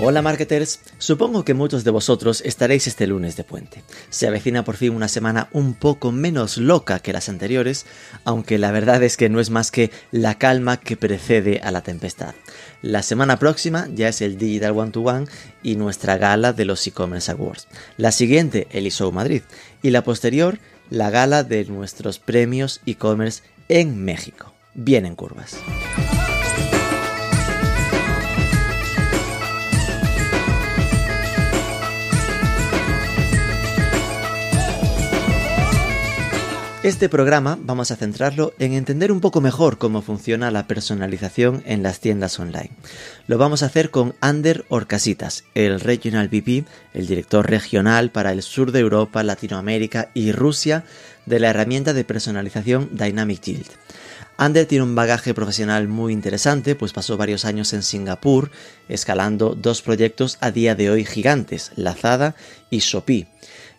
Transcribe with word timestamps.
Hola 0.00 0.22
marketers, 0.22 0.78
supongo 0.98 1.44
que 1.44 1.54
muchos 1.54 1.82
de 1.82 1.90
vosotros 1.90 2.40
estaréis 2.44 2.86
este 2.86 3.08
lunes 3.08 3.36
de 3.36 3.42
puente. 3.42 3.82
Se 4.10 4.28
avecina 4.28 4.64
por 4.64 4.76
fin 4.76 4.94
una 4.94 5.08
semana 5.08 5.48
un 5.50 5.74
poco 5.74 6.12
menos 6.12 6.56
loca 6.56 7.00
que 7.00 7.12
las 7.12 7.28
anteriores, 7.28 7.84
aunque 8.24 8.58
la 8.58 8.70
verdad 8.70 9.02
es 9.02 9.16
que 9.16 9.28
no 9.28 9.40
es 9.40 9.50
más 9.50 9.72
que 9.72 9.90
la 10.12 10.38
calma 10.38 10.76
que 10.76 10.96
precede 10.96 11.60
a 11.64 11.72
la 11.72 11.80
tempestad. 11.80 12.36
La 12.80 13.02
semana 13.02 13.40
próxima 13.40 13.88
ya 13.92 14.08
es 14.08 14.22
el 14.22 14.38
Digital 14.38 14.78
One 14.78 14.92
to 14.92 15.00
One 15.00 15.26
y 15.64 15.74
nuestra 15.74 16.16
gala 16.16 16.52
de 16.52 16.64
los 16.64 16.86
e-commerce 16.86 17.32
awards. 17.32 17.66
La 17.96 18.12
siguiente, 18.12 18.68
el 18.70 18.86
ISO 18.86 19.10
Madrid, 19.10 19.42
y 19.82 19.90
la 19.90 20.04
posterior, 20.04 20.60
la 20.90 21.10
gala 21.10 21.42
de 21.42 21.64
nuestros 21.64 22.20
premios 22.20 22.82
e-commerce 22.86 23.42
en 23.68 24.04
México. 24.04 24.54
Bien 24.74 25.06
en 25.06 25.16
curvas. 25.16 25.56
Este 36.84 37.08
programa 37.08 37.58
vamos 37.60 37.90
a 37.90 37.96
centrarlo 37.96 38.54
en 38.60 38.72
entender 38.72 39.10
un 39.10 39.20
poco 39.20 39.40
mejor 39.40 39.78
cómo 39.78 40.00
funciona 40.00 40.52
la 40.52 40.68
personalización 40.68 41.60
en 41.66 41.82
las 41.82 41.98
tiendas 41.98 42.38
online. 42.38 42.70
Lo 43.26 43.36
vamos 43.36 43.64
a 43.64 43.66
hacer 43.66 43.90
con 43.90 44.14
Ander 44.20 44.64
Orcasitas, 44.68 45.42
el 45.56 45.80
Regional 45.80 46.28
VP, 46.28 46.66
el 46.94 47.08
director 47.08 47.50
regional 47.50 48.12
para 48.12 48.30
el 48.30 48.42
sur 48.42 48.70
de 48.70 48.78
Europa, 48.78 49.24
Latinoamérica 49.24 50.10
y 50.14 50.30
Rusia 50.30 50.84
de 51.26 51.40
la 51.40 51.50
herramienta 51.50 51.94
de 51.94 52.04
personalización 52.04 52.90
Dynamic 52.92 53.42
Yield. 53.42 53.70
Ander 54.36 54.66
tiene 54.66 54.84
un 54.84 54.94
bagaje 54.94 55.34
profesional 55.34 55.88
muy 55.88 56.12
interesante, 56.12 56.76
pues 56.76 56.92
pasó 56.92 57.16
varios 57.16 57.44
años 57.44 57.72
en 57.72 57.82
Singapur, 57.82 58.52
escalando 58.88 59.56
dos 59.56 59.82
proyectos 59.82 60.38
a 60.40 60.52
día 60.52 60.76
de 60.76 60.90
hoy 60.90 61.04
gigantes, 61.04 61.72
Lazada 61.74 62.36
y 62.70 62.78
Shopee 62.78 63.26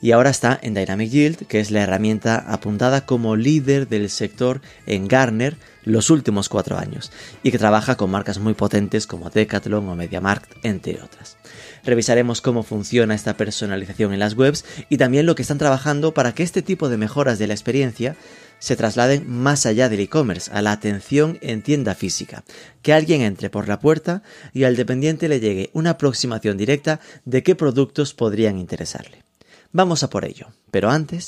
y 0.01 0.11
ahora 0.11 0.29
está 0.29 0.57
en 0.61 0.73
Dynamic 0.73 1.09
Yield, 1.09 1.47
que 1.47 1.59
es 1.59 1.71
la 1.71 1.81
herramienta 1.81 2.37
apuntada 2.47 3.05
como 3.05 3.35
líder 3.35 3.87
del 3.87 4.09
sector 4.09 4.61
en 4.85 5.07
Garner 5.07 5.57
los 5.83 6.09
últimos 6.09 6.49
cuatro 6.49 6.77
años 6.77 7.11
y 7.43 7.51
que 7.51 7.57
trabaja 7.57 7.95
con 7.95 8.11
marcas 8.11 8.39
muy 8.39 8.53
potentes 8.53 9.07
como 9.07 9.29
Decathlon 9.29 9.87
o 9.89 9.95
MediaMarkt, 9.95 10.63
entre 10.63 11.01
otras. 11.01 11.37
Revisaremos 11.83 12.41
cómo 12.41 12.63
funciona 12.63 13.15
esta 13.15 13.35
personalización 13.37 14.13
en 14.13 14.19
las 14.19 14.35
webs 14.35 14.65
y 14.89 14.97
también 14.97 15.25
lo 15.25 15.35
que 15.35 15.41
están 15.41 15.57
trabajando 15.57 16.13
para 16.13 16.33
que 16.33 16.43
este 16.43 16.61
tipo 16.61 16.89
de 16.89 16.97
mejoras 16.97 17.39
de 17.39 17.47
la 17.47 17.53
experiencia 17.53 18.15
se 18.59 18.75
trasladen 18.75 19.29
más 19.29 19.65
allá 19.65 19.87
del 19.87 20.01
e-commerce, 20.01 20.51
a 20.53 20.61
la 20.61 20.73
atención 20.73 21.37
en 21.41 21.61
tienda 21.61 21.95
física, 21.95 22.43
que 22.81 22.93
alguien 22.93 23.21
entre 23.21 23.49
por 23.49 23.69
la 23.69 23.79
puerta 23.79 24.21
y 24.53 24.65
al 24.65 24.75
dependiente 24.75 25.29
le 25.29 25.39
llegue 25.39 25.69
una 25.73 25.91
aproximación 25.91 26.57
directa 26.57 26.99
de 27.23 27.41
qué 27.41 27.55
productos 27.55 28.13
podrían 28.13 28.57
interesarle. 28.57 29.28
Vamos 29.71 30.01
a 30.01 30.09
por 30.09 30.25
ello, 30.25 30.47
pero 30.71 30.89
antes... 30.89 31.27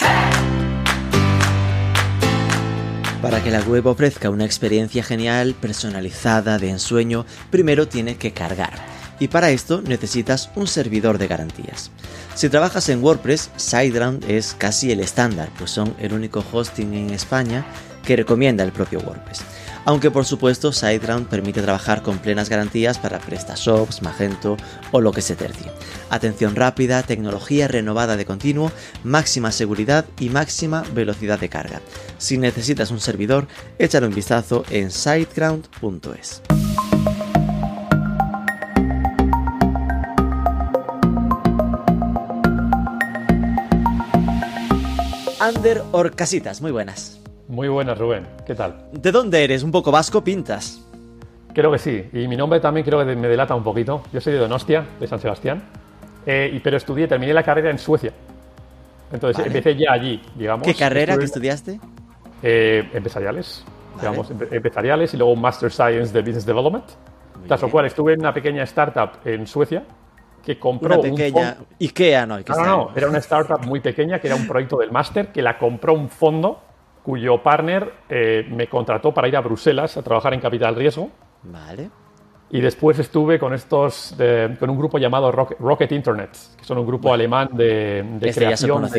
Para 3.21 3.43
que 3.43 3.51
la 3.51 3.61
web 3.61 3.85
ofrezca 3.85 4.31
una 4.31 4.45
experiencia 4.45 5.03
genial, 5.03 5.53
personalizada, 5.53 6.57
de 6.57 6.71
ensueño, 6.71 7.27
primero 7.51 7.87
tiene 7.87 8.17
que 8.17 8.33
cargar. 8.33 8.73
Y 9.19 9.27
para 9.27 9.51
esto 9.51 9.83
necesitas 9.83 10.49
un 10.55 10.65
servidor 10.65 11.19
de 11.19 11.27
garantías. 11.27 11.91
Si 12.33 12.49
trabajas 12.49 12.89
en 12.89 13.03
WordPress, 13.03 13.51
SiteGround 13.57 14.27
es 14.27 14.55
casi 14.57 14.91
el 14.91 15.01
estándar, 15.01 15.49
pues 15.59 15.69
son 15.69 15.95
el 15.99 16.11
único 16.11 16.43
hosting 16.51 16.95
en 16.95 17.11
España 17.11 17.63
que 18.03 18.15
recomienda 18.15 18.63
el 18.63 18.71
propio 18.71 19.01
WordPress 19.01 19.43
aunque 19.85 20.11
por 20.11 20.25
supuesto 20.25 20.71
SiteGround 20.71 21.27
permite 21.27 21.61
trabajar 21.61 22.03
con 22.03 22.19
plenas 22.19 22.49
garantías 22.49 22.99
para 22.99 23.19
PrestaShops, 23.19 24.01
Magento 24.01 24.55
o 24.91 25.01
lo 25.01 25.11
que 25.11 25.21
se. 25.21 25.31
Atención 26.09 26.55
rápida, 26.55 27.03
tecnología 27.03 27.67
renovada 27.67 28.17
de 28.17 28.25
continuo, 28.25 28.71
máxima 29.03 29.51
seguridad 29.51 30.05
y 30.19 30.29
máxima 30.29 30.83
velocidad 30.93 31.39
de 31.39 31.49
carga. 31.49 31.81
Si 32.17 32.37
necesitas 32.37 32.91
un 32.91 32.99
servidor, 32.99 33.47
échale 33.79 34.07
un 34.07 34.13
vistazo 34.13 34.63
en 34.69 34.91
siteground.es. 34.91 36.41
Ander 45.39 45.81
Orcasitas, 45.91 46.61
muy 46.61 46.71
buenas. 46.71 47.21
Muy 47.51 47.67
buenas, 47.67 47.97
Rubén. 47.97 48.25
¿Qué 48.45 48.55
tal? 48.55 48.77
¿De 48.93 49.11
dónde 49.11 49.43
eres? 49.43 49.61
¿Un 49.61 49.73
poco 49.73 49.91
vasco 49.91 50.23
pintas? 50.23 50.87
Creo 51.53 51.69
que 51.69 51.79
sí. 51.79 52.07
Y 52.13 52.25
mi 52.29 52.37
nombre 52.37 52.61
también 52.61 52.85
creo 52.85 53.05
que 53.05 53.13
me 53.13 53.27
delata 53.27 53.53
un 53.53 53.63
poquito. 53.63 54.03
Yo 54.13 54.21
soy 54.21 54.31
de 54.31 54.39
Donostia, 54.39 54.85
de 54.97 55.05
San 55.05 55.19
Sebastián. 55.19 55.61
Eh, 56.25 56.61
pero 56.63 56.77
estudié, 56.77 57.09
terminé 57.09 57.33
la 57.33 57.43
carrera 57.43 57.69
en 57.69 57.77
Suecia. 57.77 58.13
Entonces 59.11 59.45
empecé 59.45 59.75
ya 59.75 59.91
allí, 59.91 60.21
digamos. 60.33 60.65
¿Qué 60.65 60.73
carrera 60.73 61.17
que 61.17 61.25
estudiaste? 61.25 61.81
Eh, 62.41 62.89
empresariales. 62.93 63.65
Digamos, 63.99 64.31
empresariales 64.31 65.13
y 65.13 65.17
luego 65.17 65.33
un 65.33 65.41
Master 65.41 65.69
Science 65.73 66.13
de 66.13 66.21
Business 66.21 66.45
Development. 66.45 66.85
tras 67.49 67.61
lo 67.61 67.69
cual 67.69 67.85
estuve 67.85 68.13
en 68.13 68.21
una 68.21 68.33
pequeña 68.33 68.63
startup 68.63 69.19
en 69.25 69.45
Suecia 69.45 69.83
que 70.41 70.57
compró 70.57 71.01
una 71.01 71.01
pequeña 71.01 71.57
IKEA, 71.81 72.25
no, 72.25 72.39
no, 72.39 72.65
no, 72.65 72.89
era 72.95 73.09
una 73.09 73.17
startup 73.17 73.59
muy 73.65 73.81
pequeña 73.81 74.19
que 74.19 74.27
era 74.27 74.37
un 74.37 74.47
proyecto 74.47 74.77
del 74.77 74.91
máster 74.91 75.33
que 75.33 75.41
la 75.41 75.57
compró 75.57 75.93
un 75.93 76.09
fondo 76.09 76.70
cuyo 77.03 77.41
partner 77.41 77.93
eh, 78.09 78.45
me 78.49 78.67
contrató 78.67 79.13
para 79.13 79.27
ir 79.27 79.35
a 79.35 79.41
Bruselas 79.41 79.97
a 79.97 80.03
trabajar 80.03 80.33
en 80.33 80.39
Capital 80.39 80.75
Riesgo. 80.75 81.09
Vale. 81.43 81.89
Y 82.53 82.59
después 82.59 82.99
estuve 82.99 83.39
con 83.39 83.53
estos, 83.53 84.13
con 84.59 84.69
un 84.69 84.77
grupo 84.77 84.97
llamado 84.97 85.31
Rocket, 85.31 85.91
Internet, 85.93 86.31
que 86.57 86.65
son 86.65 86.77
un 86.79 86.85
grupo 86.85 87.13
alemán 87.13 87.49
de, 87.53 88.03
creación, 88.33 88.89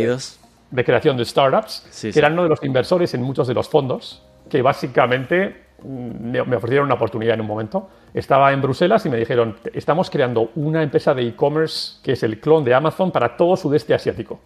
de, 0.70 0.84
creación 0.84 1.18
de 1.18 1.24
startups, 1.26 2.00
que 2.00 2.18
eran 2.18 2.32
uno 2.32 2.44
de 2.44 2.48
los 2.48 2.64
inversores 2.64 3.12
en 3.12 3.22
muchos 3.22 3.46
de 3.46 3.52
los 3.52 3.68
fondos, 3.68 4.22
que 4.48 4.62
básicamente 4.62 5.66
mm, 5.82 6.30
me 6.48 6.56
ofrecieron 6.56 6.86
una 6.86 6.94
oportunidad 6.94 7.34
en 7.34 7.42
un 7.42 7.46
momento. 7.46 7.90
Estaba 8.14 8.54
en 8.54 8.62
Bruselas 8.62 9.04
y 9.04 9.10
me 9.10 9.18
dijeron, 9.18 9.56
estamos 9.74 10.08
creando 10.08 10.50
una 10.54 10.82
empresa 10.82 11.12
de 11.12 11.28
e-commerce 11.28 12.00
que 12.02 12.12
es 12.12 12.22
el 12.22 12.40
clon 12.40 12.64
de 12.64 12.72
Amazon 12.72 13.10
para 13.10 13.36
todo 13.36 13.54
sudeste 13.56 13.92
asiático. 13.92 14.40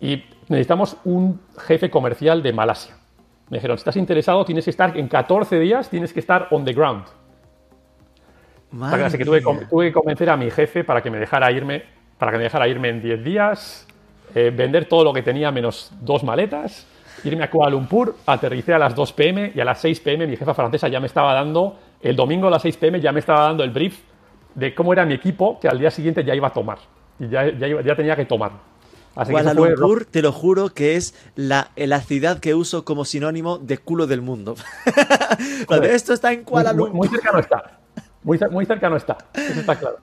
Y 0.00 0.24
necesitamos 0.48 0.96
un 1.04 1.40
jefe 1.58 1.90
comercial 1.90 2.42
de 2.42 2.52
Malasia. 2.52 2.96
Me 3.48 3.58
dijeron, 3.58 3.78
si 3.78 3.82
estás 3.82 3.96
interesado, 3.96 4.44
tienes 4.44 4.64
que 4.64 4.70
estar 4.70 4.96
en 4.96 5.08
14 5.08 5.58
días, 5.60 5.88
tienes 5.88 6.12
que 6.12 6.20
estar 6.20 6.48
on 6.50 6.64
the 6.64 6.72
ground. 6.72 7.04
Así 8.82 9.16
que 9.16 9.24
tuve, 9.24 9.40
que 9.40 9.92
convencer 9.92 10.28
a 10.28 10.36
mi 10.36 10.50
jefe 10.50 10.84
para 10.84 11.00
que 11.02 11.10
me 11.10 11.18
dejara 11.18 11.50
irme, 11.52 11.84
para 12.18 12.32
que 12.32 12.38
me 12.38 12.44
dejara 12.44 12.68
irme 12.68 12.88
en 12.88 13.00
10 13.00 13.24
días, 13.24 13.86
eh, 14.34 14.52
vender 14.54 14.86
todo 14.86 15.04
lo 15.04 15.12
que 15.12 15.22
tenía 15.22 15.50
menos 15.50 15.92
dos 16.00 16.24
maletas, 16.24 16.86
irme 17.24 17.44
a 17.44 17.50
Kuala 17.50 17.70
Lumpur, 17.70 18.16
aterricé 18.26 18.74
a 18.74 18.78
las 18.78 18.94
2 18.94 19.12
pm 19.12 19.52
y 19.54 19.60
a 19.60 19.64
las 19.64 19.80
6 19.80 20.00
pm 20.00 20.26
mi 20.26 20.36
jefa 20.36 20.52
francesa 20.52 20.88
ya 20.88 21.00
me 21.00 21.06
estaba 21.06 21.32
dando, 21.32 21.78
el 22.02 22.16
domingo 22.16 22.48
a 22.48 22.50
las 22.50 22.62
6 22.62 22.76
pm 22.76 23.00
ya 23.00 23.12
me 23.12 23.20
estaba 23.20 23.42
dando 23.42 23.62
el 23.62 23.70
brief 23.70 24.00
de 24.54 24.74
cómo 24.74 24.92
era 24.92 25.06
mi 25.06 25.14
equipo 25.14 25.60
que 25.60 25.68
al 25.68 25.78
día 25.78 25.90
siguiente 25.90 26.24
ya 26.24 26.34
iba 26.34 26.48
a 26.48 26.52
tomar. 26.52 26.78
Y 27.18 27.28
ya, 27.28 27.48
ya 27.48 27.96
tenía 27.96 28.16
que 28.16 28.26
tomar. 28.26 28.52
Kuala 29.24 29.54
Lumpur, 29.54 30.04
te 30.04 30.20
lo 30.20 30.30
juro 30.30 30.68
que 30.70 30.96
es 30.96 31.14
la, 31.36 31.70
la, 31.74 32.00
ciudad 32.00 32.38
que 32.38 32.54
uso 32.54 32.84
como 32.84 33.04
sinónimo 33.04 33.58
de 33.58 33.78
culo 33.78 34.06
del 34.06 34.20
mundo. 34.20 34.56
esto 35.82 36.12
está 36.12 36.32
en 36.32 36.44
Kuala 36.44 36.72
Lumpur. 36.72 36.94
Muy, 36.94 37.08
cercano 37.08 37.38
está. 37.38 37.78
Muy, 38.22 38.38
muy, 38.50 38.66
cercano 38.66 38.96
está. 38.96 39.16
Eso 39.32 39.60
está 39.60 39.76
claro. 39.76 39.96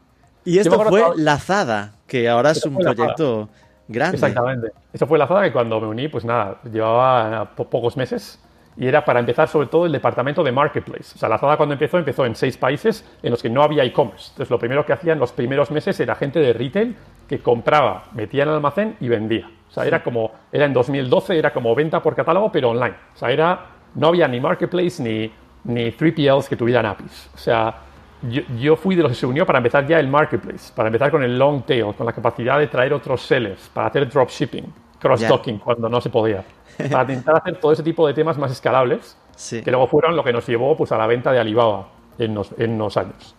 Y 0.46 0.58
esto 0.58 0.80
fue 0.84 1.04
Lazada, 1.16 1.94
que 2.08 2.28
ahora 2.28 2.52
es 2.52 2.66
un 2.66 2.76
proyecto 2.76 3.50
grande. 3.88 4.18
Exactamente. 4.18 4.72
Eso 4.92 5.06
fue 5.06 5.20
Lazada 5.20 5.44
que 5.44 5.54
cuando 5.54 5.80
me 5.80 5.88
uní, 5.88 6.08
pues 6.08 6.26
nada, 6.26 6.60
llevaba 6.64 7.54
pocos 7.56 7.96
meses 7.96 8.40
y 8.76 8.88
era 8.88 9.06
para 9.06 9.20
empezar 9.20 9.48
sobre 9.48 9.68
todo 9.68 9.86
el 9.86 9.92
departamento 9.92 10.44
de 10.44 10.52
marketplace. 10.52 11.14
O 11.16 11.18
sea, 11.18 11.30
Lazada 11.30 11.58
cuando 11.58 11.74
empezó, 11.74 11.98
empezó 11.98 12.26
en 12.26 12.36
seis 12.36 12.58
países 12.58 13.06
en 13.22 13.32
los 13.32 13.42
que 13.42 13.50
no 13.50 13.64
había 13.64 13.84
e-commerce. 13.84 14.30
Entonces, 14.32 14.50
lo 14.50 14.60
primero 14.60 14.86
que 14.86 14.94
hacían 14.94 15.20
los 15.20 15.32
primeros 15.32 15.72
meses 15.72 16.00
era 16.00 16.16
gente 16.16 16.40
de 16.40 16.54
retail 16.54 16.96
que 17.28 17.40
compraba, 17.40 18.06
metía 18.14 18.44
en 18.44 18.50
el 18.50 18.56
almacén 18.56 18.96
y 19.00 19.08
vendía. 19.08 19.50
O 19.70 19.72
sea, 19.72 19.86
era 19.86 20.04
como, 20.04 20.32
era 20.52 20.66
en 20.66 20.74
2012, 20.74 21.38
era 21.38 21.52
como 21.52 21.74
venta 21.76 22.02
por 22.02 22.16
catálogo, 22.16 22.52
pero 22.52 22.72
online. 22.72 22.96
O 23.16 23.18
sea, 23.18 23.32
era, 23.32 23.66
no 23.96 24.08
había 24.08 24.28
ni 24.28 24.40
marketplace 24.40 25.02
ni, 25.02 25.32
ni 25.64 25.92
3PLs 25.92 26.48
que 26.48 26.56
tuvieran 26.56 26.86
APIs. 26.86 27.30
O 27.34 27.38
sea, 27.38 27.76
yo, 28.22 28.42
yo, 28.58 28.76
fui 28.76 28.96
de 28.96 29.04
los 29.04 29.12
que 29.12 29.18
se 29.18 29.26
unió 29.26 29.46
para 29.46 29.60
empezar 29.60 29.86
ya 29.86 30.00
el 30.00 30.08
marketplace, 30.08 30.72
para 30.74 30.88
empezar 30.88 31.12
con 31.12 31.24
el 31.24 31.38
long 31.38 31.64
tail, 31.64 31.94
con 31.94 32.06
la 32.06 32.14
capacidad 32.14 32.58
de 32.58 32.68
traer 32.68 32.94
otros 32.94 33.22
sellers, 33.22 33.70
para 33.74 33.88
hacer 33.88 34.08
dropshipping, 34.08 34.74
cross-docking 35.00 35.60
cuando 35.60 35.90
no 35.90 36.00
se 36.00 36.10
podía 36.10 36.44
para 36.92 37.04
intentar 37.04 37.38
hacer 37.38 37.60
todo 37.60 37.72
ese 37.72 37.84
tipo 37.84 38.08
de 38.08 38.14
temas 38.14 38.38
más 38.38 38.52
escalables, 38.52 39.18
que 39.50 39.70
luego 39.72 39.88
fueron 39.88 40.16
lo 40.16 40.24
que 40.24 40.34
nos 40.34 40.48
llevó 40.48 40.76
pues, 40.76 40.92
a 40.92 40.98
la 40.98 41.08
venta 41.08 41.32
de 41.32 41.40
Alibaba 41.40 41.90
en 42.18 42.32
unos, 42.32 42.54
en 42.58 42.72
unos 42.72 42.98
años. 42.98 43.36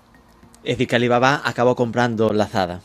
Es 0.62 0.76
decir, 0.76 0.88
que 0.88 0.96
Alibaba 0.96 1.42
acabó 1.44 1.74
comprando 1.76 2.32
Lazada. 2.32 2.80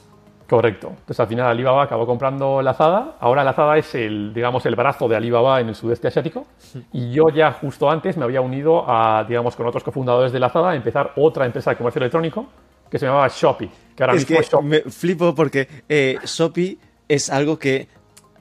Correcto. 0.50 0.88
Entonces 0.90 1.20
al 1.20 1.28
final 1.28 1.48
Alibaba 1.48 1.84
acabó 1.84 2.08
comprando 2.08 2.62
Lazada. 2.62 3.18
Ahora 3.20 3.44
Lazada 3.44 3.78
es 3.78 3.94
el, 3.94 4.34
digamos, 4.34 4.66
el 4.66 4.76
brazo 4.76 5.08
de 5.08 5.16
Alibaba 5.16 5.62
en 5.62 5.70
el 5.70 5.76
sudeste 5.76 6.08
asiático. 6.08 6.48
Y 6.92 7.12
yo 7.12 7.30
ya 7.30 7.52
justo 7.54 7.90
antes 7.90 8.18
me 8.18 8.24
había 8.24 8.42
unido 8.42 8.84
a, 8.88 9.24
digamos, 9.28 9.56
con 9.56 9.68
otros 9.68 9.84
cofundadores 9.84 10.32
de 10.32 10.40
Lazada 10.40 10.72
a 10.72 10.76
empezar 10.76 11.14
otra 11.18 11.46
empresa 11.46 11.70
de 11.70 11.78
comercio 11.78 12.00
electrónico 12.00 12.48
que 12.90 12.98
se 12.98 13.06
llamaba 13.06 13.28
Shopee. 13.28 13.70
Que 13.96 14.04
ahora 14.04 14.16
es 14.16 14.22
mismo 14.22 14.36
que 14.36 14.42
es 14.42 14.50
Shopee. 14.50 14.68
me 14.68 14.80
flipo 14.92 15.36
porque 15.36 15.68
eh, 15.88 16.18
Shopee 16.26 16.80
es 17.08 17.30
algo 17.30 17.60
que 17.60 17.88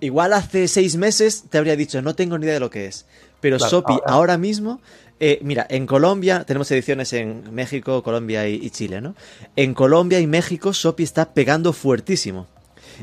igual 0.01 0.33
hace 0.33 0.69
seis 0.69 0.97
meses 0.97 1.45
te 1.51 1.59
habría 1.59 1.77
dicho 1.77 2.01
no 2.03 2.15
tengo 2.15 2.39
ni 2.39 2.45
idea 2.45 2.55
de 2.55 2.61
lo 2.61 2.71
que 2.71 2.87
es. 2.87 3.07
Pero 3.41 3.57
Claro, 3.59 3.71
Shopee 3.71 3.95
ahora- 3.95 4.13
ahora 4.13 4.39
mismo, 4.39 4.81
eh, 5.21 5.39
mira, 5.43 5.67
en 5.71 5.87
Colombia 5.87 6.45
tenemos 6.45 6.71
ediciones 6.73 7.13
en 7.13 7.55
México, 7.55 8.03
Colombia 8.03 8.49
y, 8.49 8.55
y 8.57 8.71
Chile, 8.71 9.01
¿no? 9.01 9.15
En 9.57 9.75
Colombia 9.75 10.19
y 10.21 10.27
México 10.27 10.73
Shopee 10.73 11.05
está 11.05 11.33
pegando 11.35 11.73
fuertísimo. 11.73 12.47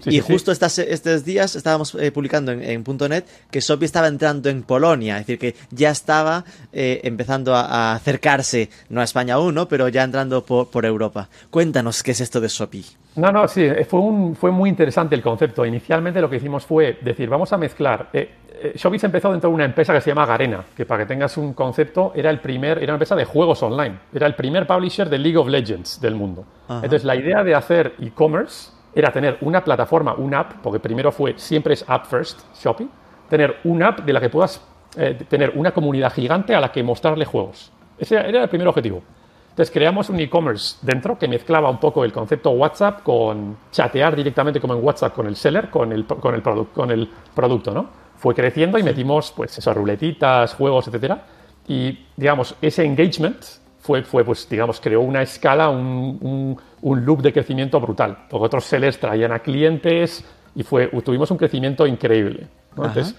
Sí, 0.03 0.09
y 0.09 0.11
sí, 0.13 0.21
sí. 0.21 0.33
justo 0.33 0.51
estas- 0.51 0.79
estos 0.79 1.23
días 1.25 1.55
estábamos 1.55 1.95
eh, 1.95 2.11
publicando 2.11 2.51
en, 2.51 2.61
en 2.63 2.83
.net 3.09 3.23
que 3.51 3.59
Shopee 3.59 3.85
estaba 3.85 4.07
entrando 4.07 4.49
en 4.49 4.63
Polonia, 4.63 5.15
es 5.19 5.25
decir, 5.27 5.39
que 5.39 5.55
ya 5.71 5.89
estaba 5.91 6.43
eh, 6.73 7.01
empezando 7.03 7.55
a, 7.55 7.61
a 7.91 7.95
acercarse, 7.95 8.69
no 8.89 9.01
a 9.01 9.03
España 9.03 9.35
aún, 9.35 9.55
¿no? 9.55 9.67
pero 9.67 9.87
ya 9.89 10.03
entrando 10.03 10.43
por, 10.45 10.69
por 10.69 10.85
Europa. 10.85 11.29
Cuéntanos 11.49 12.03
qué 12.03 12.11
es 12.11 12.21
esto 12.21 12.39
de 12.41 12.47
Shopee. 12.47 12.85
No, 13.15 13.31
no, 13.31 13.47
sí, 13.47 13.61
eh, 13.63 13.85
fue, 13.89 13.99
un, 14.01 14.35
fue 14.35 14.51
muy 14.51 14.69
interesante 14.69 15.15
el 15.15 15.21
concepto. 15.21 15.65
Inicialmente 15.65 16.19
lo 16.19 16.29
que 16.29 16.35
hicimos 16.37 16.65
fue 16.65 16.97
decir, 17.01 17.29
vamos 17.29 17.53
a 17.53 17.57
mezclar. 17.57 18.09
Eh, 18.11 18.29
eh, 18.61 18.73
Shopee 18.75 18.99
se 18.99 19.05
empezó 19.05 19.31
dentro 19.31 19.49
de 19.49 19.55
una 19.55 19.63
empresa 19.65 19.93
que 19.93 20.01
se 20.01 20.09
llama 20.09 20.25
Garena, 20.25 20.65
que 20.75 20.85
para 20.85 21.03
que 21.03 21.07
tengas 21.13 21.37
un 21.37 21.53
concepto, 21.53 22.11
era 22.15 22.29
el 22.29 22.39
primer, 22.41 22.77
era 22.79 22.87
una 22.87 22.95
empresa 22.95 23.15
de 23.15 23.23
juegos 23.23 23.63
online. 23.63 23.99
Era 24.13 24.27
el 24.27 24.35
primer 24.35 24.67
publisher 24.67 25.09
de 25.09 25.17
League 25.17 25.37
of 25.37 25.47
Legends 25.47 26.01
del 26.01 26.15
mundo. 26.15 26.45
Ajá. 26.67 26.75
Entonces, 26.83 27.05
la 27.05 27.15
idea 27.15 27.41
de 27.43 27.55
hacer 27.55 27.93
e-commerce 28.01 28.71
era 28.95 29.11
tener 29.11 29.37
una 29.41 29.63
plataforma, 29.63 30.13
una 30.13 30.39
app, 30.39 30.53
porque 30.63 30.79
primero 30.79 31.11
fue, 31.11 31.33
siempre 31.37 31.73
es 31.73 31.83
app 31.87 32.05
first, 32.05 32.39
Shopee, 32.55 32.87
tener 33.29 33.57
una 33.65 33.89
app 33.89 33.99
de 33.99 34.13
la 34.13 34.21
que 34.21 34.29
puedas 34.29 34.61
eh, 34.95 35.19
tener 35.27 35.51
una 35.55 35.71
comunidad 35.71 36.13
gigante 36.13 36.55
a 36.55 36.61
la 36.61 36.71
que 36.71 36.81
mostrarle 36.81 37.25
juegos. 37.25 37.71
Ese 37.97 38.15
era 38.15 38.43
el 38.43 38.49
primer 38.49 38.67
objetivo. 38.67 39.03
Entonces 39.49 39.71
creamos 39.71 40.09
un 40.09 40.19
e-commerce 40.19 40.77
dentro 40.81 41.17
que 41.17 41.27
mezclaba 41.27 41.69
un 41.69 41.79
poco 41.79 42.03
el 42.03 42.11
concepto 42.11 42.51
WhatsApp 42.51 43.03
con 43.03 43.57
chatear 43.71 44.15
directamente 44.15 44.59
como 44.59 44.73
en 44.73 44.83
WhatsApp 44.83 45.13
con 45.13 45.27
el 45.27 45.35
seller, 45.35 45.69
con 45.69 45.91
el, 45.93 46.05
con 46.05 46.35
el, 46.35 46.43
produ- 46.43 46.67
con 46.73 46.91
el 46.91 47.09
producto, 47.33 47.73
¿no? 47.73 47.87
Fue 48.17 48.33
creciendo 48.33 48.77
y 48.77 48.83
metimos, 48.83 49.31
pues, 49.35 49.57
esas 49.57 49.75
ruletitas, 49.75 50.53
juegos, 50.55 50.87
etcétera. 50.87 51.23
Y, 51.67 52.05
digamos, 52.15 52.55
ese 52.61 52.83
engagement 52.83 53.43
fue, 53.85 54.03
fue 54.03 54.23
pues, 54.23 54.49
digamos, 54.49 54.79
creó 54.79 55.01
una 55.01 55.21
escala, 55.21 55.69
un, 55.69 56.17
un, 56.21 56.57
un 56.81 57.05
loop 57.05 57.21
de 57.21 57.31
crecimiento 57.31 57.79
brutal. 57.79 58.17
Porque 58.27 58.45
otros 58.47 58.65
sellers 58.65 58.99
traían 58.99 59.31
a 59.31 59.39
clientes 59.39 60.25
y 60.55 60.63
fue, 60.63 60.87
tuvimos 61.03 61.29
un 61.29 61.37
crecimiento 61.37 61.85
increíble. 61.85 62.47
¿no? 62.75 62.85
Entonces, 62.85 63.15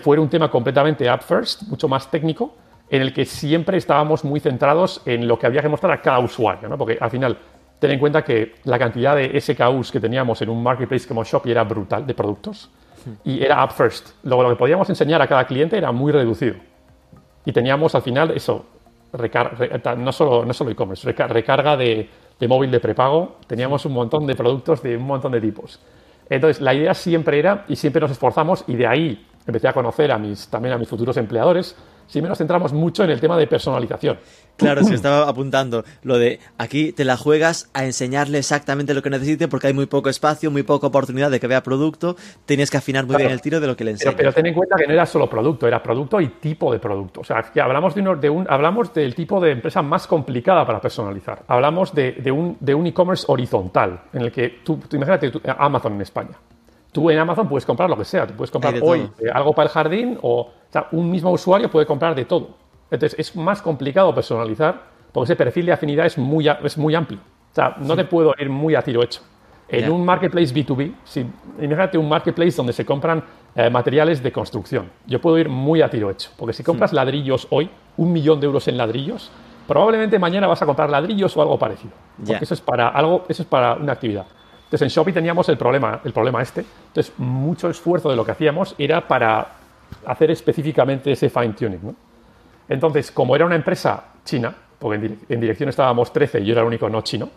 fue 0.00 0.18
un 0.18 0.28
tema 0.28 0.50
completamente 0.50 1.08
app 1.08 1.22
first, 1.22 1.62
mucho 1.68 1.86
más 1.88 2.10
técnico, 2.10 2.52
en 2.90 3.02
el 3.02 3.12
que 3.12 3.24
siempre 3.24 3.76
estábamos 3.78 4.24
muy 4.24 4.40
centrados 4.40 5.02
en 5.06 5.28
lo 5.28 5.38
que 5.38 5.46
había 5.46 5.62
que 5.62 5.68
mostrar 5.68 5.92
a 5.92 6.02
cada 6.02 6.18
usuario, 6.18 6.68
¿no? 6.68 6.76
Porque 6.76 6.98
al 7.00 7.10
final, 7.10 7.38
ten 7.78 7.92
en 7.92 8.00
cuenta 8.00 8.24
que 8.24 8.56
la 8.64 8.78
cantidad 8.78 9.14
de 9.14 9.40
SKUs 9.40 9.92
que 9.92 10.00
teníamos 10.00 10.42
en 10.42 10.48
un 10.48 10.62
marketplace 10.62 11.06
como 11.06 11.22
Shopee 11.22 11.52
era 11.52 11.62
brutal 11.62 12.06
de 12.06 12.14
productos 12.14 12.70
y 13.24 13.42
era 13.44 13.62
app 13.62 13.70
first. 13.72 14.10
Luego 14.24 14.42
lo 14.42 14.50
que 14.50 14.56
podíamos 14.56 14.88
enseñar 14.88 15.22
a 15.22 15.28
cada 15.28 15.46
cliente 15.46 15.76
era 15.76 15.92
muy 15.92 16.10
reducido. 16.10 16.56
Y 17.44 17.52
teníamos 17.52 17.94
al 17.94 18.02
final 18.02 18.30
eso, 18.32 18.66
recar- 19.12 19.56
re- 19.58 19.78
ta- 19.80 19.94
no 19.96 20.12
solo 20.12 20.44
no 20.44 20.52
solo 20.52 20.70
e-commerce, 20.70 21.06
reca- 21.06 21.26
recarga 21.28 21.76
de, 21.76 22.08
de 22.38 22.48
móvil 22.48 22.70
de 22.70 22.80
prepago, 22.80 23.36
teníamos 23.46 23.84
un 23.86 23.92
montón 23.92 24.26
de 24.26 24.34
productos 24.34 24.82
de 24.82 24.96
un 24.96 25.04
montón 25.06 25.32
de 25.32 25.40
tipos. 25.40 25.80
Entonces, 26.30 26.60
la 26.60 26.74
idea 26.74 26.92
siempre 26.94 27.38
era, 27.38 27.64
y 27.68 27.76
siempre 27.76 28.00
nos 28.00 28.10
esforzamos, 28.10 28.64
y 28.66 28.76
de 28.76 28.86
ahí 28.86 29.26
empecé 29.46 29.66
a 29.68 29.72
conocer 29.72 30.12
a 30.12 30.18
mis, 30.18 30.48
también 30.48 30.74
a 30.74 30.78
mis 30.78 30.88
futuros 30.88 31.16
empleadores, 31.16 31.74
siempre 32.06 32.28
nos 32.28 32.36
centramos 32.38 32.72
mucho 32.72 33.02
en 33.02 33.10
el 33.10 33.20
tema 33.20 33.36
de 33.38 33.46
personalización. 33.46 34.18
Claro, 34.58 34.82
si 34.84 34.92
estaba 34.92 35.28
apuntando 35.28 35.84
lo 36.02 36.18
de 36.18 36.40
aquí 36.58 36.92
te 36.92 37.04
la 37.04 37.16
juegas 37.16 37.70
a 37.74 37.84
enseñarle 37.84 38.38
exactamente 38.38 38.92
lo 38.92 39.02
que 39.02 39.08
necesite 39.10 39.48
porque 39.48 39.68
hay 39.68 39.72
muy 39.72 39.86
poco 39.86 40.08
espacio, 40.10 40.50
muy 40.50 40.64
poca 40.64 40.88
oportunidad 40.88 41.30
de 41.30 41.40
que 41.40 41.46
vea 41.46 41.62
producto, 41.62 42.16
tienes 42.44 42.70
que 42.70 42.76
afinar 42.76 43.04
muy 43.04 43.10
Claro. 43.14 43.22
bien 43.28 43.32
el 43.32 43.40
tiro 43.40 43.60
de 43.60 43.66
lo 43.68 43.76
que 43.76 43.84
le 43.84 43.92
enseñas. 43.92 44.14
pero 44.16 44.32
ten 44.32 44.46
en 44.46 44.54
cuenta 44.54 44.76
que 44.76 44.86
no 44.86 44.92
era 44.92 45.06
solo 45.06 45.30
producto, 45.30 45.66
era 45.66 45.82
producto 45.82 46.20
y 46.20 46.28
tipo 46.28 46.72
de 46.72 46.78
producto. 46.78 47.20
O 47.20 47.24
sea, 47.24 47.42
que 47.42 47.60
hablamos, 47.60 47.94
de 47.94 48.00
uno- 48.02 48.16
de 48.16 48.28
un, 48.28 48.46
hablamos 48.50 48.92
del 48.92 49.14
tipo 49.14 49.40
de 49.40 49.52
empresa 49.52 49.80
más 49.80 50.06
complicada 50.06 50.66
para 50.66 50.80
personalizar. 50.80 51.42
Hablamos 51.46 51.94
de, 51.94 52.12
de 52.12 52.32
un 52.32 52.56
de 52.60 52.74
un 52.74 52.86
e-commerce 52.86 53.24
horizontal, 53.28 54.00
en 54.12 54.22
el 54.22 54.32
que 54.32 54.58
tú, 54.64 54.78
tú 54.88 54.96
imagínate 54.96 55.30
tú- 55.30 55.40
Amazon 55.56 55.94
en 55.94 56.00
España. 56.02 56.32
Tú 56.90 57.10
en 57.10 57.18
Amazon 57.18 57.48
puedes 57.48 57.64
comprar 57.66 57.88
lo 57.88 57.96
que 57.96 58.04
sea. 58.04 58.26
Tú 58.26 58.34
puedes 58.34 58.50
comprar 58.50 58.74
hoy 58.82 59.08
eh, 59.20 59.26
algo 59.32 59.52
para 59.52 59.66
el 59.68 59.72
jardín 59.72 60.18
o, 60.22 60.40
o 60.40 60.50
sea, 60.72 60.88
un 60.92 61.10
mismo 61.10 61.30
usuario 61.30 61.70
puede 61.70 61.86
comprar 61.86 62.14
de 62.14 62.24
todo. 62.24 62.56
Entonces 62.90 63.18
es 63.18 63.36
más 63.36 63.60
complicado 63.62 64.14
personalizar 64.14 64.82
porque 65.12 65.32
ese 65.32 65.36
perfil 65.36 65.66
de 65.66 65.72
afinidad 65.72 66.06
es 66.06 66.16
muy, 66.18 66.48
es 66.48 66.78
muy 66.78 66.94
amplio. 66.94 67.18
O 67.52 67.54
sea, 67.54 67.76
no 67.78 67.96
te 67.96 68.04
puedo 68.04 68.34
ir 68.38 68.48
muy 68.50 68.74
a 68.74 68.82
tiro 68.82 69.02
hecho. 69.02 69.20
En 69.70 69.80
Ya. 69.82 69.90
un 69.92 70.04
marketplace 70.04 70.54
B2B, 70.54 70.92
si, 71.04 71.20
imagínate 71.58 71.98
un 71.98 72.08
marketplace 72.08 72.52
donde 72.56 72.72
se 72.72 72.86
compran 72.86 73.22
eh, 73.54 73.68
materiales 73.68 74.22
de 74.22 74.32
construcción. 74.32 74.88
Yo 75.06 75.20
puedo 75.20 75.38
ir 75.38 75.48
muy 75.48 75.82
a 75.82 75.90
tiro 75.90 76.10
hecho, 76.10 76.30
porque 76.38 76.52
si 76.54 76.62
compras 76.62 76.92
ladrillos 76.92 77.46
hoy, 77.50 77.68
un 77.98 78.12
millón 78.12 78.40
de 78.40 78.46
euros 78.46 78.66
en 78.68 78.78
ladrillos, 78.78 79.30
probablemente 79.66 80.18
mañana 80.18 80.46
vas 80.46 80.62
a 80.62 80.66
comprar 80.66 80.88
ladrillos 80.88 81.36
o 81.36 81.42
algo 81.42 81.58
parecido. 81.58 81.92
Porque 82.16 82.32
Ya. 82.32 82.38
eso 82.38 82.54
es 82.54 82.60
para 82.62 82.88
algo, 82.88 83.24
eso 83.28 83.42
es 83.42 83.48
para 83.48 83.74
una 83.74 83.92
actividad. 83.92 84.24
Entonces 84.64 84.82
en 84.82 84.88
Shopee 84.88 85.12
teníamos 85.12 85.48
el 85.50 85.58
problema, 85.58 86.00
el 86.04 86.12
problema 86.12 86.40
este. 86.40 86.64
Entonces 86.88 87.12
mucho 87.18 87.68
esfuerzo 87.68 88.08
de 88.08 88.16
lo 88.16 88.24
que 88.24 88.30
hacíamos 88.32 88.74
era 88.78 89.06
para 89.06 89.48
hacer 90.06 90.30
específicamente 90.30 91.12
ese 91.12 91.28
fine 91.28 91.52
tuning, 91.54 91.80
¿no? 91.82 91.94
Entonces, 92.68 93.10
como 93.10 93.34
era 93.36 93.46
una 93.46 93.54
empresa 93.56 94.04
china, 94.24 94.54
porque 94.78 94.96
en, 94.96 95.02
direc- 95.02 95.18
en 95.28 95.40
dirección 95.40 95.68
estábamos 95.68 96.12
13 96.12 96.40
y 96.40 96.44
yo 96.46 96.52
era 96.52 96.60
el 96.62 96.66
único 96.66 96.88
no 96.88 97.00
chino. 97.02 97.28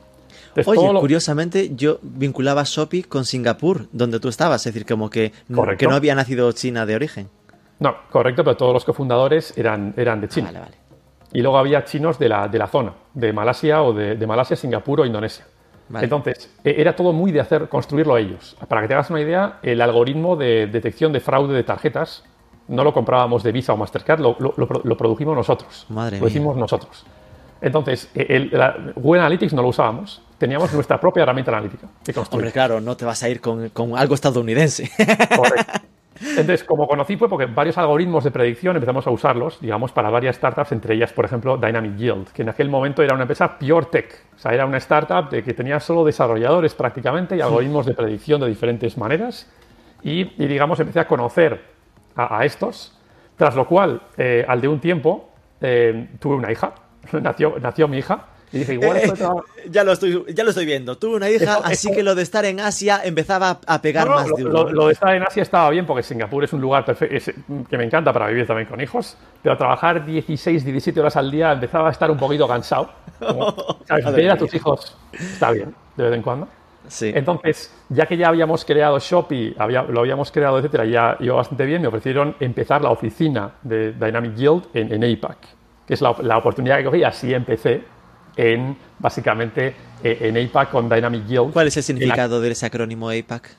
entonces 0.50 0.68
Oye, 0.68 0.94
lo- 0.94 1.00
curiosamente 1.00 1.72
yo 1.76 2.00
vinculaba 2.02 2.64
Shopee 2.66 3.04
con 3.04 3.26
Singapur, 3.26 3.88
donde 3.92 4.20
tú 4.20 4.28
estabas, 4.30 4.66
es 4.66 4.74
decir, 4.74 4.88
como 4.88 5.10
que, 5.10 5.32
Correcto. 5.54 5.80
que 5.80 5.88
no 5.88 5.96
había 5.96 6.16
nacido 6.16 6.52
China 6.52 6.86
de 6.86 6.96
origen. 6.96 7.30
No, 7.80 7.96
correcto, 8.12 8.44
pero 8.44 8.56
todos 8.58 8.74
los 8.74 8.86
cofundadores 8.86 9.58
eran, 9.58 9.94
eran 9.98 10.22
de 10.22 10.28
China. 10.28 10.48
Vale, 10.48 10.60
vale. 10.60 10.78
Y 11.34 11.42
luego 11.42 11.58
había 11.58 11.84
chinos 11.86 12.20
de 12.20 12.28
la, 12.30 12.48
de 12.48 12.60
la 12.60 12.68
zona, 12.68 12.94
de 13.14 13.32
Malasia 13.34 13.82
o 13.82 13.94
de, 13.94 14.16
de 14.18 14.28
Malasia, 14.28 14.56
Singapur 14.56 15.00
o 15.02 15.06
Indonesia. 15.06 15.46
Vale. 15.90 16.04
Entonces, 16.04 16.54
e- 16.64 16.76
era 16.78 16.96
todo 16.96 17.12
muy 17.14 17.32
de 17.32 17.40
hacer, 17.40 17.70
construirlo 17.70 18.18
ellos. 18.18 18.56
Para 18.68 18.82
que 18.82 18.88
te 18.90 18.94
hagas 18.94 19.10
una 19.10 19.22
idea, 19.22 19.58
el 19.64 19.82
algoritmo 19.82 20.36
de 20.36 20.68
detección 20.68 21.12
de 21.14 21.22
fraude 21.22 21.54
de 21.56 21.64
tarjetas 21.64 22.24
no 22.68 22.84
lo 22.84 22.94
comprábamos 22.94 23.44
de 23.44 23.52
Visa 23.52 23.74
o 23.74 23.78
Mastercard, 23.78 24.20
lo, 24.20 24.36
lo- 24.40 24.54
lo 24.58 24.68
pro- 24.68 24.82
lo 24.84 24.98
produjimos 24.98 25.36
nosotros. 25.36 25.86
Madre 25.90 26.18
lo 26.18 26.24
mía. 26.26 26.30
hicimos 26.30 26.56
nosotros. 26.58 27.06
Entonces, 27.62 28.10
e- 28.16 28.26
el, 28.30 28.50
la- 28.52 28.76
Google 28.96 29.22
Analytics 29.22 29.54
no 29.54 29.62
lo 29.62 29.68
usábamos. 29.70 30.22
Teníamos 30.38 30.74
nuestra 30.76 31.00
propia 31.00 31.24
herramienta 31.24 31.52
analítica 31.52 31.88
que. 32.04 32.14
Hombre, 32.32 32.52
claro, 32.52 32.80
no 32.82 32.96
te 32.98 33.06
vas 33.06 33.22
a 33.24 33.30
ir 33.30 33.42
con, 33.42 33.70
con 33.70 33.98
algo 33.98 34.16
estadounidense. 34.16 34.90
Correcto. 35.36 35.74
Entonces, 36.22 36.64
como 36.64 36.88
conocí 36.88 37.18
fue 37.18 37.28
porque 37.28 37.48
varios 37.48 37.80
algoritmos 37.80 38.24
de 38.24 38.30
predicción 38.30 38.76
empezamos 38.76 39.08
a 39.08 39.10
usarlos, 39.10 39.60
digamos, 39.60 39.92
para 39.92 40.12
varias 40.12 40.36
startups, 40.36 40.72
entre 40.72 40.94
ellas, 40.94 41.12
por 41.12 41.26
ejemplo, 41.26 41.58
Dynamic 41.58 41.96
Yield, 41.96 42.28
que 42.30 42.44
en 42.44 42.50
aquel 42.50 42.70
momento 42.70 43.02
era 43.02 43.16
una 43.16 43.24
empresa 43.24 43.58
pure 43.58 43.88
tech. 43.92 44.26
O 44.36 44.38
sea, 44.38 44.54
era 44.54 44.68
una 44.68 44.78
startup 44.78 45.32
de 45.32 45.42
que 45.44 45.56
tenía 45.56 45.80
solo 45.80 46.04
desarrolladores 46.06 46.76
prácticamente 46.76 47.36
y 47.36 47.42
algoritmos 47.42 47.88
de 47.88 47.96
predicción 47.96 48.40
de 48.40 48.48
diferentes 48.50 49.00
maneras. 49.00 49.52
Y, 50.04 50.22
y, 50.44 50.48
digamos, 50.48 50.80
empecé 50.80 51.00
a 51.00 51.08
conocer 51.08 51.60
a, 52.16 52.40
a 52.40 52.46
estos, 52.46 52.98
tras 53.38 53.56
lo 53.56 53.68
cual, 53.68 54.02
eh, 54.18 54.46
al 54.48 54.62
de 54.62 54.68
un 54.68 54.80
tiempo, 54.80 55.30
eh, 55.62 56.10
tuve 56.20 56.36
una 56.36 56.52
hija, 56.52 56.74
nació, 57.22 57.56
nació 57.60 57.88
mi 57.88 57.98
hija, 58.00 58.26
y 58.54 58.60
dije, 58.60 58.74
igual 58.74 58.98
esto 58.98 59.14
estaba- 59.14 59.44
ya, 59.70 59.84
lo 59.86 59.94
estoy, 59.94 60.26
ya 60.34 60.44
lo 60.44 60.50
estoy 60.50 60.66
viendo. 60.66 60.98
Tuve 60.98 61.16
una 61.16 61.30
hija, 61.30 61.44
Eso- 61.54 61.62
así 61.64 61.88
eso- 61.88 61.96
que 61.96 62.04
lo 62.04 62.16
de 62.16 62.22
estar 62.24 62.44
en 62.44 62.60
Asia 62.60 63.00
empezaba 63.02 63.62
a 63.66 63.82
pegar 63.82 64.06
No, 64.08 64.12
no, 64.16 64.20
más 64.20 64.28
lo, 64.30 64.36
de 64.36 64.44
uno. 64.46 64.52
lo- 64.64 64.72
lo 64.74 64.88
de 64.88 64.94
estar 64.94 65.16
en 65.16 65.24
Asia 65.24 65.42
estaba 65.42 65.70
bien 65.70 65.86
porque 65.86 66.04
Singapur 66.04 66.44
es 66.44 66.52
un 66.52 66.60
lugar 66.60 66.84
es- 67.10 67.32
que 67.70 67.78
me 67.78 67.86
encanta 67.86 68.12
para 68.12 68.28
vivir 68.28 68.46
también 68.46 68.68
con 68.68 68.82
hijos, 68.82 69.16
pero 69.42 69.56
trabajar 69.58 70.06
16, 70.06 70.66
17 70.66 71.00
horas 71.00 71.16
al 71.16 71.32
día 71.32 71.54
empezaba 71.54 71.88
a 71.88 71.92
estar 71.94 72.12
un 72.12 72.18
poquito 72.18 72.46
cansado. 72.46 72.92
Como, 73.26 73.56
¿sabes? 73.88 74.12
Ver 74.12 74.32
a 74.32 74.36
tus 74.38 74.54
hijos 74.54 74.98
está 75.14 75.52
bien, 75.52 75.74
de 75.96 76.04
vez 76.04 76.14
en 76.14 76.22
cuando. 76.22 76.50
Sí. 76.92 77.10
Entonces, 77.16 77.74
ya 77.88 78.06
que 78.06 78.18
ya 78.18 78.28
habíamos 78.28 78.66
creado 78.66 79.00
Shopee, 79.00 79.56
había- 79.58 79.84
lo 79.84 80.02
habíamos 80.02 80.30
creado, 80.30 80.58
etcétera, 80.60 80.84
ya 80.86 81.16
iba 81.22 81.36
bastante 81.36 81.66
bien, 81.66 81.82
me 81.82 81.88
ofrecieron 81.88 82.36
empezar 82.42 82.82
la 82.82 82.92
oficina 82.92 83.52
de 83.64 83.94
Dynamic 83.94 84.36
Yield 84.36 84.64
en, 84.74 84.92
en 84.94 85.04
APAC, 85.16 85.38
que 85.88 85.94
es 85.94 86.02
la, 86.02 86.14
la 86.22 86.38
oportunidad 86.38 86.78
que 86.80 86.84
cogí, 86.84 87.04
así 87.04 87.34
empecé 87.34 87.82
en, 88.36 88.76
básicamente, 89.00 89.74
eh, 90.04 90.18
en 90.20 90.38
APAC 90.38 90.70
con 90.70 90.90
Dynamic 90.90 91.26
Yield. 91.28 91.54
¿Cuál 91.54 91.68
es 91.68 91.78
el 91.78 91.82
en 91.82 91.84
la- 91.84 91.88
significado 91.88 92.42
de 92.42 92.52
ese 92.52 92.66
acrónimo 92.66 93.10
APAC? 93.10 93.50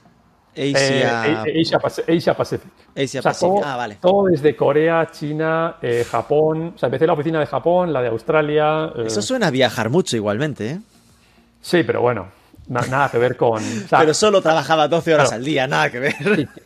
eh, 0.55 0.75
Asia. 0.75 1.45
eh, 1.47 1.61
Asia, 1.63 1.79
Paci- 1.81 2.17
Asia 2.19 2.35
Pacific. 2.37 2.71
Asia 2.95 3.21
O 3.21 3.23
sea, 3.23 3.31
Pacific. 3.33 3.55
Todo, 3.55 3.65
Ah, 3.65 3.77
vale. 3.79 3.97
todo 4.03 4.27
desde 4.27 4.55
Corea, 4.55 5.09
China, 5.11 5.77
eh, 5.81 6.05
Japón. 6.11 6.73
O 6.75 6.79
sea, 6.79 6.89
empecé 6.89 7.07
la 7.07 7.15
oficina 7.15 7.41
de 7.41 7.47
Japón, 7.47 7.91
la 7.95 8.03
de 8.03 8.09
Australia. 8.09 8.93
eh, 8.95 9.05
Eso 9.07 9.23
suena 9.23 9.47
a 9.47 9.51
viajar 9.51 9.89
mucho 9.89 10.15
igualmente, 10.17 10.71
¿eh? 10.73 10.79
Sí, 11.63 11.83
pero 11.85 12.03
bueno, 12.03 12.27
nada 12.69 13.11
que 13.11 13.19
ver 13.19 13.37
con... 13.37 13.63
pero 13.91 14.15
solo 14.15 14.41
trabajaba 14.41 14.89
12 14.89 15.15
horas 15.15 15.33
al 15.33 15.45
día, 15.45 15.67
nada 15.67 15.91
que 15.91 15.99
ver. 15.99 16.15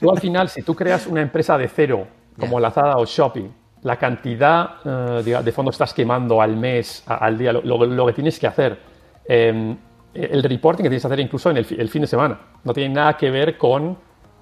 tú 0.01 0.11
al 0.11 0.21
final, 0.21 0.49
si 0.49 0.63
tú 0.63 0.75
creas 0.75 1.07
una 1.07 1.23
empresa 1.23 1.57
de 1.59 1.69
cero, 1.69 2.07
como 2.39 2.61
Lazada 2.61 2.97
o 2.97 3.05
Shopping, 3.05 3.49
la 3.83 3.97
cantidad 3.97 4.77
eh, 4.85 5.43
de 5.45 5.53
fondos 5.53 5.75
que 5.75 5.85
estás 5.85 5.95
quemando 5.95 6.41
al 6.41 6.57
mes, 6.57 7.03
al 7.07 7.39
día, 7.39 7.53
lo, 7.53 8.07
que 8.07 8.13
tienes 8.13 8.39
que 8.39 8.47
hacer, 8.47 8.79
em, 9.27 9.77
el 10.13 10.43
reporting 10.43 10.83
que 10.83 10.89
tienes 10.89 11.03
que 11.03 11.09
hacer 11.09 11.21
incluso 11.21 11.51
en 11.51 11.59
el, 11.59 11.89
fin 11.89 12.03
de 12.03 12.09
semana, 12.09 12.39
no 12.65 12.73
tiene 12.73 12.95
nada 12.95 13.17
que 13.17 13.31
ver 13.31 13.57
con, 13.57 13.97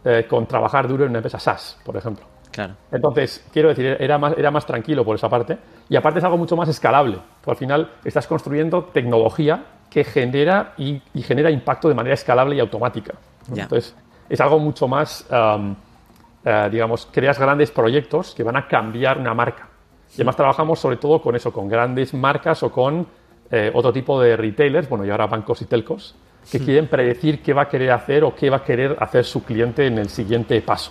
eh, 0.04 0.26
con 0.28 0.46
trabajar 0.46 0.88
duro 0.88 1.04
en 1.04 1.10
una 1.10 1.18
empresa 1.18 1.38
SaaS, 1.38 1.78
por 1.84 1.96
ejemplo. 1.96 2.24
Claro. 2.50 2.74
Entonces, 2.92 3.44
quiero 3.52 3.70
decir, 3.70 3.96
era 3.98 4.16
más, 4.16 4.34
era 4.38 4.52
más 4.52 4.64
tranquilo 4.64 5.04
por 5.04 5.16
esa 5.16 5.28
parte. 5.28 5.58
Y 5.88 5.96
aparte 5.96 6.20
es 6.20 6.24
algo 6.24 6.38
mucho 6.38 6.54
más 6.54 6.68
escalable. 6.68 7.18
Porque 7.40 7.50
al 7.50 7.56
final 7.56 7.90
estás 8.04 8.28
construyendo 8.28 8.84
tecnología 8.84 9.64
que 9.94 10.02
genera 10.02 10.74
y, 10.76 11.00
genera 11.22 11.52
impacto 11.52 11.88
de 11.88 11.94
manera 11.94 12.14
escalable 12.14 12.56
y 12.56 12.58
automática. 12.58 13.14
Entonces, 13.48 13.94
es 14.28 14.40
algo 14.40 14.58
mucho 14.58 14.88
más, 14.88 15.24
eh, 15.30 16.68
digamos, 16.72 17.06
creas 17.12 17.38
grandes 17.38 17.70
proyectos 17.70 18.34
que 18.34 18.42
van 18.42 18.56
a 18.56 18.66
cambiar 18.66 19.18
una 19.18 19.34
marca. 19.34 19.68
Y 20.10 20.14
además 20.16 20.34
trabajamos 20.34 20.80
sobre 20.80 20.96
todo 20.96 21.22
con 21.22 21.36
eso, 21.36 21.52
con 21.52 21.68
grandes 21.68 22.12
marcas 22.12 22.64
o 22.64 22.72
con 22.72 23.06
eh, 23.52 23.70
otro 23.72 23.92
tipo 23.92 24.20
de 24.20 24.36
retailers, 24.36 24.88
bueno, 24.88 25.04
y 25.04 25.10
ahora 25.10 25.28
bancos 25.28 25.62
y 25.62 25.66
telcos, 25.66 26.16
que 26.50 26.58
quieren 26.58 26.88
predecir 26.88 27.40
qué 27.40 27.52
va 27.52 27.62
a 27.62 27.68
querer 27.68 27.92
hacer 27.92 28.24
o 28.24 28.34
qué 28.34 28.50
va 28.50 28.56
a 28.56 28.64
querer 28.64 28.96
hacer 28.98 29.24
su 29.24 29.44
cliente 29.44 29.86
en 29.86 29.98
el 29.98 30.08
siguiente 30.08 30.60
paso. 30.60 30.90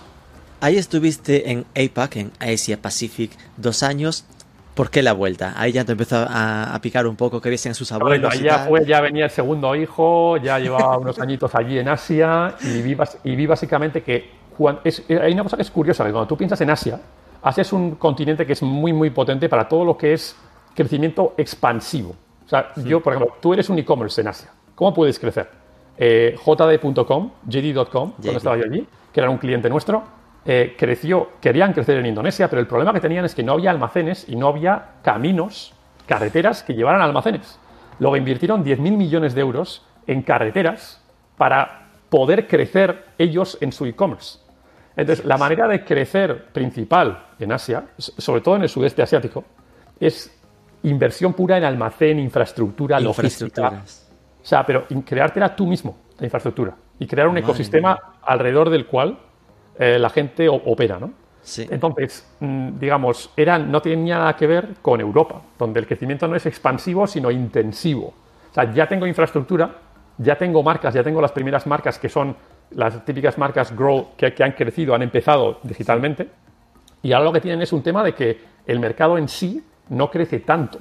Ahí 0.62 0.78
estuviste 0.78 1.50
en 1.50 1.66
APAC, 1.76 2.16
en 2.16 2.32
Asia 2.40 2.80
Pacific, 2.80 3.32
dos 3.58 3.82
años. 3.82 4.24
¿Por 4.74 4.90
qué 4.90 5.02
la 5.02 5.12
vuelta? 5.12 5.54
Ahí 5.56 5.70
ya 5.70 5.84
te 5.84 5.92
empezó 5.92 6.26
a, 6.28 6.76
picar 6.82 7.06
un 7.06 7.14
poco 7.14 7.40
que 7.40 7.48
en 7.48 7.74
sus 7.74 7.92
abuelos. 7.92 8.28
Bueno, 8.28 8.44
ya, 8.44 8.58
fue, 8.66 8.84
ya 8.84 9.00
venía 9.00 9.26
el 9.26 9.30
segundo 9.30 9.74
hijo, 9.76 10.36
ya 10.38 10.58
llevaba 10.58 10.98
unos 10.98 11.18
añitos 11.20 11.54
allí 11.54 11.78
en 11.78 11.88
Asia 11.88 12.56
y 12.60 12.82
vi, 12.82 12.96
y 13.22 13.36
vi 13.36 13.46
básicamente 13.46 14.02
que 14.02 14.30
hay 15.20 15.32
una 15.32 15.44
cosa 15.44 15.56
que 15.56 15.62
es 15.62 15.70
curiosa, 15.70 16.04
que 16.04 16.10
cuando 16.10 16.26
tú 16.26 16.36
piensas 16.36 16.60
en 16.60 16.70
Asia, 16.70 17.00
Asia 17.42 17.62
es 17.62 17.72
un 17.72 17.94
continente 17.96 18.44
que 18.44 18.54
es 18.54 18.62
muy, 18.62 18.92
muy 18.92 19.10
potente 19.10 19.48
para 19.48 19.68
todo 19.68 19.84
lo 19.84 19.96
que 19.96 20.12
es 20.12 20.36
crecimiento 20.74 21.34
expansivo. 21.36 22.16
O 22.44 22.48
sea, 22.48 22.72
yo, 22.76 23.00
por 23.00 23.14
ejemplo, 23.14 23.36
tú 23.40 23.52
eres 23.52 23.68
un 23.68 23.78
e-commerce 23.78 24.20
en 24.20 24.28
Asia. 24.28 24.50
¿Cómo 24.74 24.92
puedes 24.92 25.18
crecer? 25.18 25.48
Eh, 25.96 26.36
JD.com, 26.44 27.30
JD.com, 27.46 28.12
cuando 28.12 28.36
estaba 28.36 28.56
yo 28.56 28.64
allí, 28.64 28.86
que 29.12 29.20
era 29.20 29.30
un 29.30 29.38
cliente 29.38 29.68
nuestro, 29.70 30.02
eh, 30.46 30.74
creció, 30.78 31.30
querían 31.40 31.72
crecer 31.72 31.96
en 31.98 32.06
Indonesia, 32.06 32.48
pero 32.48 32.60
el 32.60 32.66
problema 32.66 32.92
que 32.92 33.00
tenían 33.00 33.24
es 33.24 33.34
que 33.34 33.42
no 33.42 33.52
había 33.52 33.70
almacenes 33.70 34.28
y 34.28 34.36
no 34.36 34.48
había 34.48 34.96
caminos, 35.02 35.74
carreteras 36.06 36.62
que 36.62 36.74
llevaran 36.74 37.00
almacenes. 37.00 37.58
Luego 37.98 38.16
invirtieron 38.16 38.64
10.000 38.64 38.96
millones 38.96 39.34
de 39.34 39.40
euros 39.40 39.86
en 40.06 40.22
carreteras 40.22 41.02
para 41.38 41.88
poder 42.10 42.46
crecer 42.46 43.06
ellos 43.18 43.56
en 43.60 43.72
su 43.72 43.86
e-commerce. 43.86 44.38
Entonces, 44.96 45.24
la 45.24 45.38
manera 45.38 45.66
de 45.66 45.84
crecer 45.84 46.46
principal 46.52 47.26
en 47.38 47.50
Asia, 47.50 47.84
sobre 47.96 48.40
todo 48.40 48.56
en 48.56 48.62
el 48.62 48.68
sudeste 48.68 49.02
asiático, 49.02 49.44
es 49.98 50.36
inversión 50.84 51.32
pura 51.32 51.56
en 51.56 51.64
almacén, 51.64 52.18
infraestructura, 52.18 53.00
logística. 53.00 53.82
O 54.42 54.46
sea, 54.46 54.64
pero 54.64 54.86
creártela 55.04 55.56
tú 55.56 55.66
mismo, 55.66 55.96
la 56.18 56.26
infraestructura, 56.26 56.74
y 56.98 57.06
crear 57.06 57.28
un 57.28 57.38
ecosistema 57.38 57.98
alrededor 58.22 58.70
del 58.70 58.86
cual 58.86 59.18
eh, 59.78 59.98
la 59.98 60.10
gente 60.10 60.48
opera, 60.48 60.98
¿no? 60.98 61.24
Entonces, 61.58 62.26
mm, 62.40 62.78
digamos, 62.78 63.30
eran, 63.36 63.70
no 63.70 63.82
tenía 63.82 64.18
nada 64.18 64.36
que 64.36 64.46
ver 64.46 64.76
con 64.80 65.00
Europa, 65.00 65.42
donde 65.58 65.80
el 65.80 65.86
crecimiento 65.86 66.26
no 66.26 66.36
es 66.36 66.46
expansivo, 66.46 67.06
sino 67.06 67.30
intensivo. 67.30 68.14
O 68.50 68.54
sea, 68.54 68.72
ya 68.72 68.88
tengo 68.88 69.06
infraestructura, 69.06 69.70
ya 70.16 70.36
tengo 70.36 70.62
marcas, 70.62 70.94
ya 70.94 71.02
tengo 71.02 71.20
las 71.20 71.32
primeras 71.32 71.66
marcas 71.66 71.98
que 71.98 72.08
son 72.08 72.34
las 72.70 73.04
típicas 73.04 73.36
marcas 73.36 73.76
Grow 73.76 74.10
que, 74.16 74.32
han 74.42 74.52
crecido, 74.52 74.94
han 74.94 75.02
empezado 75.02 75.58
digitalmente, 75.62 76.28
y 77.02 77.12
ahora 77.12 77.26
lo 77.26 77.32
que 77.32 77.40
tienen 77.40 77.60
es 77.60 77.72
un 77.72 77.82
tema 77.82 78.02
de 78.02 78.14
que 78.14 78.40
el 78.66 78.80
mercado 78.80 79.18
en 79.18 79.28
sí 79.28 79.62
no 79.90 80.10
crece 80.10 80.40
tanto. 80.40 80.78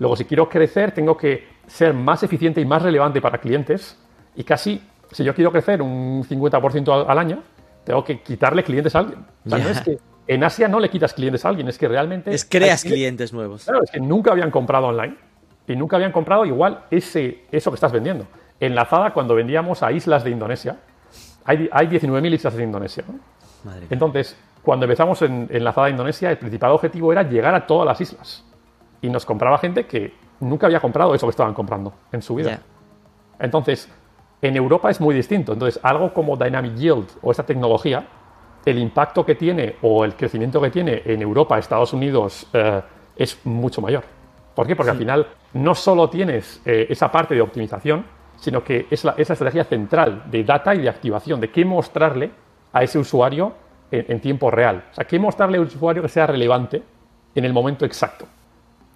Luego, 0.00 0.16
si 0.16 0.24
quiero 0.24 0.48
crecer, 0.48 0.92
tengo 0.92 1.16
que 1.16 1.46
ser 1.66 1.94
más 1.94 2.22
eficiente 2.24 2.60
y 2.60 2.64
más 2.64 2.82
relevante 2.82 3.20
para 3.20 3.38
clientes, 3.38 3.96
y 4.34 4.42
casi, 4.42 4.82
si 5.12 5.22
yo 5.22 5.34
quiero 5.34 5.52
crecer 5.52 5.80
un 5.82 6.24
50% 6.24 7.06
al 7.06 7.18
año, 7.18 7.42
tengo 7.90 8.04
que 8.04 8.20
quitarle 8.20 8.62
clientes 8.62 8.94
a 8.94 9.00
alguien. 9.00 9.26
no 9.44 9.56
es 9.56 9.80
que 9.80 9.98
en 10.28 10.44
Asia 10.44 10.68
no 10.68 10.78
le 10.78 10.88
quitas 10.88 11.12
clientes 11.12 11.44
a 11.44 11.48
alguien, 11.48 11.66
es 11.66 11.76
que 11.76 11.88
realmente... 11.88 12.32
Es 12.32 12.44
creas 12.44 12.84
clientes 12.84 13.32
nuevos. 13.32 13.64
Claro, 13.64 13.82
es 13.82 13.90
que 13.90 13.98
nunca 13.98 14.30
habían 14.30 14.52
comprado 14.52 14.86
online 14.86 15.16
y 15.66 15.74
nunca 15.74 15.96
habían 15.96 16.12
comprado 16.12 16.44
igual 16.46 16.84
ese, 16.88 17.46
eso 17.50 17.72
que 17.72 17.74
estás 17.74 17.90
vendiendo. 17.90 18.28
Enlazada, 18.60 19.12
cuando 19.12 19.34
vendíamos 19.34 19.82
a 19.82 19.90
islas 19.90 20.22
de 20.22 20.30
Indonesia, 20.30 20.78
hay, 21.44 21.68
hay 21.72 21.88
19.000 21.88 22.32
islas 22.32 22.54
de 22.54 22.62
Indonesia. 22.62 23.04
Entonces, 23.90 24.36
cuando 24.62 24.84
empezamos 24.84 25.20
en 25.22 25.48
Enlazada 25.50 25.88
a 25.88 25.90
Indonesia, 25.90 26.30
el 26.30 26.38
principal 26.38 26.70
objetivo 26.70 27.10
era 27.10 27.24
llegar 27.24 27.56
a 27.56 27.66
todas 27.66 27.86
las 27.86 28.00
islas. 28.00 28.44
Y 29.02 29.08
nos 29.08 29.26
compraba 29.26 29.58
gente 29.58 29.86
que 29.86 30.14
nunca 30.38 30.66
había 30.66 30.78
comprado 30.78 31.12
eso 31.12 31.26
que 31.26 31.30
estaban 31.30 31.54
comprando 31.54 31.92
en 32.12 32.22
su 32.22 32.36
vida. 32.36 32.60
Entonces, 33.40 33.88
en 34.42 34.56
Europa 34.56 34.90
es 34.90 35.00
muy 35.00 35.14
distinto. 35.14 35.52
Entonces, 35.52 35.80
algo 35.82 36.12
como 36.12 36.36
Dynamic 36.36 36.74
Yield 36.74 37.08
o 37.22 37.30
esta 37.30 37.44
tecnología, 37.44 38.06
el 38.64 38.78
impacto 38.78 39.24
que 39.24 39.34
tiene 39.34 39.76
o 39.82 40.04
el 40.04 40.14
crecimiento 40.14 40.60
que 40.60 40.70
tiene 40.70 41.02
en 41.04 41.22
Europa, 41.22 41.58
Estados 41.58 41.92
Unidos, 41.92 42.46
eh, 42.52 42.82
es 43.16 43.38
mucho 43.44 43.80
mayor. 43.80 44.04
¿Por 44.54 44.66
qué? 44.66 44.76
Porque 44.76 44.90
al 44.90 44.98
final 44.98 45.26
no 45.54 45.74
solo 45.74 46.08
tienes 46.08 46.60
eh, 46.64 46.86
esa 46.88 47.10
parte 47.10 47.34
de 47.34 47.40
optimización, 47.40 48.04
sino 48.36 48.64
que 48.64 48.86
es 48.90 49.04
la, 49.04 49.14
esa 49.16 49.34
estrategia 49.34 49.64
central 49.64 50.24
de 50.30 50.44
data 50.44 50.74
y 50.74 50.80
de 50.80 50.88
activación, 50.88 51.40
de 51.40 51.50
qué 51.50 51.64
mostrarle 51.64 52.30
a 52.72 52.82
ese 52.82 52.98
usuario 52.98 53.52
en, 53.90 54.20
tiempo 54.20 54.50
real. 54.50 54.84
O 54.92 54.94
sea, 54.94 55.04
qué 55.04 55.18
mostrarle 55.18 55.58
a 55.58 55.60
un 55.60 55.66
usuario 55.66 56.02
que 56.02 56.08
sea 56.08 56.26
relevante 56.26 56.82
en 57.34 57.44
el 57.44 57.52
momento 57.52 57.84
exacto. 57.84 58.26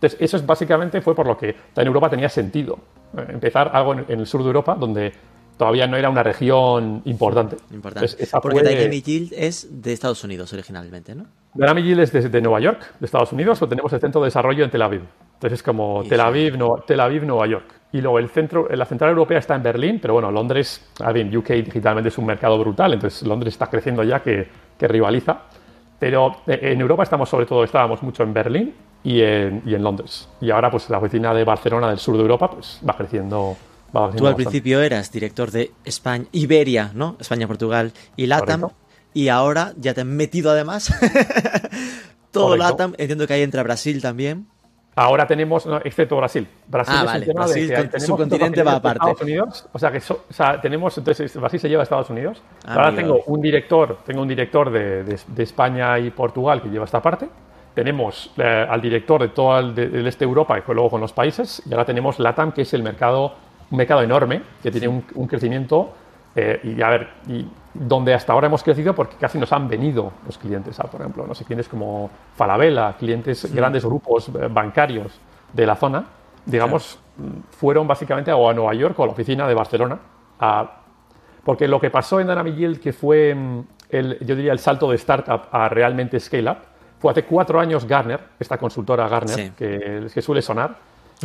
Entonces, 0.05 0.21
eso 0.21 0.37
es 0.37 0.45
básicamente 0.45 1.01
fue 1.01 1.15
por 1.15 1.27
lo 1.27 1.37
que 1.37 1.55
en 1.77 1.87
Europa 1.87 2.11
tenía 2.11 2.29
sentido. 2.29 2.79
Eh, 3.17 3.25
empezar 3.31 3.71
algo 3.73 3.95
en, 3.95 4.05
el 4.21 4.27
sur 4.27 4.43
de 4.43 4.49
Europa 4.49 4.77
donde 4.79 5.13
todavía 5.57 5.87
no 5.87 5.97
era 5.97 6.11
una 6.11 6.23
región 6.23 7.01
importante. 7.07 7.57
Importante. 7.73 8.15
Porque 8.43 8.63
Dynamic 8.63 9.05
Yield 9.05 9.33
es 9.35 9.83
de 9.83 9.95
Estados 9.95 10.23
Unidos 10.23 10.53
originalmente, 10.53 11.15
¿no? 11.15 11.25
Dynamic 11.55 11.85
Yield 11.85 12.01
es 12.01 12.33
de, 12.33 12.41
Nueva 12.43 12.61
York, 12.61 12.97
de 13.01 13.07
Estados 13.07 13.33
Unidos, 13.33 13.63
o 13.63 13.69
tenemos 13.69 13.91
el 13.95 14.01
centro 14.01 14.21
de 14.21 14.27
desarrollo 14.27 14.65
en 14.65 14.71
Tel 14.71 14.83
Aviv. 14.83 15.03
Entonces 15.35 15.61
es 15.61 15.63
como 15.63 16.03
Tel 16.07 16.21
Aviv, 16.21 16.59
Tel 16.87 17.01
Aviv, 17.01 17.25
Nueva 17.25 17.47
York. 17.47 17.73
Y 17.93 18.03
luego 18.03 18.19
el 18.19 18.29
centro, 18.29 18.69
la 18.69 18.85
central 18.85 19.11
europea 19.11 19.39
está 19.39 19.55
en 19.55 19.63
Berlín, 19.63 20.01
pero 20.03 20.15
bueno, 20.15 20.31
Londres, 20.31 20.87
a 21.01 21.13
ver, 21.13 21.35
UK 21.35 21.51
digitalmente 21.65 22.09
es 22.09 22.19
un 22.19 22.27
mercado 22.27 22.59
brutal, 22.59 22.93
entonces 22.93 23.23
Londres 23.23 23.55
está 23.55 23.69
creciendo 23.69 24.03
ya 24.03 24.21
que, 24.21 24.49
que 24.77 24.87
rivaliza. 24.87 25.43
Pero 25.99 26.43
eh, 26.47 26.59
en 26.61 26.81
Europa 26.81 27.05
estamos 27.05 27.29
sobre 27.29 27.47
todo, 27.47 27.65
estábamos 27.65 28.03
mucho 28.03 28.25
en 28.25 28.35
Berlín 28.35 28.75
y 29.05 29.21
en, 29.21 29.63
y 29.65 29.75
en 29.75 29.85
Londres. 29.85 30.29
Y 30.41 30.51
ahora 30.51 30.71
pues 30.71 30.91
la 30.91 30.99
oficina 30.99 31.33
de 31.33 31.45
Barcelona 31.45 31.89
del 31.89 31.99
sur 31.99 32.17
de 32.17 32.23
Europa 32.23 32.51
pues 32.51 32.81
va 32.89 32.97
creciendo 32.97 33.57
Tú 34.17 34.27
al 34.27 34.35
principio 34.35 34.81
eras 34.83 35.13
director 35.13 35.53
de 35.53 35.71
España, 35.85 36.25
Iberia, 36.33 36.91
¿no? 36.95 37.17
España, 37.21 37.47
Portugal 37.47 37.93
y 38.17 38.27
LATAM. 38.27 38.69
Y 39.13 39.29
ahora 39.29 39.73
ya 39.77 39.95
te 39.95 40.01
has 40.01 40.07
metido 40.07 40.51
además 40.51 40.93
todo 42.33 42.57
LATAM. 42.57 42.95
Entiendo 42.99 43.29
que 43.29 43.35
ahí 43.35 43.43
entra 43.43 43.63
Brasil 43.63 44.03
también. 44.03 44.49
Ahora 44.97 45.27
tenemos, 45.27 45.67
excepto 45.85 46.17
Brasil. 46.17 46.47
Brasil 46.69 46.95
ah, 46.97 47.19
es 47.19 47.35
Brasil, 47.35 47.91
su 47.99 48.17
continente 48.17 48.63
va 48.63 48.77
aparte. 48.77 48.99
Estados 48.99 49.23
Unidos, 49.23 49.69
o 49.73 49.79
sea 49.79 49.91
que 49.91 50.01
tenemos, 50.63 50.97
entonces 50.97 51.37
Brasil 51.37 51.59
se 51.59 51.69
lleva 51.69 51.83
a 51.83 51.85
Estados 51.85 52.11
Unidos. 52.11 52.41
Ah, 52.65 52.75
ahora 52.75 52.95
tengo 52.95 53.23
un 53.27 53.41
director, 53.41 53.99
tengo 54.07 54.23
un 54.23 54.29
director 54.29 54.71
de, 54.71 55.19
España 55.39 55.99
y 55.99 56.11
Portugal 56.11 56.63
que 56.63 56.69
lleva 56.69 56.85
esta 56.85 57.03
parte. 57.03 57.29
Tenemos 57.75 58.33
eh, 58.37 58.67
al 58.69 58.81
director 58.81 59.21
de 59.21 59.29
todo 59.29 59.59
el, 59.59 60.07
este 60.07 60.25
de 60.25 60.29
Europa 60.29 60.59
y 60.59 60.73
luego 60.73 60.91
con 60.91 61.01
los 61.01 61.13
países. 61.13 61.63
Y 61.69 61.73
ahora 61.73 61.85
tenemos 61.85 62.19
LATAM, 62.19 62.53
que 62.53 62.63
es 62.63 62.73
el 62.75 62.83
mercado 62.83 63.35
un 63.71 63.79
mercado 63.79 64.03
enorme 64.03 64.43
que 64.63 64.71
tiene 64.71 64.89
un, 64.89 65.27
crecimiento 65.27 65.93
eh, 66.37 66.61
y 66.63 66.81
a 66.83 66.89
ver, 66.91 67.09
y 67.29 67.47
donde 67.73 68.15
hasta 68.15 68.33
ahora 68.33 68.47
hemos 68.47 68.63
crecido 68.63 68.95
porque 68.95 69.17
casi 69.17 69.39
nos 69.39 69.53
han 69.53 69.69
venido 69.69 70.13
los 70.27 70.39
clientes, 70.39 70.77
por 70.91 71.01
ejemplo, 71.01 71.27
no 71.27 71.35
sé, 71.35 71.45
clientes 71.45 71.69
como 71.69 72.11
Falabella, 72.37 72.95
clientes, 72.99 73.53
grandes 73.53 73.85
grupos 73.85 74.29
eh, 74.29 74.49
bancarios 74.51 75.19
de 75.53 75.67
la 75.67 75.77
zona, 75.77 76.05
digamos, 76.45 76.99
fueron 77.51 77.87
básicamente 77.87 78.31
a, 78.31 78.35
a 78.35 78.53
Nueva 78.53 78.75
York 78.75 78.99
o 78.99 79.05
a 79.05 79.07
la 79.07 79.13
oficina 79.13 79.47
de 79.49 79.55
Barcelona, 79.55 79.99
porque 81.45 81.69
lo 81.69 81.81
que 81.81 81.91
pasó 81.91 82.21
en 82.21 82.27
Dynamic 82.27 82.55
Yield, 82.55 82.81
que 82.81 82.93
fue, 82.93 83.35
mm, 83.35 83.61
el, 83.91 84.19
yo 84.27 84.35
diría, 84.35 84.53
el 84.53 84.59
salto 84.59 84.91
de 84.91 84.97
startup 84.97 85.43
a 85.51 85.69
realmente 85.69 86.19
scale 86.21 86.51
up, 86.51 86.59
fue 87.05 87.11
hace 87.11 87.25
cuatro 87.25 87.61
años 87.61 87.87
Garner, 87.87 88.19
esta 88.41 88.57
consultora 88.57 89.07
Garner, 89.07 89.51
que, 89.51 90.07
que 90.15 90.23
suele 90.23 90.41
sonar, 90.41 90.75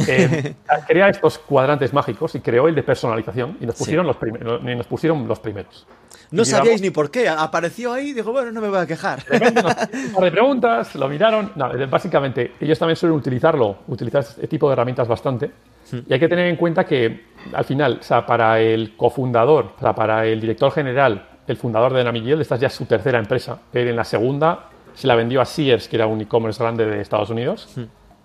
eh, 0.05 0.55
crea 0.89 1.07
estos 1.07 1.39
cuadrantes 1.39 1.93
mágicos 1.93 2.35
y 2.35 2.41
creó 2.41 2.67
el 2.67 2.75
de 2.75 2.83
personalización 2.83 3.55
y 3.61 3.65
nos 3.65 3.75
pusieron, 3.75 4.05
los, 4.05 4.17
y 4.61 4.75
nos 4.75 4.87
pusieron 4.87 5.25
los 5.25 5.39
primeros. 5.39 5.87
No 6.31 6.43
sabíais 6.43 6.81
ni 6.81 6.89
por 6.89 7.09
qué, 7.09 7.29
apareció 7.29 7.93
ahí 7.93 8.09
y 8.09 8.13
dijo, 8.13 8.33
bueno, 8.33 8.51
no 8.51 8.59
me 8.59 8.67
voy 8.67 8.79
a 8.79 8.85
quejar. 8.85 9.23
un 9.31 9.53
par 10.13 10.23
de 10.25 10.31
preguntas, 10.31 10.93
lo 10.95 11.07
miraron. 11.07 11.53
No, 11.55 11.71
básicamente, 11.87 12.55
ellos 12.59 12.77
también 12.77 12.97
suelen 12.97 13.17
utilizarlo, 13.17 13.77
utilizar 13.87 14.19
este 14.19 14.49
tipo 14.49 14.67
de 14.67 14.73
herramientas 14.73 15.07
bastante. 15.07 15.49
Hmm. 15.89 15.99
Y 16.09 16.11
hay 16.13 16.19
que 16.19 16.27
tener 16.27 16.47
en 16.47 16.57
cuenta 16.57 16.83
que 16.83 17.23
al 17.53 17.63
final, 17.63 17.99
o 18.01 18.03
sea, 18.03 18.25
para 18.25 18.59
el 18.59 18.97
cofundador, 18.97 19.75
o 19.77 19.79
sea, 19.79 19.95
para 19.95 20.25
el 20.25 20.41
director 20.41 20.73
general, 20.73 21.25
el 21.47 21.55
fundador 21.55 21.93
de 21.93 21.99
Dynamic 21.99 22.23
Yield, 22.25 22.41
esta 22.41 22.55
es 22.55 22.61
ya 22.61 22.69
su 22.69 22.83
tercera 22.83 23.17
empresa. 23.17 23.59
Él 23.71 23.87
en 23.87 23.95
la 23.95 24.03
segunda 24.03 24.65
se 24.93 25.07
la 25.07 25.15
vendió 25.15 25.41
a 25.41 25.45
Sears, 25.45 25.87
que 25.87 25.95
era 25.95 26.07
un 26.07 26.21
e-commerce 26.21 26.61
grande 26.61 26.85
de 26.85 27.01
Estados 27.01 27.29
Unidos, 27.29 27.75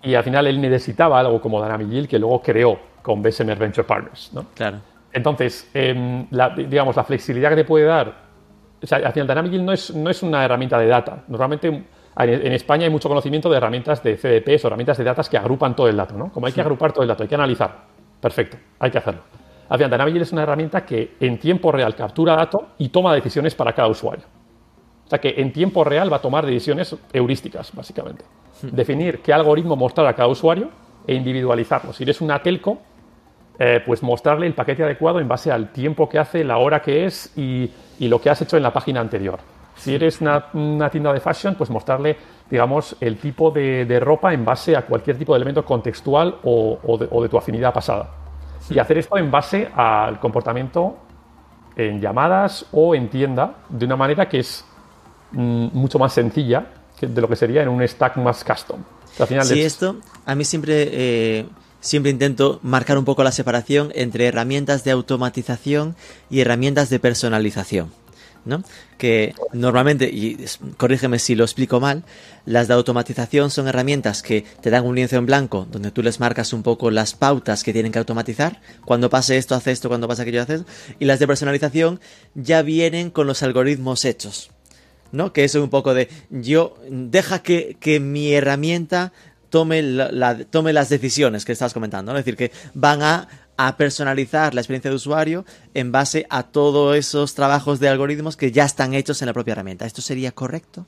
y 0.01 0.15
al 0.15 0.23
final 0.23 0.47
él 0.47 0.61
necesitaba 0.61 1.19
algo 1.19 1.41
como 1.41 1.61
Dynamic 1.61 1.89
Yield 1.89 2.07
que 2.07 2.19
luego 2.19 2.41
creó 2.41 2.77
con 3.01 3.21
Bessemer 3.21 3.57
Venture 3.57 3.87
Partners. 3.87 4.31
¿no? 4.33 4.45
Claro. 4.53 4.77
Entonces, 5.11 5.69
em, 5.73 6.27
la, 6.31 6.49
digamos, 6.49 6.95
la 6.95 7.03
flexibilidad 7.03 7.49
que 7.49 7.55
te 7.55 7.65
puede 7.65 7.85
dar, 7.85 8.25
o 8.81 8.85
sea, 8.85 8.99
al 8.99 9.13
final 9.13 9.27
Dynamic 9.27 9.51
Yield 9.51 9.63
no 9.63 9.71
es, 9.71 9.95
no 9.95 10.09
es 10.09 10.21
una 10.21 10.43
herramienta 10.43 10.77
de 10.77 10.87
data. 10.87 11.23
Normalmente 11.27 11.67
en, 11.67 12.53
España 12.53 12.85
hay 12.85 12.91
mucho 12.91 13.09
conocimiento 13.09 13.49
de 13.49 13.57
herramientas 13.57 14.03
de 14.03 14.17
CDPs 14.17 14.65
o 14.65 14.67
herramientas 14.67 14.97
de 14.97 15.03
datos 15.03 15.29
que 15.29 15.37
agrupan 15.37 15.75
todo 15.75 15.87
el 15.87 15.97
dato, 15.97 16.17
¿no? 16.17 16.31
Como 16.31 16.47
hay 16.47 16.53
que 16.53 16.61
agrupar 16.61 16.91
todo 16.91 17.03
el 17.03 17.07
dato, 17.07 17.23
hay 17.23 17.29
que 17.29 17.35
analizar. 17.35 17.75
Perfecto, 18.21 18.57
hay 18.79 18.91
que 18.91 18.97
hacerlo. 18.97 19.21
Al 19.69 19.77
final, 19.77 19.91
Dynamic 19.91 20.13
Yield 20.13 20.23
es 20.23 20.31
una 20.31 20.43
herramienta 20.43 20.85
que 20.85 21.15
en 21.19 21.39
tiempo 21.39 21.71
real 21.71 21.95
captura 21.95 22.35
datos 22.35 22.61
y 22.77 22.89
toma 22.89 23.13
decisiones 23.13 23.55
para 23.55 23.73
cada 23.73 23.87
usuario. 23.87 24.25
O 25.05 25.09
sea 25.09 25.19
que 25.19 25.35
en 25.37 25.53
tiempo 25.53 25.83
real 25.83 26.11
va 26.11 26.17
a 26.17 26.21
tomar 26.21 26.45
decisiones 26.45 26.95
heurísticas, 27.13 27.71
básicamente. 27.73 28.25
Definir 28.61 29.21
qué 29.21 29.33
algoritmo 29.33 29.75
mostrar 29.75 30.07
a 30.07 30.15
cada 30.15 30.27
usuario 30.27 30.69
e 31.05 31.13
individualizarlo. 31.13 31.93
Si 31.93 32.03
eres 32.03 32.21
una 32.21 32.41
telco, 32.41 32.79
eh, 33.59 33.81
pues 33.85 34.01
mostrarle 34.01 34.47
el 34.47 34.53
paquete 34.53 34.83
adecuado 34.83 35.19
en 35.19 35.27
base 35.27 35.51
al 35.51 35.71
tiempo 35.71 36.09
que 36.09 36.17
hace, 36.17 36.43
la 36.43 36.57
hora 36.57 36.81
que 36.81 37.05
es 37.05 37.31
y, 37.37 37.71
y 37.99 38.07
lo 38.07 38.19
que 38.19 38.29
has 38.29 38.41
hecho 38.41 38.57
en 38.57 38.63
la 38.63 38.73
página 38.73 38.99
anterior. 38.99 39.39
Si 39.75 39.93
eres 39.93 40.21
una, 40.21 40.45
una, 40.53 40.89
tienda 40.89 41.13
de 41.13 41.19
fashion, 41.19 41.55
pues 41.55 41.69
mostrarle, 41.69 42.17
digamos, 42.49 42.95
el 42.99 43.17
tipo 43.17 43.51
de, 43.51 43.85
de, 43.85 43.99
ropa 43.99 44.33
en 44.33 44.43
base 44.43 44.75
a 44.75 44.85
cualquier 44.85 45.17
tipo 45.17 45.33
de 45.33 45.37
elemento 45.37 45.63
contextual 45.65 46.37
o, 46.43 46.79
o, 46.81 46.97
de, 46.97 47.07
o 47.11 47.21
de 47.21 47.29
tu 47.29 47.37
afinidad 47.37 47.73
pasada. 47.73 48.09
Y 48.69 48.79
hacer 48.79 48.97
esto 48.97 49.17
en 49.17 49.29
base 49.29 49.69
al 49.75 50.19
comportamiento 50.19 50.97
en 51.75 51.99
llamadas 51.99 52.65
o 52.71 52.95
en 52.95 53.09
tienda 53.09 53.55
de 53.69 53.85
una 53.85 53.97
manera 53.97 54.27
que 54.27 54.39
es 54.39 54.65
mucho 55.31 55.99
más 55.99 56.13
sencilla 56.13 56.67
que 56.99 57.07
de 57.07 57.21
lo 57.21 57.27
que 57.27 57.35
sería 57.35 57.61
en 57.61 57.69
un 57.69 57.85
stack 57.87 58.17
más 58.17 58.43
custom. 58.43 58.81
Al 59.19 59.27
final 59.27 59.45
sí, 59.45 59.59
es... 59.59 59.67
esto 59.67 59.97
a 60.25 60.35
mí 60.35 60.43
siempre, 60.45 60.89
eh, 60.91 61.45
siempre 61.79 62.11
intento 62.11 62.59
marcar 62.63 62.97
un 62.97 63.05
poco 63.05 63.23
la 63.23 63.31
separación 63.31 63.91
entre 63.95 64.27
herramientas 64.27 64.83
de 64.83 64.91
automatización 64.91 65.95
y 66.29 66.41
herramientas 66.41 66.89
de 66.89 66.99
personalización. 66.99 67.91
¿no? 68.45 68.63
Que 68.97 69.33
normalmente, 69.53 70.05
y 70.05 70.37
corrígeme 70.77 71.19
si 71.19 71.35
lo 71.35 71.43
explico 71.43 71.79
mal, 71.79 72.03
las 72.45 72.67
de 72.67 72.75
automatización 72.75 73.49
son 73.49 73.67
herramientas 73.67 74.21
que 74.21 74.45
te 74.61 74.69
dan 74.69 74.85
un 74.85 74.95
lienzo 74.95 75.17
en 75.17 75.25
blanco 75.25 75.67
donde 75.69 75.91
tú 75.91 76.03
les 76.03 76.19
marcas 76.19 76.53
un 76.53 76.61
poco 76.61 76.91
las 76.91 77.13
pautas 77.13 77.63
que 77.63 77.73
tienen 77.73 77.91
que 77.91 77.99
automatizar. 77.99 78.61
Cuando 78.85 79.09
pase 79.09 79.37
esto, 79.37 79.55
hace 79.55 79.71
esto, 79.71 79.89
cuando 79.89 80.07
pase 80.07 80.21
aquello, 80.21 80.43
hace 80.43 80.55
esto. 80.55 80.71
Y 80.99 81.05
las 81.05 81.19
de 81.19 81.27
personalización 81.27 81.99
ya 82.35 82.61
vienen 82.61 83.09
con 83.09 83.27
los 83.27 83.41
algoritmos 83.43 84.05
hechos. 84.05 84.51
¿No? 85.15 85.33
Que 85.33 85.43
eso 85.43 85.59
es 85.59 85.63
un 85.63 85.69
poco 85.69 85.93
de 85.93 86.09
yo, 86.29 86.77
deja 86.89 87.39
que, 87.39 87.77
que 87.79 87.99
mi 87.99 88.33
herramienta 88.33 89.13
tome, 89.49 89.81
la, 89.81 90.11
la, 90.11 90.37
tome 90.45 90.73
las 90.73 90.89
decisiones 90.89 91.45
que 91.45 91.51
estás 91.51 91.73
comentando, 91.73 92.11
¿no? 92.11 92.19
Es 92.19 92.25
decir, 92.25 92.37
que 92.37 92.51
van 92.73 93.01
a, 93.01 93.27
a, 93.57 93.77
personalizar 93.77 94.53
la 94.53 94.61
experiencia 94.61 94.89
de 94.89 94.95
usuario 94.95 95.45
en 95.73 95.91
base 95.91 96.25
a 96.29 96.43
todos 96.43 96.95
esos 96.95 97.35
trabajos 97.35 97.79
de 97.79 97.89
algoritmos 97.89 98.37
que 98.37 98.51
ya 98.51 98.65
están 98.65 98.93
hechos 98.93 99.21
en 99.21 99.27
la 99.27 99.33
propia 99.33 99.53
herramienta. 99.53 99.85
¿Esto 99.85 100.01
sería 100.01 100.31
correcto? 100.31 100.85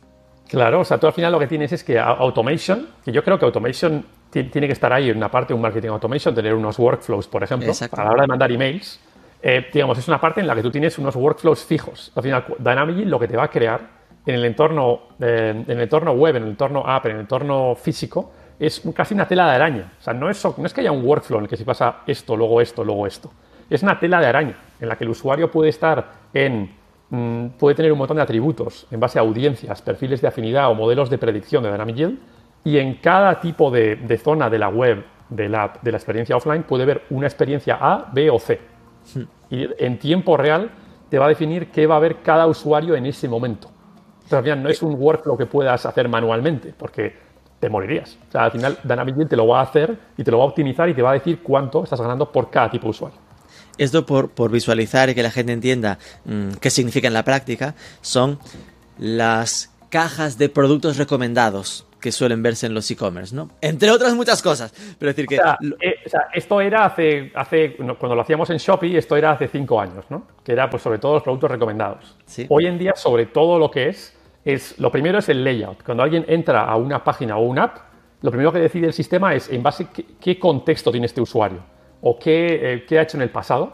Claro, 0.47 0.81
o 0.81 0.85
sea, 0.85 0.97
tú 0.97 1.07
al 1.07 1.13
final 1.13 1.31
lo 1.31 1.39
que 1.39 1.47
tienes 1.47 1.73
es 1.73 1.83
que 1.83 1.99
automation, 1.99 2.87
que 3.03 3.11
yo 3.11 3.23
creo 3.23 3.37
que 3.37 3.45
automation 3.45 4.05
tiene 4.31 4.67
que 4.67 4.73
estar 4.73 4.91
ahí 4.93 5.09
en 5.09 5.17
una 5.17 5.29
parte 5.29 5.49
de 5.49 5.55
un 5.55 5.61
marketing 5.61 5.89
automation, 5.89 6.33
tener 6.33 6.53
unos 6.53 6.79
workflows, 6.79 7.27
por 7.27 7.43
ejemplo, 7.43 7.71
a 7.91 8.03
la 8.03 8.11
hora 8.11 8.21
de 8.21 8.27
mandar 8.27 8.51
emails. 8.51 8.99
Eh, 9.41 9.67
digamos, 9.71 9.97
es 9.97 10.07
una 10.07 10.19
parte 10.19 10.41
en 10.41 10.47
la 10.47 10.55
que 10.55 10.61
tú 10.61 10.71
tienes 10.71 10.97
unos 10.97 11.15
workflows 11.15 11.63
fijos. 11.63 12.11
Al 12.15 12.23
final, 12.23 12.45
Dynamic 12.57 13.05
lo 13.07 13.19
que 13.19 13.27
te 13.27 13.37
va 13.37 13.45
a 13.45 13.49
crear 13.49 13.96
en 14.27 14.35
el 14.35 14.45
entorno, 14.45 14.99
eh, 15.21 15.63
en 15.65 15.77
el 15.77 15.81
entorno 15.83 16.11
web, 16.11 16.35
en 16.35 16.43
el 16.43 16.49
entorno 16.49 16.83
app, 16.85 17.05
en 17.05 17.13
el 17.13 17.19
entorno 17.21 17.75
físico, 17.75 18.31
es 18.59 18.81
casi 18.93 19.13
una 19.13 19.25
tela 19.25 19.47
de 19.47 19.55
araña. 19.55 19.93
O 19.99 20.03
sea, 20.03 20.13
no 20.13 20.29
es, 20.29 20.43
no 20.57 20.65
es 20.65 20.73
que 20.73 20.81
haya 20.81 20.91
un 20.91 21.03
workflow 21.03 21.39
en 21.39 21.45
el 21.45 21.49
que 21.49 21.55
se 21.55 21.63
pasa 21.63 21.99
esto, 22.05 22.35
luego 22.35 22.59
esto, 22.59 22.83
luego 22.83 23.07
esto. 23.07 23.31
Es 23.69 23.83
una 23.83 23.97
tela 23.97 24.19
de 24.19 24.27
araña 24.27 24.57
en 24.81 24.89
la 24.89 24.97
que 24.97 25.05
el 25.05 25.11
usuario 25.11 25.49
puede 25.49 25.69
estar 25.69 26.11
en. 26.33 26.75
Mmm, 27.09 27.47
puede 27.57 27.73
tener 27.73 27.89
un 27.93 27.99
montón 27.99 28.17
de 28.17 28.23
atributos 28.23 28.85
en 28.91 28.99
base 28.99 29.17
a 29.17 29.21
audiencias, 29.21 29.81
perfiles 29.81 30.19
de 30.19 30.27
afinidad 30.27 30.69
o 30.69 30.75
modelos 30.75 31.09
de 31.09 31.17
predicción 31.17 31.63
de 31.63 31.71
Dynamic 31.71 31.95
Yield. 31.95 32.19
Y 32.65 32.79
en 32.79 32.95
cada 32.95 33.39
tipo 33.39 33.71
de, 33.71 33.95
de 33.95 34.17
zona 34.17 34.49
de 34.49 34.59
la 34.59 34.67
web, 34.67 35.05
de 35.29 35.47
la, 35.47 35.71
de 35.81 35.91
la 35.91 35.97
experiencia 35.97 36.35
offline, 36.35 36.63
puede 36.63 36.83
ver 36.83 37.03
una 37.11 37.27
experiencia 37.27 37.77
A, 37.79 38.09
B 38.11 38.29
o 38.29 38.39
C. 38.39 38.59
Sí. 39.03 39.25
Y 39.49 39.69
en 39.77 39.97
tiempo 39.99 40.35
real 40.35 40.69
te 41.09 41.17
va 41.17 41.27
a 41.27 41.29
definir 41.29 41.71
qué 41.71 41.87
va 41.87 41.95
a 41.95 41.99
ver 41.99 42.17
cada 42.17 42.45
usuario 42.45 42.93
en 42.93 43.05
ese 43.05 43.29
momento. 43.29 43.69
Todavía 44.29 44.55
no 44.55 44.69
es 44.69 44.81
un 44.81 44.95
workflow 44.95 45.37
que 45.37 45.45
puedas 45.45 45.85
hacer 45.85 46.09
manualmente, 46.09 46.73
porque 46.77 47.15
te 47.59 47.69
morirías. 47.69 48.17
O 48.27 48.31
sea, 48.31 48.45
al 48.45 48.51
final 48.51 48.77
Dynamic 48.83 49.29
te 49.29 49.35
lo 49.35 49.47
va 49.47 49.59
a 49.59 49.63
hacer 49.63 49.97
y 50.17 50.23
te 50.23 50.31
lo 50.31 50.39
va 50.39 50.43
a 50.45 50.47
optimizar 50.47 50.89
y 50.89 50.93
te 50.93 51.01
va 51.01 51.11
a 51.11 51.13
decir 51.13 51.41
cuánto 51.41 51.83
estás 51.83 51.99
ganando 51.99 52.31
por 52.31 52.49
cada 52.49 52.69
tipo 52.69 52.85
de 52.85 52.89
usuario. 52.91 53.19
Esto 53.77 54.05
por, 54.05 54.29
por 54.29 54.51
visualizar 54.51 55.09
y 55.09 55.15
que 55.15 55.23
la 55.23 55.31
gente 55.31 55.53
entienda 55.53 55.99
mmm, 56.25 56.51
qué 56.59 56.69
significa 56.69 57.07
en 57.07 57.13
la 57.13 57.23
práctica, 57.23 57.75
son 58.01 58.39
las 58.97 59.73
cajas 59.89 60.37
de 60.37 60.49
productos 60.49 60.97
recomendados 60.97 61.85
que 61.99 62.11
suelen 62.11 62.43
verse 62.43 62.67
en 62.67 62.73
los 62.73 62.89
e-commerce, 62.91 63.35
¿no? 63.35 63.49
Entre 63.61 63.89
otras 63.89 64.13
muchas 64.13 64.41
cosas. 64.41 64.73
Pero 64.99 65.09
decir 65.09 65.25
que... 65.25 65.39
O 65.39 65.43
sea, 65.43 65.57
eh, 65.81 65.95
o 66.05 66.09
sea, 66.09 66.21
esto 66.33 66.61
era 66.61 66.85
hace, 66.85 67.31
hace, 67.35 67.75
cuando 67.75 68.15
lo 68.15 68.21
hacíamos 68.21 68.49
en 68.49 68.57
Shopee, 68.57 68.97
esto 68.97 69.15
era 69.15 69.31
hace 69.31 69.47
cinco 69.47 69.79
años, 69.79 70.05
¿no? 70.09 70.27
Que 70.43 70.51
era 70.51 70.69
pues 70.69 70.83
sobre 70.83 70.99
todo 70.99 71.15
los 71.15 71.23
productos 71.23 71.49
recomendados. 71.49 72.15
Sí. 72.25 72.45
Hoy 72.49 72.67
en 72.67 72.77
día, 72.77 72.93
sobre 72.95 73.25
todo 73.25 73.57
lo 73.57 73.71
que 73.71 73.89
es, 73.89 74.16
es, 74.53 74.79
lo 74.79 74.89
primero 74.89 75.19
es 75.19 75.27
el 75.27 75.43
layout. 75.43 75.83
Cuando 75.83 76.03
alguien 76.03 76.23
entra 76.27 76.63
a 76.63 76.77
una 76.77 77.03
página 77.03 77.35
o 77.35 77.41
una 77.41 77.63
app, 77.63 77.77
lo 78.21 78.31
primero 78.31 78.53
que 78.53 78.59
decide 78.59 78.87
el 78.87 78.93
sistema 78.93 79.35
es 79.35 79.49
en 79.49 79.61
base 79.61 79.83
a 79.83 79.87
qué, 80.21 80.39
contexto 80.39 80.89
tiene 80.89 81.05
este 81.05 81.19
usuario 81.19 81.59
o 82.01 82.17
qué, 82.17 82.73
eh, 82.73 82.85
qué, 82.87 82.97
ha 82.97 83.01
hecho 83.01 83.17
en 83.17 83.23
el 83.23 83.29
pasado, 83.29 83.73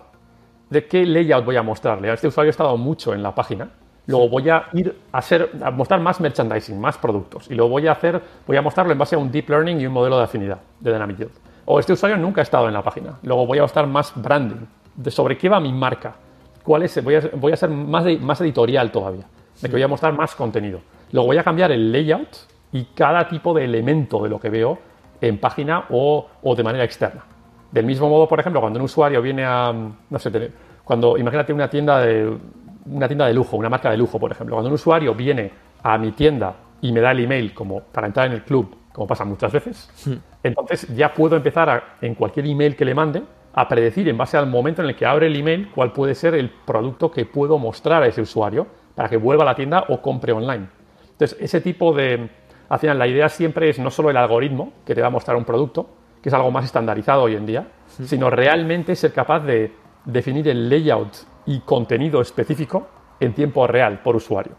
de 0.72 0.88
qué 0.88 1.06
layout 1.06 1.46
voy 1.46 1.58
a 1.58 1.62
mostrarle. 1.62 2.12
Este 2.12 2.28
usuario 2.28 2.50
ha 2.50 2.52
estado 2.52 2.76
mucho 2.76 3.14
en 3.14 3.22
la 3.22 3.36
página, 3.36 3.70
luego 4.08 4.30
voy 4.30 4.50
a 4.50 4.66
ir 4.74 4.96
a, 5.12 5.20
hacer, 5.20 5.52
a 5.62 5.70
mostrar 5.70 6.00
más 6.00 6.20
merchandising, 6.20 6.82
más 6.82 6.98
productos, 6.98 7.52
y 7.52 7.54
luego 7.54 7.70
voy 7.70 7.86
a, 7.86 7.92
hacer, 7.92 8.20
voy 8.48 8.58
a 8.58 8.62
mostrarlo 8.64 8.94
en 8.94 8.98
base 8.98 9.16
a 9.16 9.20
un 9.20 9.32
deep 9.32 9.50
learning 9.50 9.80
y 9.80 9.86
un 9.86 9.94
modelo 9.94 10.18
de 10.18 10.24
afinidad 10.24 10.58
de 10.80 10.92
Dynamic. 10.92 11.28
O 11.66 11.80
este 11.80 11.94
usuario 11.94 12.18
nunca 12.18 12.42
ha 12.42 12.44
estado 12.44 12.68
en 12.68 12.74
la 12.74 12.82
página, 12.82 13.20
luego 13.22 13.46
voy 13.46 13.60
a 13.60 13.62
mostrar 13.62 13.86
más 13.86 14.12
branding, 14.16 14.66
de 14.96 15.12
sobre 15.12 15.38
qué 15.38 15.50
va 15.50 15.60
mi 15.60 15.72
marca, 15.72 16.16
cuál 16.64 16.82
es, 16.82 17.04
voy 17.04 17.16
a, 17.16 17.30
voy 17.36 17.52
a 17.52 17.58
ser 17.58 17.70
más, 17.70 18.04
de, 18.06 18.18
más 18.18 18.42
editorial 18.42 18.92
todavía 18.92 19.26
de 19.64 19.70
que 19.70 19.76
voy 19.76 19.84
a 19.84 19.88
mostrar 19.88 20.14
más 20.14 20.36
contenido. 20.36 20.82
Luego 21.12 21.28
voy 21.28 21.38
a 21.38 21.44
cambiar 21.44 21.72
el 21.72 21.92
layout 21.92 22.38
y 22.72 22.84
cada 22.96 23.28
tipo 23.28 23.54
de 23.54 23.64
elemento 23.64 24.22
de 24.24 24.30
lo 24.30 24.40
que 24.40 24.50
veo 24.50 24.78
en 25.22 25.38
página 25.40 25.86
o, 25.90 26.28
o, 26.42 26.56
de 26.56 26.64
manera 26.64 26.84
externa. 26.84 27.24
Del 27.72 27.86
mismo 27.86 28.10
modo, 28.10 28.28
por 28.28 28.40
ejemplo, 28.40 28.60
cuando 28.60 28.80
un 28.80 28.86
usuario 28.86 29.22
viene 29.22 29.46
a, 29.46 29.74
no 30.10 30.20
sé, 30.20 30.52
cuando 30.84 31.18
imagínate 31.18 31.54
una 31.54 31.70
tienda 31.70 32.00
de 32.00 32.38
una 32.86 33.08
tienda 33.08 33.26
de 33.26 33.34
lujo, 33.34 33.56
una 33.56 33.70
marca 33.70 33.90
de 33.90 33.98
lujo, 33.98 34.20
por 34.20 34.32
ejemplo, 34.32 34.56
cuando 34.56 34.68
un 34.68 34.76
usuario 34.76 35.16
viene 35.16 35.50
a 35.82 35.98
mi 35.98 36.12
tienda 36.12 36.54
y 36.82 36.92
me 36.92 37.00
da 37.00 37.12
el 37.12 37.22
email 37.22 37.54
como 37.54 37.80
para 37.80 38.08
entrar 38.08 38.28
en 38.28 38.34
el 38.34 38.44
club, 38.44 38.76
como 38.92 39.08
pasa 39.08 39.24
muchas 39.24 39.54
veces, 39.54 39.90
sí. 39.96 40.20
entonces 40.44 40.94
ya 40.94 41.14
puedo 41.14 41.38
empezar 41.38 41.70
a, 41.70 41.84
en 42.02 42.14
cualquier 42.16 42.46
email 42.46 42.76
que 42.76 42.84
le 42.84 42.94
mande 42.94 43.24
a 43.54 43.68
predecir 43.70 44.10
en 44.10 44.18
base 44.18 44.36
al 44.36 44.48
momento 44.48 44.82
en 44.82 44.90
el 44.90 44.96
que 44.98 45.06
abre 45.06 45.28
el 45.28 45.36
email 45.38 45.72
cuál 45.74 45.94
puede 45.94 46.14
ser 46.14 46.34
el 46.36 46.50
producto 46.50 47.10
que 47.10 47.26
puedo 47.26 47.58
mostrar 47.58 48.04
a 48.04 48.08
ese 48.08 48.22
usuario 48.22 48.68
para 48.96 49.10
que 49.10 49.18
vuelva 49.18 49.44
a 49.44 49.46
la 49.48 49.56
tienda 49.56 49.86
o 49.90 50.02
compre 50.02 50.32
online. 50.32 50.68
Entonces, 51.12 51.38
ese 51.40 51.62
tipo 51.62 51.94
de... 51.94 52.30
Al 52.70 52.80
final, 52.80 52.98
la 52.98 53.08
idea 53.08 53.30
siempre 53.30 53.70
es 53.70 53.80
no 53.80 53.92
solo 53.92 54.10
el 54.10 54.18
algoritmo 54.18 54.74
que 54.86 54.96
te 54.96 55.02
va 55.02 55.08
a 55.08 55.12
mostrar 55.12 55.38
un 55.38 55.46
producto, 55.46 55.88
que 56.22 56.30
es 56.30 56.34
algo 56.34 56.50
más 56.52 56.66
estandarizado 56.66 57.24
hoy 57.24 57.36
en 57.36 57.46
día, 57.46 57.68
sí. 57.88 58.08
sino 58.08 58.30
realmente 58.30 58.96
ser 58.96 59.14
capaz 59.14 59.42
de 59.42 59.74
definir 60.06 60.48
el 60.48 60.70
layout 60.70 61.16
y 61.46 61.60
contenido 61.60 62.22
específico 62.22 62.88
en 63.20 63.34
tiempo 63.34 63.68
real 63.68 64.00
por 64.02 64.16
usuario. 64.16 64.54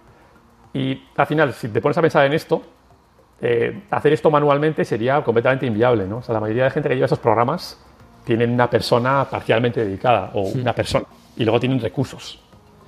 Y 0.73 1.03
al 1.17 1.27
final, 1.27 1.53
si 1.53 1.69
te 1.69 1.81
pones 1.81 1.97
a 1.97 2.03
pensar 2.03 2.27
en 2.27 2.33
esto, 2.33 2.63
eh, 3.41 3.85
hacer 3.91 4.13
esto 4.13 4.31
manualmente 4.31 4.85
sería 4.85 5.23
completamente 5.23 5.67
inviable. 5.67 6.07
¿no? 6.07 6.19
O 6.19 6.23
sea, 6.23 6.35
la 6.35 6.41
mayoría 6.41 6.65
de 6.65 6.71
gente 6.71 6.89
que 6.89 6.95
lleva 6.95 7.07
esos 7.07 7.19
programas 7.19 7.81
tienen 8.25 8.51
una 8.51 8.69
persona 8.69 9.27
parcialmente 9.31 9.85
dedicada 9.85 10.31
o 10.35 10.47
sí. 10.47 10.61
una 10.61 10.73
persona 10.73 11.07
y 11.37 11.45
luego 11.45 11.61
tienen 11.61 11.81
recursos. 11.81 12.43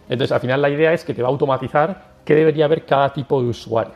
Entonces, 0.08 0.32
al 0.32 0.40
final 0.40 0.62
la 0.62 0.70
idea 0.70 0.92
es 0.92 1.04
que 1.04 1.14
te 1.14 1.22
va 1.22 1.28
a 1.28 1.30
automatizar 1.30 2.16
qué 2.24 2.34
debería 2.34 2.68
ver 2.68 2.84
cada 2.84 3.12
tipo 3.12 3.42
de 3.42 3.48
usuario. 3.48 3.94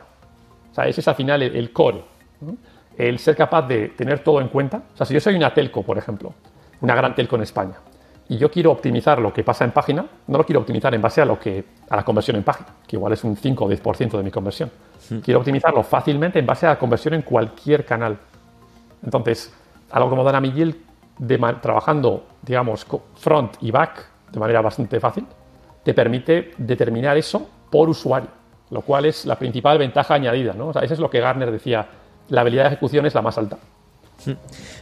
O 0.71 0.75
sea, 0.75 0.85
ese 0.87 1.01
es 1.01 1.07
al 1.07 1.15
final 1.15 1.41
el, 1.41 1.55
el 1.55 1.71
core. 1.71 2.03
¿no? 2.41 2.55
El 2.97 3.19
ser 3.19 3.35
capaz 3.35 3.63
de 3.63 3.89
tener 3.89 4.19
todo 4.19 4.41
en 4.41 4.49
cuenta. 4.49 4.83
O 4.93 4.97
sea, 4.97 5.05
si 5.05 5.13
yo 5.13 5.19
soy 5.19 5.35
una 5.35 5.53
telco, 5.53 5.83
por 5.83 5.97
ejemplo, 5.97 6.33
una 6.81 6.95
gran 6.95 7.15
telco 7.15 7.35
en 7.35 7.43
España, 7.43 7.75
y 8.31 8.37
yo 8.37 8.49
quiero 8.49 8.71
optimizar 8.71 9.19
lo 9.19 9.33
que 9.33 9.43
pasa 9.43 9.65
en 9.65 9.71
página, 9.71 10.05
no 10.27 10.37
lo 10.37 10.45
quiero 10.45 10.61
optimizar 10.61 10.95
en 10.95 11.01
base 11.01 11.19
a, 11.19 11.25
lo 11.25 11.37
que, 11.37 11.65
a 11.89 11.97
la 11.97 12.05
conversión 12.05 12.37
en 12.37 12.43
página, 12.43 12.69
que 12.87 12.95
igual 12.95 13.11
es 13.11 13.25
un 13.25 13.35
5 13.35 13.65
o 13.65 13.69
10% 13.69 14.11
de 14.17 14.23
mi 14.23 14.31
conversión. 14.31 14.71
Sí. 14.99 15.19
Quiero 15.21 15.41
optimizarlo 15.41 15.83
fácilmente 15.83 16.39
en 16.39 16.45
base 16.45 16.65
a 16.65 16.69
la 16.69 16.79
conversión 16.79 17.13
en 17.13 17.23
cualquier 17.23 17.83
canal. 17.83 18.17
Entonces, 19.03 19.53
algo 19.91 20.09
como 20.09 20.23
Dynamic 20.23 20.53
Yield 20.53 20.75
trabajando, 21.61 22.25
digamos, 22.41 22.87
front 23.15 23.55
y 23.59 23.69
back 23.69 24.07
de 24.31 24.39
manera 24.39 24.61
bastante 24.61 25.01
fácil, 25.01 25.25
te 25.83 25.93
permite 25.93 26.51
determinar 26.57 27.17
eso 27.17 27.49
por 27.69 27.89
usuario, 27.89 28.29
lo 28.69 28.81
cual 28.81 29.05
es 29.05 29.25
la 29.25 29.37
principal 29.37 29.77
ventaja 29.77 30.13
añadida. 30.13 30.53
¿no? 30.53 30.71
eso 30.71 30.93
es 30.93 30.99
lo 30.99 31.09
que 31.09 31.19
Garner 31.19 31.51
decía, 31.51 31.87
la 32.29 32.41
habilidad 32.41 32.63
de 32.63 32.67
ejecución 32.69 33.05
es 33.05 33.15
la 33.15 33.21
más 33.21 33.37
alta. 33.37 33.57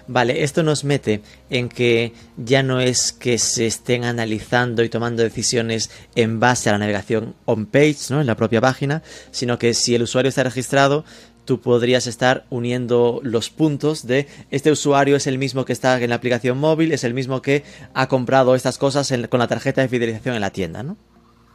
Vale, 0.07 0.43
esto 0.43 0.63
nos 0.63 0.83
mete 0.83 1.21
en 1.49 1.69
que 1.69 2.13
ya 2.35 2.63
no 2.63 2.79
es 2.79 3.13
que 3.13 3.37
se 3.37 3.67
estén 3.67 4.03
analizando 4.03 4.83
y 4.83 4.89
tomando 4.89 5.23
decisiones 5.23 5.91
en 6.15 6.39
base 6.39 6.69
a 6.69 6.73
la 6.73 6.79
navegación 6.79 7.35
on-page, 7.45 7.97
¿no? 8.09 8.21
en 8.21 8.27
la 8.27 8.35
propia 8.35 8.59
página, 8.59 9.01
sino 9.31 9.57
que 9.57 9.73
si 9.73 9.95
el 9.95 10.03
usuario 10.03 10.29
está 10.29 10.43
registrado, 10.43 11.05
tú 11.49 11.59
podrías 11.59 12.05
estar 12.05 12.43
uniendo 12.51 13.21
los 13.23 13.49
puntos 13.49 14.05
de 14.05 14.27
este 14.51 14.69
usuario 14.69 15.15
es 15.15 15.25
el 15.25 15.39
mismo 15.39 15.65
que 15.65 15.73
está 15.73 15.99
en 15.99 16.11
la 16.11 16.15
aplicación 16.15 16.59
móvil, 16.59 16.91
es 16.91 17.03
el 17.03 17.15
mismo 17.15 17.41
que 17.41 17.63
ha 17.95 18.07
comprado 18.07 18.53
estas 18.53 18.77
cosas 18.77 19.11
con 19.31 19.39
la 19.39 19.47
tarjeta 19.47 19.81
de 19.81 19.87
fidelización 19.87 20.35
en 20.35 20.41
la 20.41 20.51
tienda, 20.51 20.83
¿no? 20.83 20.95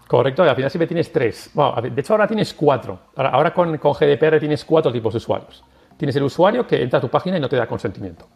Correcto, 0.09 0.45
y 0.45 0.49
al 0.49 0.57
final 0.57 0.69
siempre 0.69 0.89
tienes 0.89 1.13
tres. 1.13 1.53
de 1.55 2.01
hecho, 2.01 2.13
ahora 2.13 2.27
tienes 2.27 2.53
cuatro. 2.55 2.99
Ahora, 3.15 3.55
con, 3.55 3.79
con 3.79 3.93
GDPR 3.93 4.41
tienes 4.41 4.65
cuatro 4.65 4.91
tipos 4.91 5.15
de 5.15 5.19
usuarios. 5.19 5.63
Tienes 5.97 6.17
el 6.17 6.25
usuario 6.25 6.67
que 6.67 6.83
entra 6.83 6.99
a 6.99 7.01
tu 7.01 7.09
página 7.09 7.37
y 7.37 7.41
no 7.41 7.49
te 7.49 7.55
da 7.55 7.69
consentimiento, 7.69 8.27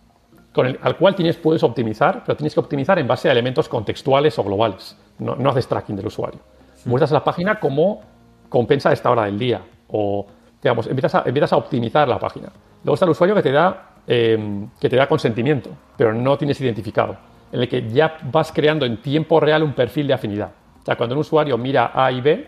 con 0.53 0.65
el, 0.65 0.79
al 0.81 0.97
cual 0.97 1.17
tienes, 1.17 1.39
puedes 1.39 1.65
optimizar, 1.65 2.23
pero 2.25 2.37
tienes 2.37 2.55
que 2.55 2.61
optimizar 2.61 3.01
en 3.01 3.09
base 3.09 3.29
a 3.29 3.33
elementos 3.33 3.69
contextuales 3.69 4.39
o 4.39 4.45
globales. 4.45 4.97
No, 5.19 5.35
no 5.35 5.51
haces 5.51 5.67
tracking 5.67 5.97
del 5.97 6.07
usuario. 6.07 6.39
Muestras 6.85 7.11
la 7.11 7.25
página 7.25 7.59
como 7.59 8.03
compensa 8.49 8.93
esta 8.93 9.11
hora 9.11 9.25
del 9.25 9.41
día 9.41 9.61
o, 9.89 10.25
digamos, 10.63 10.87
empiezas 10.87 11.15
a, 11.15 11.23
empiezas 11.27 11.53
a 11.53 11.57
optimizar 11.57 12.09
la 12.09 12.19
página. 12.19 12.49
Luego 12.85 12.95
está 12.95 13.05
el 13.05 13.13
usuario 13.13 13.35
que 13.35 13.43
te 13.43 13.53
da, 13.53 13.91
em, 14.07 14.69
que 14.81 14.89
te 14.89 14.97
da 14.97 15.07
consentimiento, 15.07 15.71
pero 15.97 16.13
no 16.13 16.37
tienes 16.37 16.61
identificado, 16.61 17.17
en 17.53 17.61
el 17.61 17.69
que 17.69 17.89
ya 17.89 18.19
vas 18.31 18.53
creando 18.53 18.85
en 18.87 19.01
tiempo 19.01 19.41
real 19.41 19.63
un 19.63 19.73
perfil 19.73 20.07
de 20.07 20.15
afinidad. 20.15 20.51
O 20.81 20.85
sea, 20.85 20.97
cuando 20.97 21.15
un 21.15 21.21
usuario 21.21 21.57
mira 21.59 21.93
A 21.95 22.11
y 22.11 22.21
B, 22.21 22.47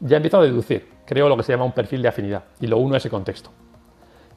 ya 0.00 0.16
empieza 0.16 0.38
a 0.38 0.42
deducir, 0.42 0.88
creo 1.06 1.28
lo 1.28 1.36
que 1.36 1.42
se 1.42 1.52
llama 1.52 1.64
un 1.64 1.72
perfil 1.72 2.02
de 2.02 2.08
afinidad 2.08 2.44
y 2.60 2.66
lo 2.66 2.78
uno 2.78 2.94
a 2.94 2.98
ese 2.98 3.10
contexto. 3.10 3.50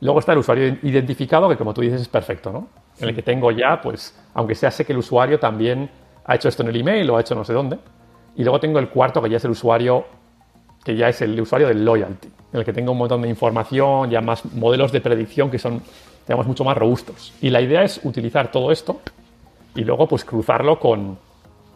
Luego 0.02 0.20
está 0.20 0.34
el 0.34 0.40
usuario 0.40 0.78
identificado, 0.84 1.48
que 1.50 1.58
como 1.58 1.74
tú 1.74 1.82
dices 1.82 2.02
es 2.02 2.08
perfecto, 2.08 2.52
¿no? 2.52 2.68
En 3.00 3.10
el 3.10 3.16
que 3.16 3.22
tengo 3.22 3.52
ya, 3.52 3.82
pues, 3.82 4.18
aunque 4.34 4.56
sea 4.56 4.72
sé 4.72 4.86
que 4.86 4.94
el 4.94 5.00
usuario 5.00 5.40
también 5.40 5.90
ha 6.26 6.36
hecho 6.36 6.50
esto 6.50 6.64
en 6.64 6.70
el 6.70 6.76
email 6.76 7.10
o 7.10 7.18
ha 7.18 7.22
hecho 7.22 7.36
no 7.36 7.44
sé 7.44 7.54
dónde. 7.54 7.80
Y 8.36 8.44
luego 8.44 8.60
tengo 8.60 8.80
el 8.80 8.90
cuarto, 8.90 9.22
que 9.22 9.30
ya 9.30 9.38
es 9.38 9.46
el 9.46 9.52
usuario, 9.52 10.06
que 10.86 10.96
ya 10.96 11.10
es 11.10 11.22
el 11.22 11.42
usuario 11.42 11.68
del 11.68 11.84
loyalty, 11.84 12.28
en 12.54 12.60
el 12.60 12.64
que 12.64 12.72
tengo 12.72 12.92
un 12.92 13.00
montón 13.00 13.24
de 13.24 13.28
información, 13.28 14.10
ya 14.12 14.22
más 14.22 14.46
modelos 14.54 14.92
de 14.92 15.02
predicción 15.02 15.50
que 15.50 15.58
son, 15.58 15.82
digamos, 16.28 16.46
mucho 16.46 16.64
más 16.64 16.78
robustos. 16.78 17.34
Y 17.42 17.50
la 17.50 17.60
idea 17.60 17.84
es 17.84 18.00
utilizar 18.04 18.52
todo 18.52 18.72
esto 18.72 19.02
y 19.74 19.84
luego, 19.84 20.08
pues, 20.08 20.24
cruzarlo 20.24 20.80
con, 20.80 21.18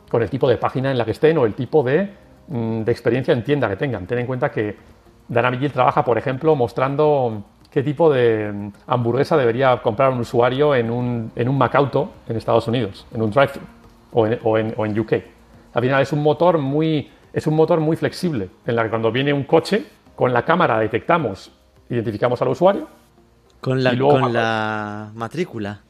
con 0.09 0.21
el 0.21 0.29
tipo 0.29 0.47
de 0.47 0.57
página 0.57 0.91
en 0.91 0.97
la 0.97 1.05
que 1.05 1.11
estén 1.11 1.37
o 1.39 1.45
el 1.45 1.55
tipo 1.55 1.81
de, 1.81 2.07
mm, 2.47 2.81
de 2.83 2.91
experiencia 2.91 3.33
en 3.33 3.43
tienda 3.43 3.67
que 3.67 3.77
tengan. 3.77 4.05
Ten 4.05 4.19
en 4.19 4.27
cuenta 4.27 4.51
que 4.51 4.77
Dana 5.27 5.49
Vigil 5.49 5.71
trabaja, 5.71 6.05
por 6.05 6.17
ejemplo, 6.17 6.55
mostrando 6.55 7.43
qué 7.71 7.81
tipo 7.81 8.11
de 8.11 8.51
mm, 8.51 8.71
hamburguesa 8.87 9.37
debería 9.37 9.77
comprar 9.81 10.11
un 10.11 10.19
usuario 10.19 10.75
en 10.75 10.91
un, 10.91 11.31
en 11.35 11.49
un 11.49 11.57
Macauto 11.57 12.11
en 12.27 12.37
Estados 12.37 12.67
Unidos, 12.67 13.07
en 13.11 13.23
un 13.23 13.31
drive-thru 13.31 13.63
o 14.11 14.21
o, 14.21 14.57
en, 14.57 14.73
o 14.75 14.85
en, 14.85 14.99
UK. 14.99 15.13
Al 15.73 15.81
final 15.83 16.01
es 16.01 16.11
un 16.13 16.23
motor 16.23 16.57
muy, 16.57 17.09
es 17.33 17.47
un 17.47 17.55
motor 17.55 17.79
muy 17.79 17.95
flexible, 17.95 18.49
en 18.65 18.75
la 18.75 18.83
que 18.83 18.89
cuando 18.89 19.11
viene 19.11 19.33
un 19.33 19.43
coche, 19.43 19.85
con 20.15 20.33
la 20.33 20.43
cámara 20.43 20.79
detectamos, 20.79 21.51
identificamos 21.89 22.41
al 22.41 22.49
usuario. 22.49 22.87
Con 23.61 23.83
la, 23.83 23.97
con 23.97 24.31
la 24.31 25.11
matrícula. 25.15 25.81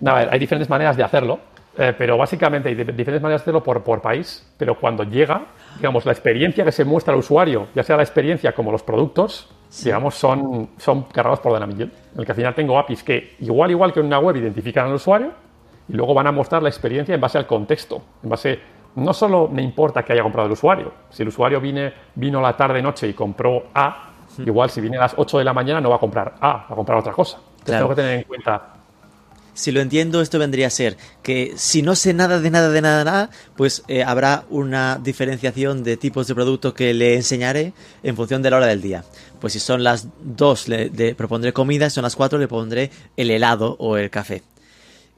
Nada, 0.00 0.28
hay 0.30 0.38
diferentes 0.38 0.70
maneras 0.70 0.96
de 0.96 1.02
hacerlo, 1.02 1.40
eh, 1.76 1.94
pero 1.96 2.16
básicamente 2.16 2.68
hay 2.68 2.74
diferentes 2.74 3.20
maneras 3.20 3.40
de 3.40 3.44
hacerlo 3.44 3.62
por, 3.62 3.82
por 3.82 4.00
país, 4.00 4.48
pero 4.56 4.78
cuando 4.78 5.02
llega, 5.04 5.46
digamos, 5.76 6.06
la 6.06 6.12
experiencia 6.12 6.64
que 6.64 6.72
se 6.72 6.84
muestra 6.84 7.12
al 7.12 7.20
usuario, 7.20 7.68
ya 7.74 7.82
sea 7.82 7.96
la 7.96 8.02
experiencia 8.02 8.52
como 8.52 8.70
los 8.70 8.82
productos, 8.82 9.48
digamos, 9.84 10.14
son, 10.14 10.70
son 10.78 11.02
cargados 11.04 11.40
por 11.40 11.52
Dynamigel. 11.52 11.92
En 12.14 12.20
el 12.20 12.24
que 12.24 12.32
al 12.32 12.36
final 12.36 12.54
tengo 12.54 12.78
APIs 12.78 13.02
que, 13.02 13.36
igual, 13.40 13.70
igual 13.70 13.92
que 13.92 14.00
en 14.00 14.06
una 14.06 14.18
web, 14.18 14.36
identifican 14.36 14.86
al 14.86 14.94
usuario 14.94 15.32
y 15.88 15.92
luego 15.92 16.14
van 16.14 16.26
a 16.26 16.32
mostrar 16.32 16.62
la 16.62 16.68
experiencia 16.68 17.14
en 17.14 17.20
base 17.20 17.38
al 17.38 17.46
contexto. 17.46 18.02
En 18.22 18.30
base, 18.30 18.58
no 18.98 19.12
solo 19.14 19.48
me 19.48 19.62
importa 19.62 20.04
que 20.04 20.12
haya 20.12 20.22
comprado 20.22 20.46
el 20.46 20.52
usuario. 20.52 20.92
Si 21.10 21.22
el 21.22 21.28
usuario 21.28 21.60
vine, 21.60 21.92
vino 22.14 22.40
la 22.40 22.56
tarde-noche 22.56 23.08
y 23.08 23.14
compró 23.14 23.66
A, 23.74 24.10
igual 24.38 24.70
si 24.70 24.80
viene 24.80 24.96
a 24.96 25.00
las 25.00 25.14
8 25.16 25.38
de 25.38 25.44
la 25.44 25.52
mañana 25.52 25.80
no 25.80 25.90
va 25.90 25.96
a 25.96 26.00
comprar 26.00 26.34
A, 26.40 26.48
va 26.48 26.66
a 26.68 26.74
comprar 26.74 26.98
otra 26.98 27.12
cosa. 27.12 27.38
Tengo 27.64 27.88
que 27.90 27.94
tener 27.94 28.18
en 28.18 28.22
cuenta 28.24 28.78
si 29.58 29.72
lo 29.72 29.80
entiendo, 29.80 30.20
esto 30.20 30.38
vendría 30.38 30.68
a 30.68 30.70
ser 30.70 30.96
que 31.20 31.54
si 31.56 31.82
no 31.82 31.96
sé 31.96 32.14
nada 32.14 32.38
de 32.38 32.48
nada 32.48 32.70
de 32.70 32.80
nada 32.80 32.98
de 32.98 33.04
nada, 33.04 33.30
pues 33.56 33.82
eh, 33.88 34.04
habrá 34.04 34.44
una 34.50 35.00
diferenciación 35.02 35.82
de 35.82 35.96
tipos 35.96 36.28
de 36.28 36.36
producto 36.36 36.74
que 36.74 36.94
le 36.94 37.16
enseñaré 37.16 37.72
en 38.04 38.14
función 38.14 38.40
de 38.40 38.50
la 38.50 38.58
hora 38.58 38.66
del 38.66 38.80
día. 38.80 39.02
Pues 39.40 39.54
si 39.54 39.58
son 39.58 39.82
las 39.82 40.06
dos 40.22 40.68
le, 40.68 41.14
propondré 41.16 41.52
comida, 41.52 41.90
si 41.90 41.96
son 41.96 42.04
las 42.04 42.14
cuatro 42.14 42.38
le 42.38 42.46
pondré 42.46 42.92
el 43.16 43.32
helado 43.32 43.74
o 43.80 43.96
el 43.96 44.10
café. 44.10 44.44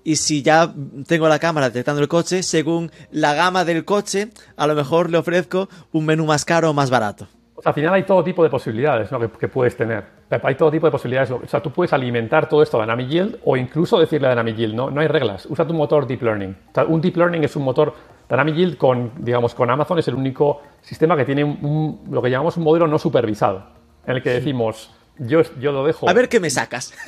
Y 0.02 0.16
si 0.16 0.42
ya 0.42 0.72
tengo 1.06 1.28
la 1.28 1.38
cámara 1.38 1.68
detectando 1.68 2.00
el 2.00 2.08
coche, 2.08 2.42
según 2.42 2.90
la 3.10 3.34
gama 3.34 3.64
del 3.64 3.84
coche, 3.84 4.30
a 4.56 4.66
lo 4.66 4.74
mejor 4.74 5.10
le 5.10 5.18
ofrezco 5.18 5.68
un 5.92 6.06
menú 6.06 6.24
más 6.26 6.44
caro 6.44 6.70
o 6.70 6.72
más 6.72 6.90
barato. 6.90 7.28
al 7.64 7.74
final 7.74 7.94
hay 7.94 8.04
todo 8.04 8.24
tipo 8.24 8.42
de 8.42 8.48
posibilidades 8.48 9.10
que 9.38 9.48
puedes 9.48 9.76
tener. 9.76 10.20
Hay 10.42 10.54
todo 10.54 10.70
tipo 10.70 10.86
de 10.86 10.92
posibilidades. 10.92 11.30
O 11.30 11.46
sea, 11.46 11.60
tú 11.60 11.70
puedes 11.70 11.92
alimentar 11.92 12.48
todo 12.48 12.62
esto 12.62 12.78
a 12.78 12.82
Dynamic 12.82 13.08
Yield 13.08 13.38
o 13.44 13.56
incluso 13.56 13.98
decirle 13.98 14.28
a 14.28 14.30
Dynamic 14.30 14.56
Yield, 14.56 14.74
no, 14.74 14.90
no 14.90 15.00
hay 15.00 15.08
reglas, 15.08 15.46
usa 15.46 15.66
tu 15.66 15.74
motor 15.74 16.06
Deep 16.06 16.22
Learning. 16.22 16.56
un 16.88 17.00
Deep 17.00 17.16
Learning 17.16 17.44
es 17.44 17.56
un 17.56 17.64
motor, 17.64 17.94
Dynamic 18.28 18.54
Yield 18.54 18.76
con, 18.78 19.12
digamos, 19.18 19.54
con 19.54 19.70
Amazon 19.70 19.98
es 19.98 20.08
el 20.08 20.14
único 20.14 20.62
sistema 20.80 21.16
que 21.16 21.24
tiene 21.24 21.44
un, 21.44 22.06
lo 22.10 22.22
que 22.22 22.30
llamamos 22.30 22.56
un 22.56 22.64
modelo 22.64 22.86
no 22.86 22.98
supervisado, 22.98 23.66
en 24.06 24.16
el 24.16 24.22
que 24.22 24.30
decimos, 24.30 24.94
yo, 25.18 25.42
yo 25.60 25.72
lo 25.72 25.84
dejo... 25.84 26.08
A 26.08 26.12
ver 26.12 26.28
qué 26.28 26.40
me 26.40 26.48
sacas. 26.48 26.94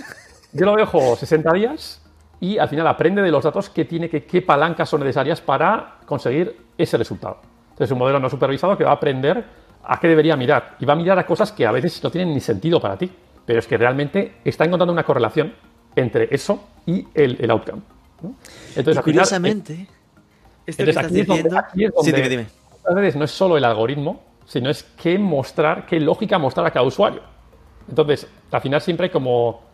Yo 0.55 0.67
lo 0.67 0.77
dejo 0.77 1.17
60 1.17 1.51
días 1.55 2.02
y 2.43 2.59
al 2.59 2.69
final 2.69 2.89
aprende 2.89 3.23
de 3.23 3.31
los 3.31 3.45
datos 3.45 3.71
qué 3.71 3.85
tiene 3.85 4.11
que, 4.11 4.25
qué 4.25 4.43
palancas 4.43 4.89
son 4.89 4.99
necesarias 4.99 5.41
para 5.41 5.99
conseguir 6.05 6.57
ese 6.77 6.97
resultado. 6.97 7.39
Entonces, 7.67 7.87
es 7.87 7.93
un 7.93 7.99
modelo 7.99 8.19
no 8.19 8.29
supervisado 8.29 8.77
que 8.77 8.83
va 8.83 8.91
a 8.91 8.95
aprender 8.95 9.45
a 9.85 10.01
qué 10.01 10.09
debería 10.09 10.37
mirar. 10.37 10.75
Y 10.81 10.85
va 10.85 10.95
a 10.95 10.97
mirar 10.97 11.17
a 11.21 11.25
cosas 11.25 11.53
que 11.53 11.65
a 11.65 11.71
veces 11.71 12.03
no 12.03 12.11
tienen 12.11 12.35
ni 12.35 12.41
sentido 12.41 12.81
para 12.81 12.99
ti. 12.99 13.09
Pero 13.47 13.61
es 13.61 13.67
que 13.69 13.79
realmente 13.79 14.39
está 14.45 14.65
encontrando 14.65 14.93
una 14.93 15.05
correlación 15.05 15.55
entre 15.95 16.35
eso 16.35 16.65
y 16.85 17.07
el, 17.15 17.37
el 17.41 17.49
outcome. 17.53 17.83
Entonces, 18.75 19.05
curiosamente, 19.05 19.87
esto 20.67 20.83
que 20.83 20.91
estás 20.91 21.13
diciendo... 21.13 21.63
sí, 22.03 22.11
dime, 22.11 22.29
dime. 22.29 22.47
A 22.85 22.95
veces 22.95 23.15
no 23.15 23.25
es 23.25 23.31
solo 23.31 23.57
el 23.57 23.65
algoritmo, 23.65 24.21
sino 24.47 24.69
es 24.69 24.83
qué 25.01 25.17
mostrar, 25.17 25.87
qué 25.87 26.01
lógica 26.01 26.41
mostrar 26.41 26.67
a 26.67 26.73
cada 26.73 26.85
usuario. 26.85 27.23
Entonces, 27.89 28.27
al 28.51 28.61
final 28.61 28.81
siempre 28.81 29.05
hay 29.05 29.11
como 29.11 29.72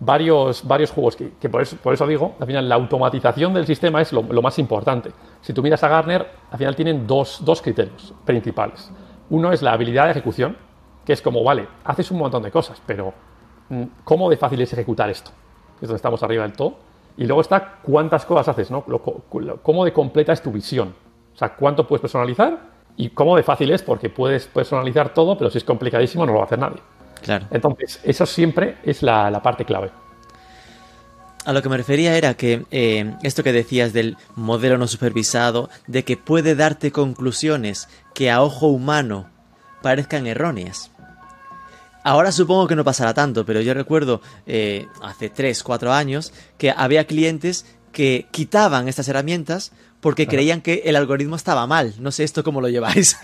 varios, 0.00 0.66
varios 0.66 0.90
juegos 0.90 1.16
que, 1.16 1.48
por, 1.48 1.62
eso, 1.62 1.76
por, 1.76 1.94
eso, 1.94 2.06
digo, 2.06 2.34
al 2.38 2.46
final 2.46 2.68
la 2.68 2.76
automatización 2.76 3.54
del 3.54 3.66
sistema 3.66 4.00
es 4.00 4.12
lo, 4.12 4.22
lo, 4.22 4.42
más 4.42 4.58
importante. 4.58 5.10
Si 5.40 5.52
tú 5.52 5.62
miras 5.62 5.82
a 5.82 5.88
Gartner, 5.88 6.26
al 6.50 6.58
final 6.58 6.76
tienen 6.76 7.06
dos, 7.06 7.40
dos 7.44 7.60
criterios 7.62 8.14
principales. 8.24 8.90
Uno 9.30 9.52
es 9.52 9.62
la 9.62 9.72
habilidad 9.72 10.04
de 10.04 10.12
ejecución, 10.12 10.56
que 11.04 11.12
es 11.12 11.22
como, 11.22 11.42
vale, 11.42 11.66
haces 11.84 12.10
un 12.10 12.18
montón 12.18 12.42
de 12.42 12.50
cosas, 12.50 12.80
pero 12.86 13.12
mm, 13.68 13.82
¿cómo 14.04 14.30
de 14.30 14.36
fácil 14.36 14.60
es 14.60 14.72
ejecutar 14.72 15.10
esto? 15.10 15.30
Es 15.80 15.88
donde 15.88 15.96
estamos 15.96 16.22
arriba 16.22 16.42
del 16.42 16.52
todo. 16.52 16.74
Y 17.16 17.24
luego 17.26 17.40
está 17.40 17.78
cuántas 17.82 18.24
cosas 18.24 18.48
haces, 18.48 18.70
¿no? 18.70 18.84
cómo 19.62 19.84
de 19.84 19.92
completa 19.92 20.32
es 20.32 20.40
tu 20.40 20.52
visión. 20.52 20.94
O 21.34 21.36
sea, 21.36 21.54
cuánto 21.54 21.86
puedes 21.86 22.00
personalizar 22.00 22.58
y 22.96 23.10
cómo 23.10 23.36
de 23.36 23.42
fácil 23.42 23.70
es, 23.72 23.82
porque 23.82 24.08
puedes 24.08 24.46
personalizar 24.46 25.12
todo, 25.12 25.36
pero 25.36 25.50
si 25.50 25.58
es 25.58 25.64
complicadísimo 25.64 26.24
no 26.24 26.32
lo 26.32 26.38
va 26.38 26.44
a 26.44 26.46
hacer 26.46 26.58
nadie. 26.58 26.78
Claro. 27.22 27.46
Entonces, 27.50 28.00
eso 28.02 28.26
siempre 28.26 28.76
es 28.84 29.02
la, 29.02 29.40
parte 29.42 29.64
clave. 29.64 29.90
A 31.44 31.52
lo 31.52 31.62
que 31.62 31.68
me 31.68 31.76
refería 31.76 32.16
era 32.16 32.34
que 32.34 32.66
eh, 32.70 33.14
esto 33.22 33.42
que 33.42 33.52
decías 33.52 33.92
del 33.92 34.16
modelo 34.34 34.76
no 34.76 34.86
supervisado, 34.86 35.70
de 35.86 36.04
que 36.04 36.16
puede 36.16 36.54
darte 36.54 36.92
conclusiones 36.92 37.88
que 38.14 38.30
a 38.30 38.42
ojo 38.42 38.66
humano 38.66 39.30
parezcan 39.82 40.26
erróneas. 40.26 40.90
Ahora 42.04 42.32
supongo 42.32 42.66
que 42.66 42.76
no 42.76 42.84
pasará 42.84 43.14
tanto, 43.14 43.44
pero 43.44 43.60
yo 43.60 43.74
recuerdo 43.74 44.20
eh, 44.46 44.86
hace 45.02 45.30
3, 45.30 45.62
4 45.62 45.92
años 45.92 46.32
que 46.56 46.70
había 46.70 47.06
clientes 47.06 47.66
que 47.92 48.26
quitaban 48.30 48.88
estas 48.88 49.08
herramientas 49.08 49.72
porque 50.00 50.26
creían 50.26 50.60
que 50.60 50.82
el 50.84 50.96
algoritmo 50.96 51.36
estaba 51.36 51.66
mal. 51.66 51.94
No 51.98 52.12
sé 52.12 52.24
esto 52.24 52.44
cómo 52.44 52.60
lo 52.60 52.68
lleváis. 52.68 53.18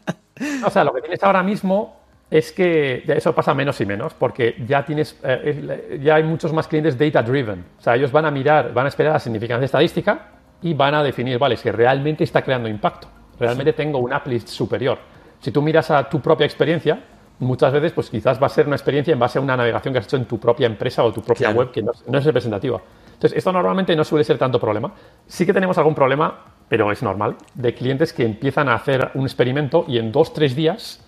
o 0.64 0.70
sea, 0.70 0.84
lo 0.84 0.94
que 0.94 1.02
tienes 1.02 1.22
ahora 1.22 1.42
mismo 1.42 2.05
es 2.30 2.52
que 2.52 3.04
eso 3.06 3.34
pasa 3.34 3.54
menos 3.54 3.80
y 3.80 3.86
menos, 3.86 4.14
porque 4.14 4.56
ya 4.66 4.84
tienes, 4.84 5.18
eh, 5.22 6.00
ya 6.02 6.16
hay 6.16 6.24
muchos 6.24 6.52
más 6.52 6.66
clientes 6.66 6.98
data 6.98 7.22
driven. 7.22 7.64
O 7.78 7.80
sea, 7.80 7.94
ellos 7.94 8.10
van 8.10 8.24
a 8.24 8.30
mirar, 8.30 8.72
van 8.72 8.86
a 8.86 8.88
esperar 8.88 9.12
la 9.12 9.20
significancia 9.20 9.64
estadística 9.64 10.30
y 10.62 10.74
van 10.74 10.94
a 10.94 11.02
definir, 11.02 11.38
vale, 11.38 11.54
es 11.54 11.62
que 11.62 11.72
realmente 11.72 12.24
está 12.24 12.42
creando 12.42 12.68
impacto 12.68 13.08
realmente 13.38 13.72
tengo 13.72 13.98
un 13.98 14.12
uplift 14.12 14.48
superior. 14.48 14.98
Si 15.40 15.50
tú 15.50 15.62
miras 15.62 15.90
a 15.90 16.08
tu 16.08 16.20
propia 16.20 16.46
experiencia, 16.46 17.00
muchas 17.38 17.72
veces 17.72 17.92
pues 17.92 18.10
quizás 18.10 18.40
va 18.40 18.46
a 18.46 18.50
ser 18.50 18.66
una 18.66 18.76
experiencia 18.76 19.12
en 19.12 19.18
base 19.18 19.38
a 19.38 19.42
una 19.42 19.56
navegación 19.56 19.92
que 19.92 19.98
has 19.98 20.06
hecho 20.06 20.16
en 20.16 20.24
tu 20.24 20.38
propia 20.38 20.66
empresa 20.66 21.04
o 21.04 21.12
tu 21.12 21.22
propia 21.22 21.50
web 21.50 21.70
que 21.70 21.82
no, 21.82 21.92
es 21.92 22.24
representativa. 22.24 22.80
Entonces, 23.14 23.38
esto 23.38 23.50
normalmente 23.50 23.96
no 23.96 24.04
suele 24.04 24.24
ser 24.24 24.36
tanto 24.36 24.60
problema. 24.60 24.92
Sí 25.26 25.46
que 25.46 25.52
tenemos 25.54 25.78
algún 25.78 25.94
problema, 25.94 26.38
pero 26.68 26.92
es 26.92 27.02
normal, 27.02 27.36
de 27.54 27.74
clientes 27.74 28.12
que 28.12 28.24
empiezan 28.24 28.68
a 28.68 28.74
hacer 28.74 29.10
un 29.14 29.24
experimento 29.24 29.84
y 29.88 29.98
en 29.98 30.12
dos, 30.12 30.34
tres 30.34 30.54
días 30.54 31.02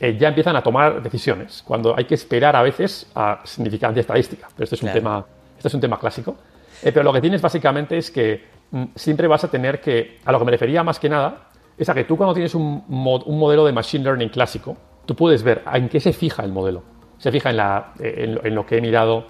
eh, 0.00 0.16
ya 0.18 0.28
empiezan 0.28 0.56
a 0.56 0.62
tomar 0.62 1.02
decisiones, 1.02 1.62
cuando 1.66 1.96
hay 1.96 2.04
que 2.04 2.14
esperar 2.14 2.56
a 2.56 2.62
veces 2.62 3.10
a 3.14 3.40
significancia 3.44 4.00
estadística. 4.00 4.48
Pero 4.54 4.64
este 4.64 4.76
es 4.76 4.82
un, 4.82 4.92
tema, 4.92 5.24
este 5.56 5.68
es 5.68 5.74
un 5.74 5.80
tema 5.80 5.98
clásico. 5.98 6.36
Eh, 6.82 6.92
pero 6.92 7.02
lo 7.02 7.12
que 7.12 7.20
tienes 7.20 7.40
básicamente 7.40 7.96
es 7.96 8.10
que 8.10 8.44
mm, 8.70 8.84
siempre 8.94 9.28
vas 9.28 9.44
a 9.44 9.48
tener 9.48 9.80
que, 9.80 10.18
a 10.24 10.32
lo 10.32 10.38
que 10.38 10.44
me 10.44 10.50
refería 10.50 10.82
más 10.82 10.98
que 10.98 11.08
nada, 11.08 11.48
es 11.78 11.88
a 11.88 11.94
que 11.94 12.04
tú 12.04 12.16
cuando 12.16 12.34
tienes 12.34 12.54
un, 12.54 12.84
un 12.88 13.38
modelo 13.38 13.64
de 13.64 13.72
Machine 13.72 14.04
Learning 14.04 14.28
clásico, 14.28 14.76
tú 15.06 15.14
puedes 15.14 15.42
ver 15.42 15.62
en 15.72 15.88
qué 15.88 16.00
se 16.00 16.12
fija 16.12 16.44
el 16.44 16.52
modelo. 16.52 16.82
Se 17.18 17.30
fija 17.30 17.50
en, 17.50 17.56
la, 17.56 17.92
eh, 18.00 18.38
en, 18.42 18.54
lo 18.54 18.66
que 18.66 18.78
he 18.78 18.80
mirado, 18.80 19.24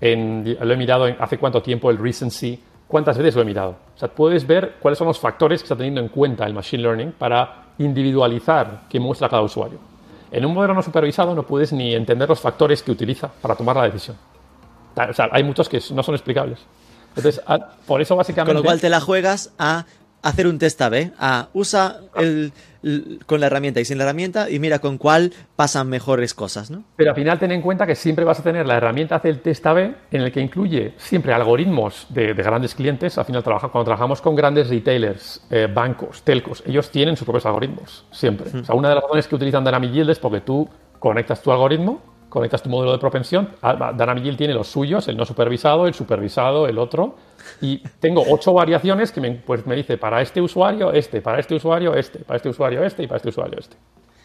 en, 0.00 0.56
lo 0.60 0.72
he 0.72 0.76
mirado 0.76 1.06
en 1.06 1.16
hace 1.20 1.38
cuánto 1.38 1.62
tiempo, 1.62 1.90
el 1.90 1.98
recency, 1.98 2.60
cuántas 2.86 3.16
veces 3.18 3.36
lo 3.36 3.42
he 3.42 3.44
mirado. 3.44 3.76
O 3.94 3.98
sea, 3.98 4.08
puedes 4.08 4.46
ver 4.46 4.76
cuáles 4.80 4.98
son 4.98 5.06
los 5.06 5.18
factores 5.18 5.60
que 5.60 5.66
está 5.66 5.76
teniendo 5.76 6.00
en 6.00 6.08
cuenta 6.08 6.46
el 6.46 6.54
Machine 6.54 6.82
Learning 6.82 7.12
para 7.12 7.66
individualizar 7.78 8.82
qué 8.88 8.98
muestra 8.98 9.28
cada 9.28 9.42
usuario. 9.42 9.78
En 10.32 10.46
un 10.46 10.54
modelo 10.54 10.74
no 10.74 10.82
supervisado 10.82 11.34
no 11.34 11.44
puedes 11.44 11.72
ni 11.72 11.94
entender 11.94 12.28
los 12.28 12.40
factores 12.40 12.82
que 12.82 12.90
utiliza 12.90 13.28
para 13.28 13.56
tomar 13.56 13.76
la 13.76 13.84
decisión. 13.84 14.16
O 14.96 15.12
sea, 15.12 15.28
hay 15.32 15.42
muchos 15.42 15.68
que 15.68 15.80
no 15.92 16.02
son 16.02 16.14
explicables. 16.14 16.58
Entonces, 17.16 17.42
por 17.86 18.00
eso 18.00 18.14
básicamente... 18.16 18.54
Con 18.54 18.62
lo 18.62 18.64
cual 18.64 18.80
te 18.80 18.88
la 18.88 19.00
juegas 19.00 19.52
a 19.58 19.84
hacer 20.22 20.46
un 20.46 20.58
test 20.58 20.80
A-B, 20.82 21.12
a 21.18 21.48
usa 21.52 22.00
el, 22.16 22.52
con 23.26 23.40
la 23.40 23.46
herramienta 23.46 23.80
y 23.80 23.84
sin 23.84 23.98
la 23.98 24.04
herramienta 24.04 24.50
y 24.50 24.58
mira 24.58 24.78
con 24.78 24.98
cuál 24.98 25.32
pasan 25.56 25.88
mejores 25.88 26.34
cosas, 26.34 26.70
¿no? 26.70 26.84
Pero 26.96 27.10
al 27.10 27.16
final 27.16 27.38
ten 27.38 27.52
en 27.52 27.62
cuenta 27.62 27.86
que 27.86 27.94
siempre 27.94 28.24
vas 28.24 28.40
a 28.40 28.42
tener 28.42 28.66
la 28.66 28.76
herramienta 28.76 29.16
hace 29.16 29.28
el 29.28 29.40
test 29.40 29.66
A-B 29.66 29.94
en 30.10 30.20
el 30.22 30.32
que 30.32 30.40
incluye 30.40 30.94
siempre 30.96 31.32
algoritmos 31.32 32.06
de, 32.10 32.32
grandes 32.34 32.74
clientes. 32.74 33.18
Al 33.18 33.24
final 33.24 33.42
trabaja, 33.42 33.68
cuando 33.68 33.86
trabajamos 33.86 34.20
con 34.20 34.34
grandes 34.34 34.68
retailers, 34.68 35.42
eh, 35.50 35.68
bancos, 35.72 36.22
telcos, 36.22 36.62
ellos 36.66 36.90
tienen 36.90 37.16
sus 37.16 37.24
propios 37.24 37.46
algoritmos, 37.46 38.04
siempre. 38.10 38.50
O 38.60 38.64
sea, 38.64 38.74
una 38.74 38.88
de 38.88 38.94
las 38.94 39.04
razones 39.04 39.28
que 39.28 39.34
utilizan 39.34 39.64
Dynamic 39.64 39.92
Yield 39.92 40.10
es 40.10 40.18
porque 40.18 40.40
tú 40.40 40.68
conectas 40.98 41.42
tu 41.42 41.52
algoritmo 41.52 42.10
conectas 42.30 42.62
tu 42.62 42.70
modelo 42.70 42.92
de 42.92 42.98
propensión. 42.98 43.50
Ah, 43.60 43.92
Dynamic 43.92 44.36
tiene 44.36 44.54
los 44.54 44.68
suyos, 44.68 45.06
el 45.08 45.16
no 45.18 45.26
supervisado, 45.26 45.86
el 45.86 45.92
supervisado, 45.92 46.66
el 46.66 46.78
otro. 46.78 47.16
Y 47.60 47.78
tengo 48.00 48.24
ocho 48.28 48.52
variaciones 48.52 49.12
que 49.12 49.20
me, 49.20 49.32
pues 49.32 49.66
me 49.66 49.76
dice 49.76 49.96
para 49.98 50.20
este 50.22 50.40
usuario 50.40 50.92
este, 50.92 51.20
para 51.20 51.40
este 51.40 51.54
usuario 51.54 51.94
este, 51.94 52.20
para 52.20 52.36
este 52.36 52.48
usuario 52.48 52.84
este 52.84 53.02
y 53.02 53.06
para 53.06 53.16
este 53.16 53.28
usuario 53.28 53.58
este. 53.58 53.76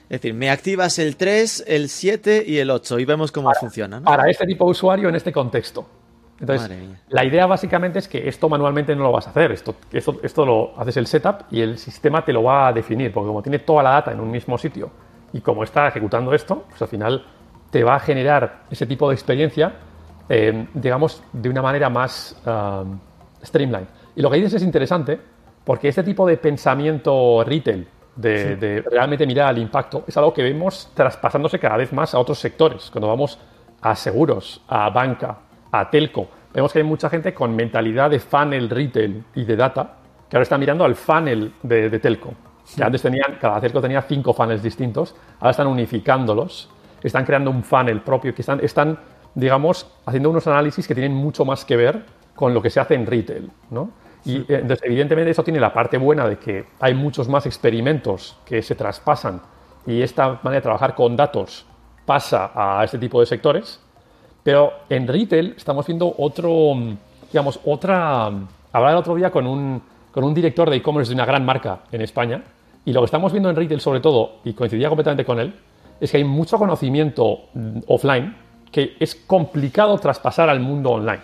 Es 0.04 0.21
decir, 0.21 0.34
me 0.36 0.51
activas 0.51 0.99
el 0.99 1.17
3, 1.17 1.65
el 1.67 1.89
7 1.89 2.43
y 2.45 2.60
el 2.60 2.69
8 2.69 2.99
y 2.99 3.06
vemos 3.06 3.32
cómo 3.32 3.51
funciona. 3.60 4.01
Para 4.01 4.30
este 4.30 4.45
tipo 4.45 4.65
de 4.65 4.71
usuario 4.71 5.10
en 5.10 5.15
este 5.15 5.32
contexto. 5.32 5.88
Entonces, 6.39 6.69
la 7.10 7.25
idea 7.25 7.45
básicamente 7.45 7.99
es 7.99 8.08
que 8.08 8.28
esto 8.28 8.49
manualmente 8.49 8.95
no 8.95 9.04
lo 9.04 9.12
vas 9.13 9.25
a 9.28 9.30
hacer. 9.30 9.51
Esto, 9.51 9.75
esto, 9.91 10.19
esto 10.21 10.45
lo 10.45 10.80
haces 10.80 10.97
el 10.97 11.08
setup 11.08 11.45
y 11.49 11.62
el 11.62 11.78
sistema 11.78 12.23
te 12.23 12.34
lo 12.34 12.43
va 12.43 12.67
a 12.67 12.73
definir, 12.73 13.12
porque 13.12 13.28
como 13.28 13.41
tiene 13.41 13.60
toda 13.60 13.82
la 13.82 13.91
data 13.91 14.12
en 14.12 14.19
un 14.19 14.30
mismo 14.30 14.58
sitio 14.58 14.91
y 15.32 15.41
como 15.41 15.63
está 15.63 15.88
ejecutando 15.88 16.34
esto, 16.34 16.65
pues 16.69 16.82
al 16.82 16.88
final 16.89 17.25
te 17.71 17.84
va 17.84 17.95
a 17.95 17.99
generar 17.99 18.63
ese 18.69 18.86
tipo 18.86 19.10
de 19.10 19.15
experiencia, 19.15 19.73
eh, 20.29 20.67
digamos, 20.73 21.23
de 21.33 21.49
una 21.49 21.61
manera 21.61 21.89
más 21.89 22.35
um, 22.45 22.99
streamline. 23.43 23.88
Y 24.15 24.21
lo 24.21 24.29
que 24.29 24.38
dices 24.38 24.55
es 24.55 24.63
interesante 24.63 25.19
porque 25.63 25.89
este 25.89 26.03
tipo 26.03 26.25
de 26.25 26.38
pensamiento 26.38 27.43
retail, 27.43 27.88
de, 28.15 28.83
realmente 28.89 29.27
mirar 29.27 29.47
al 29.49 29.57
impacto, 29.57 30.05
es 30.07 30.15
algo 30.15 30.33
que 30.33 30.41
vemos 30.41 30.91
traspasándose 30.93 31.59
cada 31.59 31.77
vez 31.77 31.91
más 31.91 32.13
a 32.13 32.19
otros 32.19 32.39
sectores. 32.39 32.89
Cuando 32.91 33.07
vamos 33.07 33.39
a 33.81 33.95
seguros, 33.95 34.61
a 34.67 34.89
banca, 34.89 35.38
a 35.71 35.89
telco, 35.89 36.27
vemos 36.53 36.71
que 36.71 36.79
hay 36.79 36.85
mucha 36.85 37.09
gente 37.09 37.33
con 37.33 37.55
mentalidad 37.55 38.09
de 38.09 38.19
funnel 38.19 38.69
retail 38.69 39.23
y 39.35 39.43
de 39.43 39.55
data 39.55 39.97
que 40.29 40.38
ahora 40.38 40.43
está 40.43 40.57
mirando 40.57 40.85
al 40.85 40.95
funnel 40.95 41.53
de, 41.61 41.99
telco. 41.99 42.33
Que 42.75 42.83
antes 42.83 43.01
tenían, 43.01 43.38
cada 43.39 43.59
telco 43.59 43.81
tenía 43.81 44.01
cinco 44.03 44.33
funnels 44.33 44.63
distintos, 44.63 45.15
ahora 45.39 45.51
están 45.51 45.67
unificándolos 45.67 46.69
están 47.07 47.23
creando 47.23 47.51
un 47.51 47.63
funnel 47.63 48.01
propio, 48.01 48.33
que 48.33 48.41
están, 48.41 48.59
están, 48.61 48.97
digamos, 49.35 49.87
haciendo 50.05 50.29
unos 50.29 50.47
análisis 50.47 50.87
que 50.87 50.95
tienen 50.95 51.13
mucho 51.13 51.45
más 51.45 51.65
que 51.65 51.75
ver 51.75 52.05
con 52.33 52.53
lo 52.53 52.61
que 52.61 52.69
se 52.69 52.79
hace 52.79 52.95
en 52.95 53.05
retail, 53.05 53.51
¿no? 53.69 53.91
Y 54.25 54.37
eh, 54.37 54.45
entonces, 54.49 54.81
evidentemente, 54.83 55.31
eso 55.31 55.43
tiene 55.43 55.59
la 55.59 55.71
parte 55.71 55.97
buena 55.97 56.27
de 56.27 56.37
que 56.37 56.65
hay 56.79 56.93
muchos 56.95 57.29
más 57.29 57.45
experimentos 57.45 58.37
que 58.45 58.61
se 58.61 58.73
traspasan 58.73 59.41
y 59.85 60.01
esta 60.01 60.39
manera 60.41 60.55
de 60.55 60.61
trabajar 60.61 60.95
con 60.95 61.15
datos 61.15 61.65
pasa 62.05 62.51
a 62.55 62.83
este 62.83 62.97
tipo 62.97 63.19
de 63.19 63.27
sectores. 63.27 63.79
Pero 64.43 64.73
en 64.89 65.07
retail 65.07 65.53
estamos 65.57 65.85
viendo 65.85 66.13
otro, 66.17 66.73
digamos, 67.31 67.59
otra. 67.65 68.25
Hablaba 68.71 68.91
el 68.91 68.97
otro 68.97 69.15
día 69.15 69.31
con 69.31 69.47
un, 69.47 69.81
con 70.11 70.23
un 70.23 70.33
director 70.33 70.69
de 70.69 70.77
e-commerce 70.77 71.09
de 71.09 71.15
una 71.15 71.25
gran 71.25 71.45
marca 71.45 71.79
en 71.91 72.01
España 72.01 72.43
y 72.83 72.93
lo 72.93 73.01
que 73.01 73.05
estamos 73.05 73.31
viendo 73.31 73.49
en 73.49 73.55
retail, 73.55 73.81
sobre 73.81 73.99
todo, 73.99 74.37
y 74.43 74.53
coincidía 74.53 74.89
completamente 74.89 75.25
con 75.25 75.39
él, 75.39 75.53
es 75.99 76.11
que 76.11 76.17
hay 76.17 76.23
mucho 76.23 76.57
conocimiento 76.57 77.45
mm, 77.53 77.79
offline 77.87 78.35
que 78.75 78.97
es 78.99 79.15
complicado 79.15 79.97
traspasar 79.99 80.49
al 80.49 80.59
mundo 80.59 80.89
online. 80.91 81.21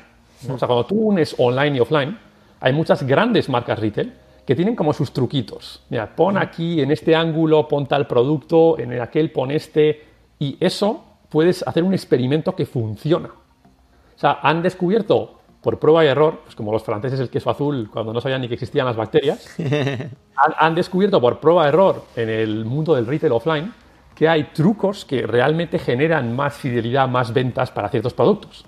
O 0.49 0.57
sea, 0.57 0.69
cuando 0.69 0.85
tú 0.85 0.95
unes 0.95 1.35
online 1.37 1.75
y 1.75 1.79
offline, 1.81 2.17
hay 2.61 2.71
muchas 2.71 3.03
grandes 3.03 3.49
marcas 3.49 3.77
retail 3.77 4.13
que 4.45 4.55
tienen 4.55 4.73
como 4.73 4.93
sus 4.93 5.11
truquitos. 5.11 5.83
Mira, 5.89 6.15
pon 6.15 6.37
aquí 6.37 6.79
en 6.79 6.91
este 6.91 7.13
ángulo, 7.13 7.67
pon 7.67 7.87
tal 7.87 8.07
producto, 8.07 8.79
en 8.79 8.97
aquel 9.01 9.33
pon 9.33 9.51
este, 9.51 10.01
y 10.39 10.55
eso 10.61 11.03
puedes 11.27 11.67
hacer 11.67 11.83
un 11.83 11.93
experimento 11.93 12.55
que 12.55 12.65
funciona. 12.65 13.27
O 13.27 14.17
sea, 14.17 14.39
han 14.41 14.61
descubierto 14.61 15.41
por 15.61 15.77
prueba 15.77 16.05
y 16.05 16.07
error, 16.07 16.39
pues 16.45 16.55
como 16.55 16.71
los 16.71 16.83
franceses 16.83 17.19
el 17.19 17.29
queso 17.29 17.49
azul 17.49 17.89
cuando 17.91 18.13
no 18.13 18.21
sabían 18.21 18.39
ni 18.39 18.47
que 18.47 18.53
existían 18.53 18.85
las 18.85 18.95
bacterias, 18.95 19.55
han, 19.59 20.53
han 20.57 20.73
descubierto 20.73 21.19
por 21.19 21.41
prueba 21.41 21.65
y 21.65 21.67
error 21.67 22.05
en 22.15 22.29
el 22.29 22.63
mundo 22.63 22.95
del 22.95 23.07
retail 23.07 23.33
offline 23.33 23.73
que 24.21 24.29
hay 24.29 24.43
trucos 24.53 25.03
que 25.03 25.25
realmente 25.25 25.79
generan 25.79 26.35
más 26.35 26.53
fidelidad, 26.53 27.07
más 27.07 27.33
ventas 27.33 27.71
para 27.71 27.89
ciertos 27.89 28.13
productos. 28.13 28.63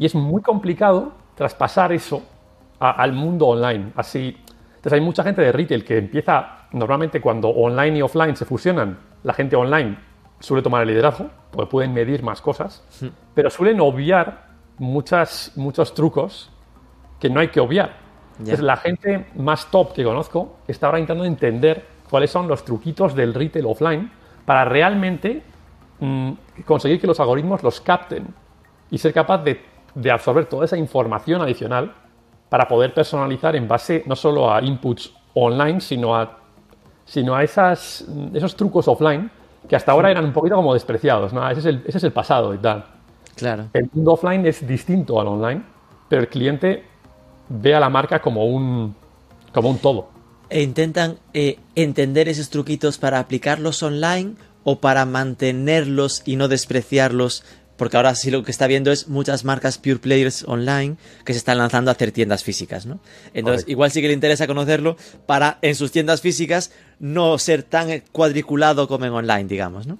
Y 0.00 0.04
es 0.04 0.16
muy 0.16 0.42
complicado 0.42 1.12
traspasar 1.36 1.92
eso 1.92 2.24
al 2.80 3.12
mundo 3.12 3.46
online. 3.46 3.92
Así, 3.94 4.36
entonces 4.74 4.92
hay 4.94 5.00
mucha 5.00 5.22
gente 5.22 5.42
de 5.42 5.52
retail 5.52 5.84
que 5.84 5.98
empieza 5.98 6.66
normalmente 6.72 7.20
cuando 7.20 7.50
online 7.50 7.98
y 7.98 8.02
offline 8.02 8.34
se 8.34 8.44
fusionan. 8.44 8.98
La 9.22 9.32
gente 9.32 9.54
online 9.54 9.96
suele 10.40 10.60
tomar 10.60 10.82
el 10.82 10.88
liderazgo 10.88 11.30
porque 11.52 11.70
pueden 11.70 11.94
medir 11.94 12.24
más 12.24 12.40
cosas, 12.40 12.82
pero 13.32 13.48
suelen 13.48 13.78
obviar 13.78 14.46
muchas, 14.78 15.52
muchos 15.54 15.94
trucos 15.94 16.50
que 17.20 17.30
no 17.30 17.38
hay 17.38 17.46
que 17.50 17.60
obviar. 17.60 17.94
Entonces 18.40 18.58
la 18.58 18.76
gente 18.76 19.26
más 19.36 19.70
top 19.70 19.92
que 19.92 20.02
conozco 20.02 20.56
está 20.66 20.86
ahora 20.86 20.98
intentando 20.98 21.24
entender 21.24 21.84
cuáles 22.10 22.32
son 22.32 22.48
los 22.48 22.64
truquitos 22.64 23.14
del 23.14 23.34
retail 23.34 23.66
offline 23.66 24.10
para 24.46 24.64
realmente 24.64 25.42
mm, 26.00 26.32
conseguir 26.64 27.00
que 27.00 27.06
los 27.06 27.20
algoritmos 27.20 27.62
los 27.62 27.80
capten 27.80 28.28
y 28.90 28.96
ser 28.96 29.12
capaz 29.12 29.38
de, 29.38 29.60
absorber 30.10 30.46
toda 30.46 30.64
esa 30.64 30.76
información 30.76 31.42
adicional 31.42 31.92
para 32.48 32.68
poder 32.68 32.94
personalizar 32.94 33.56
en 33.56 33.66
base 33.66 34.04
no 34.06 34.14
solo 34.14 34.52
a 34.52 34.62
inputs 34.62 35.12
online, 35.34 35.80
sino 35.80 36.16
a, 36.16 36.38
sino 37.04 37.34
a 37.34 37.42
esas, 37.42 38.06
esos 38.32 38.54
trucos 38.56 38.86
offline 38.88 39.30
que 39.68 39.74
hasta 39.74 39.90
ahora 39.90 40.10
eran 40.10 40.24
un 40.24 40.32
poquito 40.32 40.54
como 40.54 40.72
despreciados. 40.74 41.32
¿no? 41.32 41.48
Ese, 41.50 41.60
es 41.60 41.66
el, 41.66 41.82
ese 41.86 41.98
es 41.98 42.04
el 42.04 42.12
pasado 42.12 42.54
y 42.54 42.58
tal. 42.58 42.84
Claro. 43.34 43.64
El 43.72 43.90
mundo 43.92 44.12
offline 44.12 44.46
es 44.46 44.66
distinto 44.66 45.20
al 45.20 45.26
online, 45.26 45.62
pero 46.08 46.22
el 46.22 46.28
cliente 46.28 46.84
ve 47.48 47.74
a 47.74 47.80
la 47.80 47.88
marca 47.88 48.20
como 48.20 48.46
un, 48.46 48.94
como 49.52 49.70
un 49.70 49.78
todo 49.78 50.15
e 50.50 50.62
intentan 50.62 51.18
eh, 51.34 51.58
entender 51.74 52.28
esos 52.28 52.50
truquitos 52.50 52.98
para 52.98 53.18
aplicarlos 53.18 53.82
online 53.82 54.34
o 54.64 54.80
para 54.80 55.04
mantenerlos 55.06 56.22
y 56.24 56.36
no 56.36 56.48
despreciarlos 56.48 57.44
porque 57.76 57.96
ahora 57.96 58.14
sí 58.14 58.30
lo 58.30 58.42
que 58.42 58.50
está 58.50 58.66
viendo 58.66 58.90
es 58.90 59.08
muchas 59.08 59.44
marcas 59.44 59.78
pure 59.78 59.96
players 59.96 60.44
online 60.48 60.96
que 61.24 61.32
se 61.32 61.38
están 61.38 61.58
lanzando 61.58 61.90
a 61.90 61.92
hacer 61.92 62.10
tiendas 62.10 62.42
físicas, 62.42 62.86
¿no? 62.86 63.00
Entonces, 63.34 63.68
igual 63.68 63.90
sí 63.90 64.00
que 64.00 64.08
le 64.08 64.14
interesa 64.14 64.46
conocerlo 64.46 64.96
para 65.26 65.58
en 65.62 65.74
sus 65.74 65.92
tiendas 65.92 66.20
físicas 66.20 66.72
no 66.98 67.38
ser 67.38 67.62
tan 67.62 68.02
cuadriculado 68.12 68.88
como 68.88 69.04
en 69.04 69.12
online, 69.12 69.44
digamos, 69.44 69.86
¿no? 69.86 69.98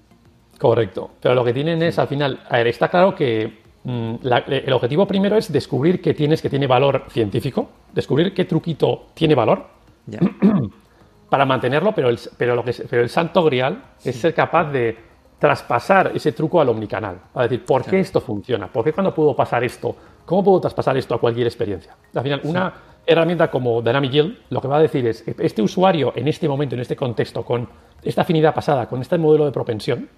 Correcto. 0.58 1.10
Pero 1.20 1.34
lo 1.34 1.44
que 1.44 1.52
tienen 1.52 1.82
es, 1.82 1.98
al 1.98 2.08
final, 2.08 2.40
a 2.48 2.56
ver, 2.56 2.68
está 2.68 2.88
claro 2.88 3.14
que 3.14 3.58
mm, 3.84 4.14
el 4.22 4.72
objetivo 4.72 5.06
primero 5.06 5.36
es 5.36 5.52
descubrir 5.52 6.00
qué 6.00 6.14
tienes 6.14 6.40
que 6.40 6.48
tiene 6.48 6.66
valor 6.66 7.04
científico, 7.10 7.70
descubrir 7.92 8.32
qué 8.32 8.46
truquito 8.46 9.08
tiene 9.14 9.34
valor 9.34 9.75
para 11.28 11.44
mantenerlo, 11.44 11.92
pero 11.92 12.08
el, 12.08 12.18
pero, 12.36 12.54
lo 12.54 12.64
que 12.64 12.72
pero 12.88 13.02
el 13.02 13.08
santo 13.08 13.42
grial 13.44 13.82
es 14.04 14.16
ser 14.16 14.34
capaz 14.34 14.70
de 14.70 14.96
traspasar 15.38 16.12
ese 16.14 16.32
truco 16.32 16.60
al 16.60 16.68
omnicanal. 16.68 17.18
A 17.34 17.42
decir, 17.42 17.64
¿por 17.64 17.84
qué 17.84 18.00
esto 18.00 18.20
funciona? 18.20 18.68
¿Por 18.68 18.84
qué 18.84 18.92
cuando 18.92 19.14
puedo 19.14 19.34
pasar 19.34 19.64
esto? 19.64 19.94
¿Cómo 20.24 20.42
puedo 20.42 20.60
traspasar 20.60 20.96
esto 20.96 21.14
a 21.14 21.20
cualquier 21.20 21.46
experiencia? 21.46 21.94
Al 22.14 22.22
final, 22.22 22.40
una 22.44 22.72
herramienta 23.04 23.50
como 23.50 23.80
Dynamic 23.82 24.10
Yield 24.10 24.36
lo 24.50 24.60
que 24.60 24.68
va 24.68 24.78
a 24.78 24.80
decir 24.80 25.06
es, 25.06 25.24
este 25.38 25.62
usuario 25.62 26.12
en 26.16 26.26
este 26.28 26.48
momento, 26.48 26.74
en 26.74 26.80
este 26.80 26.96
contexto, 26.96 27.44
con 27.44 27.68
esta 28.02 28.22
afinidad 28.22 28.54
pasada, 28.54 28.86
con 28.86 29.00
este 29.00 29.18
modelo 29.18 29.44
de 29.44 29.52
propensión, 29.52 30.08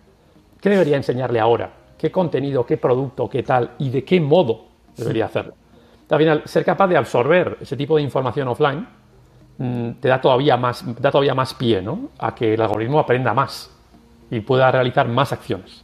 ¿qué 0.61 0.70
debería 0.70 0.96
enseñarle 0.96 1.40
ahora? 1.40 1.70
¿Qué 1.98 2.11
contenido, 2.11 2.64
qué 2.64 2.77
producto, 2.77 3.29
qué 3.29 3.42
tal 3.42 3.72
y 3.79 3.90
de 3.90 4.05
qué 4.05 4.20
modo 4.20 4.66
debería 4.96 5.27
hacerlo? 5.27 5.55
Al 6.09 6.18
final, 6.18 6.42
ser 6.46 6.64
capaz 6.64 6.87
de 6.87 6.96
absorber 6.96 7.59
ese 7.61 7.77
tipo 7.77 7.96
de 7.96 8.03
información 8.03 8.48
offline 8.48 8.87
te 9.59 10.09
da 10.09 10.21
todavía 10.21 10.57
más, 10.57 10.85
da 11.01 11.11
todavía 11.11 11.35
más 11.35 11.55
pie 11.55 11.83
¿no? 11.83 12.11
a 12.18 12.35
que 12.35 12.55
el 12.55 12.61
algoritmo 12.61 13.01
aprenda 13.01 13.35
más 13.35 13.71
y 14.31 14.40
pueda 14.40 14.71
realizar 14.71 15.09
más 15.09 15.33
acciones. 15.33 15.83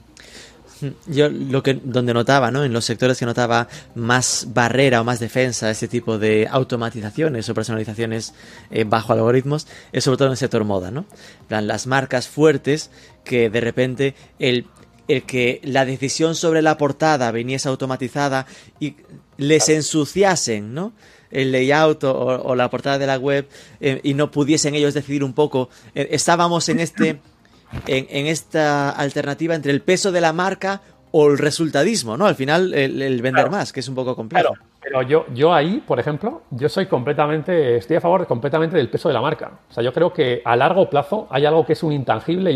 Yo 1.06 1.28
lo 1.28 1.62
que 1.62 1.74
donde 1.74 2.12
notaba, 2.12 2.50
¿no? 2.50 2.62
En 2.64 2.72
los 2.72 2.84
sectores 2.84 3.18
que 3.18 3.24
notaba 3.24 3.68
más 3.94 4.48
barrera 4.52 5.00
o 5.00 5.04
más 5.04 5.18
defensa 5.18 5.66
a 5.66 5.70
este 5.70 5.88
tipo 5.88 6.18
de 6.18 6.46
automatizaciones 6.50 7.48
o 7.48 7.54
personalizaciones 7.54 8.34
eh, 8.70 8.84
bajo 8.84 9.12
algoritmos, 9.12 9.66
es 9.92 10.04
sobre 10.04 10.18
todo 10.18 10.28
en 10.28 10.32
el 10.32 10.36
sector 10.36 10.64
moda, 10.64 10.90
¿no? 10.90 11.06
las 11.48 11.86
marcas 11.86 12.28
fuertes 12.28 12.90
que 13.24 13.48
de 13.48 13.60
repente 13.60 14.14
el, 14.38 14.66
el 15.08 15.22
que 15.22 15.60
la 15.62 15.84
decisión 15.86 16.34
sobre 16.34 16.60
la 16.60 16.76
portada 16.76 17.30
viniese 17.30 17.68
automatizada 17.68 18.46
y 18.78 18.96
les 19.36 19.68
ensuciasen, 19.68 20.74
¿no? 20.74 20.92
El 21.34 21.52
layout 21.52 22.04
o, 22.04 22.54
la 22.54 22.70
portada 22.70 22.98
de 22.98 23.06
la 23.06 23.18
web 23.18 23.48
eh, 23.80 24.00
y 24.02 24.14
no 24.14 24.30
pudiesen 24.30 24.74
ellos 24.74 24.94
decidir 24.94 25.22
un 25.24 25.34
poco. 25.34 25.68
Eh, 25.94 26.08
estábamos 26.12 26.68
en 26.68 26.80
este 26.80 27.20
en, 27.86 28.26
esta 28.26 28.90
alternativa 28.90 29.54
entre 29.54 29.72
el 29.72 29.82
peso 29.82 30.12
de 30.12 30.20
la 30.20 30.32
marca 30.32 30.80
o 31.10 31.30
el 31.30 31.38
resultadismo, 31.38 32.16
¿no? 32.16 32.26
Al 32.26 32.34
final, 32.34 32.74
el, 32.74 33.22
vender 33.22 33.48
más, 33.48 33.72
que 33.72 33.80
es 33.80 33.88
un 33.88 33.94
poco 33.94 34.16
complejo. 34.16 34.48
Claro, 34.48 34.66
pero 34.80 35.02
yo, 35.02 35.26
yo 35.32 35.54
ahí, 35.54 35.80
por 35.86 36.00
ejemplo, 36.00 36.42
yo 36.50 36.68
soy 36.68 36.86
completamente, 36.86 37.76
estoy 37.76 37.96
a 37.96 38.00
favor 38.00 38.26
completamente 38.26 38.76
del 38.76 38.90
peso 38.90 39.08
de 39.08 39.14
la 39.14 39.20
marca. 39.20 39.52
O 39.70 39.72
sea, 39.72 39.84
yo 39.84 39.92
creo 39.92 40.12
que 40.12 40.42
a 40.44 40.56
largo 40.56 40.90
plazo 40.90 41.28
hay 41.30 41.46
algo 41.46 41.64
que 41.64 41.74
es 41.74 41.82
un 41.84 41.92
intangible 41.92 42.52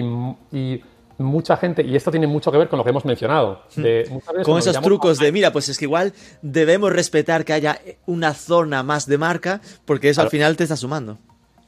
y, 0.53 0.83
mucha 1.19 1.57
gente, 1.57 1.83
y 1.83 1.97
esto 1.97 2.11
tiene 2.11 2.27
mucho 2.27 2.51
que 2.51 2.59
ver 2.59 2.69
con 2.69 2.79
lo 2.79 2.85
que 2.85 2.91
hemos 2.91 3.05
mencionado. 3.05 3.63
Hmm. 3.77 4.43
con 4.45 4.59
esos 4.59 4.81
trucos 4.81 5.19
de, 5.19 5.33
mira, 5.33 5.53
pues 5.53 5.69
es 5.69 5.79
que 5.79 5.85
igual 5.85 6.13
debemos 6.43 6.93
respetar 6.93 7.45
que 7.45 7.53
haya 7.53 7.81
una 8.07 8.35
zona 8.35 8.83
más 8.83 9.07
de 9.07 9.19
marca, 9.19 9.61
porque 9.85 10.11
eso 10.11 10.23
al 10.23 10.31
final 10.31 10.57
te 10.57 10.65
está 10.65 10.77
sumando 10.77 11.19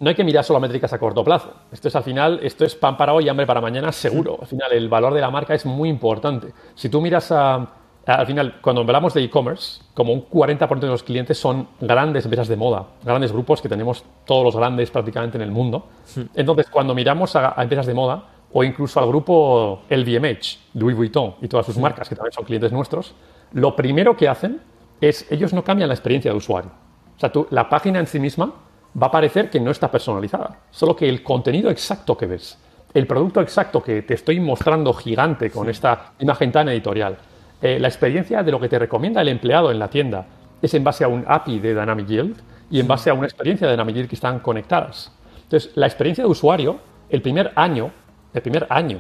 no 0.00 0.08
hay 0.08 0.14
que 0.14 0.24
mirar 0.24 0.42
solo 0.42 0.58
métricas 0.60 0.92
a 0.94 0.98
corto 0.98 1.22
plazo. 1.22 1.52
Esto 1.70 1.88
es 1.88 1.94
al 1.94 2.02
final, 2.02 2.40
esto 2.42 2.64
es 2.64 2.74
pan 2.74 2.96
para 2.96 3.12
hoy 3.12 3.26
y 3.26 3.28
hambre 3.28 3.46
para 3.46 3.60
mañana, 3.60 3.92
seguro. 3.92 4.38
Al 4.40 4.46
final, 4.46 4.72
el 4.72 4.88
valor 4.88 5.12
de 5.12 5.20
la 5.20 5.30
marca 5.30 5.54
es 5.54 5.66
muy 5.66 5.90
importante. 5.90 6.54
Si 6.74 6.88
tú 6.88 7.02
miras 7.02 7.30
a, 7.30 7.68
al 8.06 8.26
final, 8.26 8.60
cuando 8.62 8.80
hablamos 8.80 9.12
de 9.12 9.22
e-commerce, 9.22 9.82
como 9.92 10.14
un 10.14 10.26
40% 10.26 10.80
de 10.80 10.86
los 10.86 11.02
clientes 11.02 11.38
son 11.38 11.68
grandes 11.80 12.24
empresas 12.24 12.48
de 12.48 12.56
moda, 12.56 12.86
grandes 13.04 13.30
grupos 13.30 13.60
que 13.60 13.68
tenemos 13.68 14.02
todos 14.24 14.42
los 14.42 14.56
grandes 14.56 14.90
prácticamente 14.90 15.36
en 15.36 15.42
el 15.42 15.50
mundo. 15.50 15.86
Entonces, 16.34 16.68
cuando 16.70 16.94
miramos 16.94 17.36
a, 17.36 17.54
empresas 17.58 17.86
de 17.86 17.92
moda, 17.92 18.24
o 18.52 18.64
incluso 18.64 19.00
al 19.00 19.08
grupo 19.08 19.82
LVMH, 19.88 20.58
Louis 20.74 20.96
Vuitton 20.96 21.34
y 21.40 21.48
todas 21.48 21.66
sus 21.66 21.78
marcas, 21.78 22.08
que 22.08 22.16
también 22.16 22.32
son 22.32 22.44
clientes 22.44 22.72
nuestros, 22.72 23.14
lo 23.52 23.76
primero 23.76 24.16
que 24.16 24.28
hacen 24.28 24.60
es, 25.00 25.30
ellos 25.30 25.52
no 25.52 25.64
cambian 25.64 25.88
la 25.88 25.94
experiencia 25.94 26.30
de 26.30 26.36
usuario. 26.36 26.70
O 27.16 27.20
sea, 27.20 27.30
tú, 27.30 27.46
la 27.50 27.68
página 27.68 27.98
en 27.98 28.06
sí 28.06 28.18
misma 28.18 28.52
va 29.00 29.08
a 29.08 29.10
parecer 29.10 29.50
que 29.50 29.60
no 29.60 29.70
está 29.70 29.90
personalizada, 29.90 30.58
solo 30.70 30.96
que 30.96 31.08
el 31.08 31.22
contenido 31.22 31.70
exacto 31.70 32.16
que 32.16 32.26
ves, 32.26 32.58
el 32.92 33.06
producto 33.06 33.40
exacto 33.40 33.82
que 33.82 34.02
te 34.02 34.14
estoy 34.14 34.40
mostrando 34.40 34.92
gigante 34.94 35.50
con 35.50 35.68
esta 35.68 36.12
imagen 36.18 36.50
tan 36.50 36.68
editorial, 36.68 37.18
eh, 37.62 37.78
la 37.78 37.88
experiencia 37.88 38.42
de 38.42 38.50
lo 38.50 38.58
que 38.58 38.68
te 38.68 38.78
recomienda 38.78 39.20
el 39.20 39.28
empleado 39.28 39.70
en 39.70 39.78
la 39.78 39.88
tienda 39.88 40.26
es 40.62 40.74
en 40.74 40.82
base 40.82 41.04
a 41.04 41.08
un 41.08 41.24
API 41.26 41.58
de 41.58 41.74
Dynamic 41.74 42.06
Yield 42.06 42.36
y 42.70 42.80
en 42.80 42.88
base 42.88 43.10
a 43.10 43.14
una 43.14 43.26
experiencia 43.26 43.66
de 43.66 43.74
Dynamic 43.74 43.96
Yield 43.96 44.08
que 44.08 44.14
están 44.14 44.40
conectadas. 44.40 45.12
Entonces, 45.42 45.72
la 45.74 45.86
experiencia 45.86 46.24
de 46.24 46.30
usuario, 46.30 46.78
el 47.08 47.22
primer 47.22 47.52
año, 47.56 47.90
el 48.32 48.42
primer 48.42 48.66
año, 48.70 48.98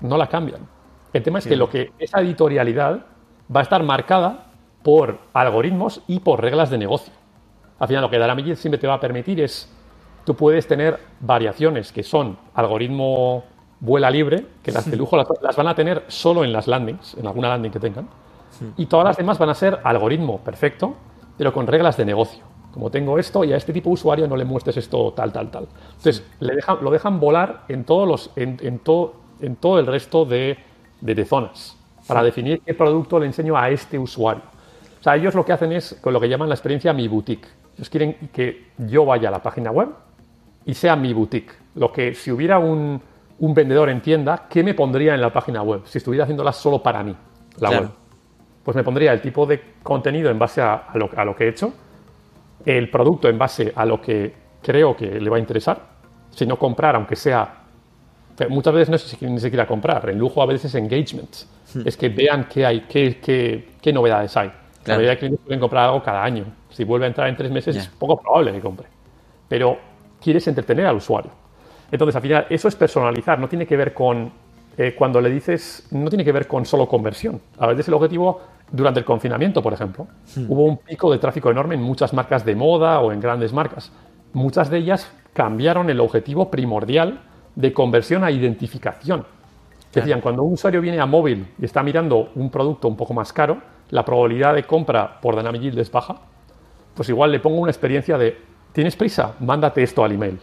no 0.00 0.16
la 0.16 0.28
cambian. 0.28 0.66
El 1.12 1.22
tema 1.22 1.38
es 1.38 1.46
que 1.46 1.56
lo 1.56 1.68
que 1.68 1.92
esa 1.98 2.20
editorialidad 2.20 3.04
va 3.54 3.60
a 3.60 3.62
estar 3.62 3.82
marcada 3.82 4.46
por 4.82 5.18
algoritmos 5.32 6.02
y 6.06 6.20
por 6.20 6.40
reglas 6.40 6.70
de 6.70 6.78
negocio. 6.78 7.12
Al 7.78 7.88
final, 7.88 8.02
lo 8.02 8.10
que 8.10 8.18
Dynamic 8.18 8.54
siempre 8.56 8.78
te 8.78 8.86
va 8.86 8.94
a 8.94 9.00
permitir 9.00 9.40
es, 9.40 9.68
tú 10.24 10.34
puedes 10.34 10.66
tener 10.66 10.98
variaciones 11.20 11.92
que 11.92 12.02
son 12.02 12.38
algoritmo 12.54 13.44
vuela 13.80 14.10
libre, 14.10 14.46
que 14.62 14.70
las 14.70 14.90
de 14.90 14.96
lujo 14.96 15.16
las, 15.16 15.56
van 15.56 15.68
a 15.68 15.74
tener 15.74 16.04
solo 16.08 16.44
en 16.44 16.52
las 16.52 16.66
landings, 16.66 17.14
en 17.14 17.26
alguna 17.26 17.48
landing 17.48 17.70
que 17.70 17.80
tengan, 17.80 18.08
y 18.76 18.86
todas 18.86 19.06
las 19.06 19.16
demás 19.16 19.38
van 19.38 19.48
a 19.48 19.54
ser 19.54 19.80
algoritmo 19.82 20.38
perfecto, 20.38 20.94
pero 21.38 21.52
con 21.52 21.66
reglas 21.66 21.96
de 21.96 22.04
negocio. 22.04 22.44
Como 22.72 22.90
tengo 22.90 23.18
esto 23.18 23.44
y 23.44 23.52
a 23.52 23.56
este 23.56 23.72
tipo 23.72 23.90
de 23.90 23.94
usuario 23.94 24.28
no 24.28 24.36
le 24.36 24.44
muestres 24.44 24.76
esto 24.76 25.12
tal, 25.12 25.32
tal, 25.32 25.50
tal. 25.50 25.66
Entonces, 25.96 26.24
le 26.38 26.54
dejan, 26.54 26.78
lo 26.82 26.90
dejan 26.90 27.18
volar 27.18 27.64
en, 27.68 27.84
todos 27.84 28.06
los, 28.06 28.30
en, 28.36 28.78
todo, 28.78 29.14
en 29.40 29.56
todo 29.56 29.78
el 29.78 29.86
resto 29.86 30.24
de, 30.24 30.58
de 31.00 31.24
zonas 31.24 31.76
para 32.06 32.22
definir 32.24 32.60
qué 32.66 32.74
producto 32.74 33.20
le 33.20 33.26
enseño 33.26 33.56
a 33.56 33.70
este 33.70 33.96
usuario. 33.96 34.42
O 34.98 35.02
sea, 35.02 35.14
ellos 35.14 35.34
lo 35.34 35.44
que 35.44 35.52
hacen 35.52 35.72
es 35.72 35.96
con 36.00 36.12
lo 36.12 36.20
que 36.20 36.28
llaman 36.28 36.48
la 36.48 36.56
experiencia 36.56 36.92
mi 36.92 37.06
boutique. 37.06 37.46
Ellos 37.76 37.88
quieren 37.88 38.16
que 38.32 38.70
yo 38.78 39.04
vaya 39.04 39.28
a 39.28 39.32
la 39.32 39.40
página 39.40 39.70
web 39.70 39.90
y 40.66 40.74
sea 40.74 40.96
mi 40.96 41.12
boutique. 41.12 41.52
Lo 41.76 41.92
que 41.92 42.14
si 42.14 42.30
hubiera 42.32 42.58
un, 42.58 43.00
vendedor 43.38 43.88
en 43.88 44.02
tienda, 44.02 44.46
¿qué 44.50 44.64
me 44.64 44.74
pondría 44.74 45.14
en 45.14 45.20
la 45.20 45.32
página 45.32 45.62
web? 45.62 45.82
Si 45.84 45.98
estuviera 45.98 46.24
haciéndola 46.24 46.52
solo 46.52 46.82
para 46.82 47.02
mí, 47.02 47.16
la 47.58 47.70
web. 47.70 47.90
Pues 48.64 48.76
me 48.76 48.82
pondría 48.84 49.12
el 49.12 49.22
tipo 49.22 49.46
de 49.46 49.62
contenido 49.82 50.30
en 50.30 50.38
base 50.38 50.60
a, 50.60 50.88
lo, 50.94 51.08
a 51.16 51.24
lo 51.24 51.34
que 51.34 51.44
he 51.44 51.48
hecho, 51.48 51.72
el 52.64 52.90
producto 52.90 53.28
en 53.28 53.38
base 53.38 53.72
a 53.74 53.84
lo 53.84 54.00
que 54.00 54.34
creo 54.62 54.96
que 54.96 55.20
le 55.20 55.30
va 55.30 55.36
a 55.36 55.40
interesar, 55.40 55.80
si 56.30 56.46
no 56.46 56.58
comprar, 56.58 56.94
aunque 56.94 57.16
sea 57.16 57.60
muchas 58.48 58.72
veces 58.72 58.88
no 58.88 58.96
es 58.96 59.22
ni 59.22 59.40
siquiera 59.40 59.66
comprar, 59.66 60.08
el 60.08 60.18
lujo 60.18 60.42
a 60.42 60.46
veces 60.46 60.66
es 60.66 60.74
engagement, 60.76 61.36
hmm. 61.74 61.82
es 61.84 61.96
que 61.96 62.08
vean 62.08 62.48
qué 62.48 62.64
hay, 62.64 62.80
qué, 62.82 63.18
qué, 63.20 63.68
qué 63.80 63.92
novedades 63.92 64.36
hay. 64.36 64.50
La 64.86 64.94
mayoría 64.94 65.10
de 65.10 65.18
clientes 65.18 65.40
pueden 65.44 65.60
comprar 65.60 65.84
algo 65.84 66.02
cada 66.02 66.24
año. 66.24 66.46
Si 66.70 66.84
vuelve 66.84 67.04
a 67.04 67.08
entrar 67.08 67.28
en 67.28 67.36
tres 67.36 67.50
meses, 67.50 67.76
es 67.76 67.86
poco 67.88 68.18
probable 68.18 68.50
que 68.52 68.60
compre. 68.60 68.86
Pero 69.46 69.78
quieres 70.22 70.46
entretener 70.48 70.86
al 70.86 70.96
usuario. 70.96 71.30
Entonces, 71.92 72.16
al 72.16 72.22
final, 72.22 72.46
eso 72.48 72.66
es 72.66 72.76
personalizar, 72.76 73.38
no 73.38 73.48
tiene 73.48 73.66
que 73.66 73.76
ver 73.76 73.92
con. 73.92 74.32
Eh, 74.78 74.94
cuando 74.96 75.20
le 75.20 75.28
dices, 75.28 75.88
no 75.90 76.08
tiene 76.08 76.24
que 76.24 76.32
ver 76.32 76.46
con 76.46 76.64
solo 76.64 76.88
conversión. 76.88 77.40
A 77.58 77.66
veces 77.66 77.88
el 77.88 77.94
objetivo, 77.94 78.40
durante 78.72 79.00
el 79.00 79.06
confinamiento, 79.06 79.62
por 79.62 79.72
ejemplo, 79.72 80.06
hmm. 80.36 80.46
hubo 80.48 80.64
un 80.64 80.78
pico 80.78 81.10
de 81.10 81.18
tráfico 81.18 81.50
enorme 81.50 81.74
en 81.74 81.82
muchas 81.82 82.12
marcas 82.12 82.44
de 82.44 82.54
moda 82.54 83.00
o 83.00 83.12
en 83.12 83.20
grandes 83.20 83.52
marcas. 83.52 83.92
Muchas 84.32 84.70
de 84.70 84.78
ellas 84.78 85.10
cambiaron 85.32 85.90
el 85.90 86.00
objetivo 86.00 86.50
primordial 86.50 87.20
de 87.54 87.72
conversión 87.72 88.24
a 88.24 88.30
identificación. 88.30 89.24
Decían, 89.92 90.20
cuando 90.20 90.44
un 90.44 90.52
usuario 90.52 90.80
viene 90.80 91.00
a 91.00 91.06
móvil 91.06 91.48
y 91.58 91.64
está 91.64 91.82
mirando 91.82 92.30
un 92.36 92.48
producto 92.48 92.86
un 92.86 92.96
poco 92.96 93.12
más 93.12 93.32
caro, 93.32 93.60
la 93.90 94.04
probabilidad 94.04 94.54
de 94.54 94.62
compra 94.62 95.20
por 95.20 95.34
Dynamic 95.34 95.62
Yield 95.62 95.78
es 95.80 95.90
baja, 95.90 96.16
pues 96.94 97.08
igual 97.08 97.32
le 97.32 97.40
pongo 97.40 97.58
una 97.58 97.72
experiencia 97.72 98.16
de, 98.16 98.38
¿tienes 98.72 98.94
prisa? 98.94 99.34
Mándate 99.40 99.82
esto 99.82 100.04
al 100.04 100.12
email. 100.12 100.38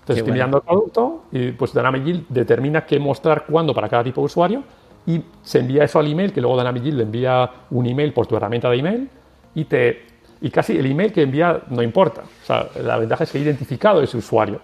Entonces 0.00 0.18
estoy 0.18 0.32
mirando 0.32 0.58
el 0.58 0.62
producto 0.62 1.24
y 1.30 1.52
pues 1.52 1.74
Dynamic 1.74 2.04
Yield 2.04 2.24
determina 2.28 2.86
qué 2.86 2.98
mostrar 2.98 3.44
cuándo 3.44 3.74
para 3.74 3.88
cada 3.88 4.04
tipo 4.04 4.22
de 4.22 4.26
usuario 4.26 4.62
y 5.06 5.22
se 5.42 5.60
envía 5.60 5.84
eso 5.84 5.98
al 5.98 6.10
email, 6.10 6.32
que 6.32 6.40
luego 6.40 6.60
Yield 6.62 6.96
le 6.96 7.02
envía 7.04 7.50
un 7.70 7.86
email 7.86 8.12
por 8.12 8.26
tu 8.26 8.36
herramienta 8.36 8.68
de 8.68 8.76
email 8.76 9.10
y 9.54 9.64
te 9.64 10.06
y 10.40 10.50
casi 10.50 10.76
el 10.76 10.86
email 10.86 11.12
que 11.12 11.22
envía 11.22 11.62
no 11.70 11.82
importa. 11.82 12.22
O 12.22 12.46
sea, 12.46 12.68
la 12.82 12.98
ventaja 12.98 13.24
es 13.24 13.30
que 13.30 13.38
he 13.38 13.40
identificado 13.40 14.02
ese 14.02 14.16
usuario, 14.16 14.60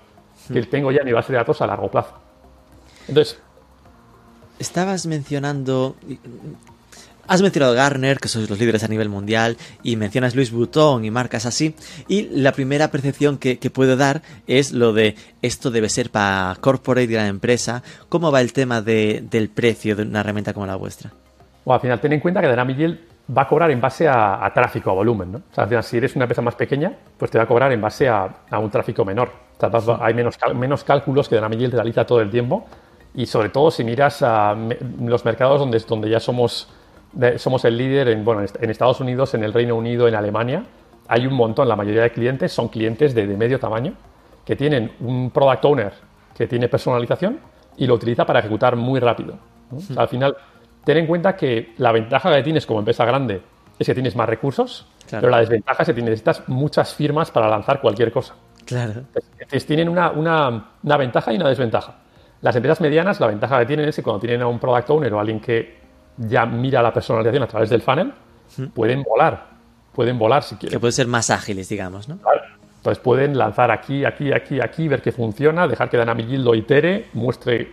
que 0.53 0.61
hmm. 0.61 0.67
tengo 0.67 0.93
ya 0.93 1.01
en 1.01 1.07
mi 1.07 1.13
base 1.13 1.33
de 1.33 1.39
datos 1.39 1.61
a 1.63 1.67
largo 1.67 1.91
plazo. 1.91 2.13
Entonces, 3.09 3.41
estabas 4.59 5.07
mencionando 5.07 5.97
Has 7.33 7.41
mencionado 7.41 7.73
Garner, 7.73 8.19
que 8.19 8.29
sois 8.29 8.51
los 8.51 8.61
líderes 8.61 8.85
a 8.85 8.89
nivel 8.89 9.09
mundial, 9.09 9.57
y 9.83 9.97
mencionas 9.97 10.35
Louis 10.35 10.53
Vuitton 10.53 11.03
y 11.03 11.11
marcas 11.11 11.47
así, 11.47 11.75
y 12.07 12.29
la 12.29 12.53
primera 12.53 12.89
percepción 12.89 13.39
que, 13.39 13.57
puedo 13.73 13.97
dar 13.97 14.21
es 14.47 14.73
lo 14.73 14.93
de 14.93 15.17
esto 15.41 15.71
debe 15.71 15.89
ser 15.89 16.11
para 16.11 16.55
corporate 16.61 17.11
y 17.11 17.15
la 17.15 17.29
empresa. 17.29 17.83
¿Cómo 18.11 18.31
va 18.31 18.43
el 18.43 18.53
tema 18.53 18.83
del 18.83 19.49
precio 19.49 19.97
de 19.97 20.03
una 20.03 20.21
herramienta 20.21 20.53
como 20.53 20.67
la 20.67 20.77
vuestra? 20.77 21.11
Bueno, 21.65 21.77
al 21.77 21.81
final, 21.81 22.01
ten 22.01 22.13
en 22.13 22.21
cuenta 22.21 22.43
que 22.43 22.49
Dynamic 22.49 22.77
Yield 22.77 22.99
va 23.35 23.43
a 23.43 23.49
cobrar 23.49 23.71
en 23.71 23.81
base 23.81 24.07
a, 24.07 24.53
tráfico, 24.55 24.91
a 24.91 24.93
volumen. 24.93 25.33
¿no? 25.33 25.39
O 25.39 25.55
sea, 25.55 25.83
si 25.83 25.97
eres 25.97 26.15
una 26.15 26.27
empresa 26.27 26.43
más 26.43 26.55
pequeña, 26.55 26.93
pues 27.17 27.31
te 27.31 27.39
va 27.39 27.45
a 27.45 27.49
cobrar 27.49 27.73
en 27.73 27.81
base 27.81 28.11
a, 28.11 28.29
un 28.61 28.71
tráfico 28.71 29.07
menor. 29.07 29.33
hay 30.01 30.13
menos, 30.13 30.37
menos 30.55 30.85
cálculos 30.85 31.31
que 31.31 31.37
Dynamic 31.37 31.61
Yield 31.61 31.73
realiza 31.73 32.05
todo 32.05 32.21
el 32.21 32.31
tiempo, 32.31 32.67
y 33.15 33.25
sobre 33.25 33.49
todo 33.49 33.71
si 33.71 33.85
miras 33.85 34.21
a 34.21 34.55
los 35.01 35.25
mercados 35.25 35.61
donde, 35.61 35.79
donde 35.79 36.11
ya 36.11 36.21
somos 36.21 36.69
somos 37.37 37.65
el 37.65 37.77
líder 37.77 38.09
en, 38.09 38.25
bueno, 38.25 38.43
en 38.43 38.71
Estados 38.71 39.01
Unidos, 39.01 39.35
en 39.35 39.45
el 39.45 39.53
Reino 39.53 39.77
Unido, 39.77 40.09
en 40.09 40.15
Alemania. 40.15 40.65
Hay 41.09 41.27
un 41.27 41.35
montón, 41.35 41.69
la 41.69 41.77
mayoría 41.77 42.03
de 42.03 42.11
clientes 42.11 42.53
son 42.53 42.69
clientes 42.69 43.15
de, 43.15 43.27
medio 43.27 43.59
tamaño 43.59 43.95
que 44.45 44.57
tienen 44.57 44.93
un 45.01 45.31
product 45.31 45.65
owner 45.65 45.93
que 46.35 46.47
tiene 46.47 46.69
personalización 46.69 47.39
y 47.77 47.87
lo 47.87 47.95
utiliza 47.95 48.25
para 48.25 48.41
ejecutar 48.41 48.77
muy 48.77 49.01
rápido. 49.01 49.39
al 49.97 50.09
final, 50.09 50.37
ten 50.85 50.99
en 50.99 51.07
cuenta 51.07 51.37
que 51.37 51.75
la 51.79 51.93
ventaja 51.93 52.35
que 52.35 52.43
tienes 52.43 52.67
como 52.67 52.81
empresa 52.81 53.05
grande 53.05 53.43
es 53.79 53.87
que 53.87 53.95
tienes 53.95 54.17
más 54.17 54.29
recursos, 54.29 54.87
pero 55.11 55.29
la 55.29 55.39
desventaja 55.39 55.83
es 55.83 55.93
que 55.93 56.03
necesitas 56.03 56.49
muchas 56.49 56.95
firmas 56.95 57.31
para 57.31 57.49
lanzar 57.49 57.81
cualquier 57.81 58.11
cosa. 58.13 58.35
Claro. 58.65 59.03
Entonces, 59.39 59.67
tienen 59.67 59.89
una, 59.89 60.11
una, 60.11 60.71
una, 60.83 60.97
ventaja 60.97 61.33
y 61.33 61.37
una 61.37 61.49
desventaja. 61.49 61.97
Las 62.41 62.55
empresas 62.57 62.81
medianas, 62.81 63.21
la 63.21 63.27
ventaja 63.27 63.59
que 63.59 63.67
tienen 63.67 63.89
es 63.89 63.97
que 63.97 64.03
cuando 64.03 64.21
tienen 64.21 64.43
a 64.43 64.47
un 64.47 64.59
product 64.59 64.91
owner 64.91 65.13
o 65.15 65.21
alguien 65.21 65.41
que 65.41 65.82
ya 66.17 66.47
mira 66.47 66.83
la 66.83 66.93
personalización 66.93 67.43
a 67.43 67.47
través 67.47 67.71
del 67.71 67.83
funnel, 67.83 68.13
pueden 68.75 69.03
volar. 69.03 69.53
pueden 69.93 70.19
volar 70.19 70.43
si 70.43 70.57
quieren. 70.57 70.77
Que 70.77 70.81
pueden 70.81 70.93
ser 70.93 71.07
más 71.07 71.31
ágiles, 71.31 71.69
digamos, 71.69 72.09
¿no? 72.09 72.19
Entonces 72.77 73.03
pueden 73.03 73.39
lanzar 73.39 73.71
aquí, 73.71 74.05
aquí, 74.05 74.33
aquí, 74.33 74.61
aquí, 74.61 74.89
ver 74.89 75.03
que 75.03 75.13
funciona, 75.13 75.69
dejar 75.69 75.89
que 75.89 75.99
Dynamic 75.99 76.27
Yield 76.27 76.45
lo 76.45 76.55
itere, 76.55 77.09
muestre 77.13 77.71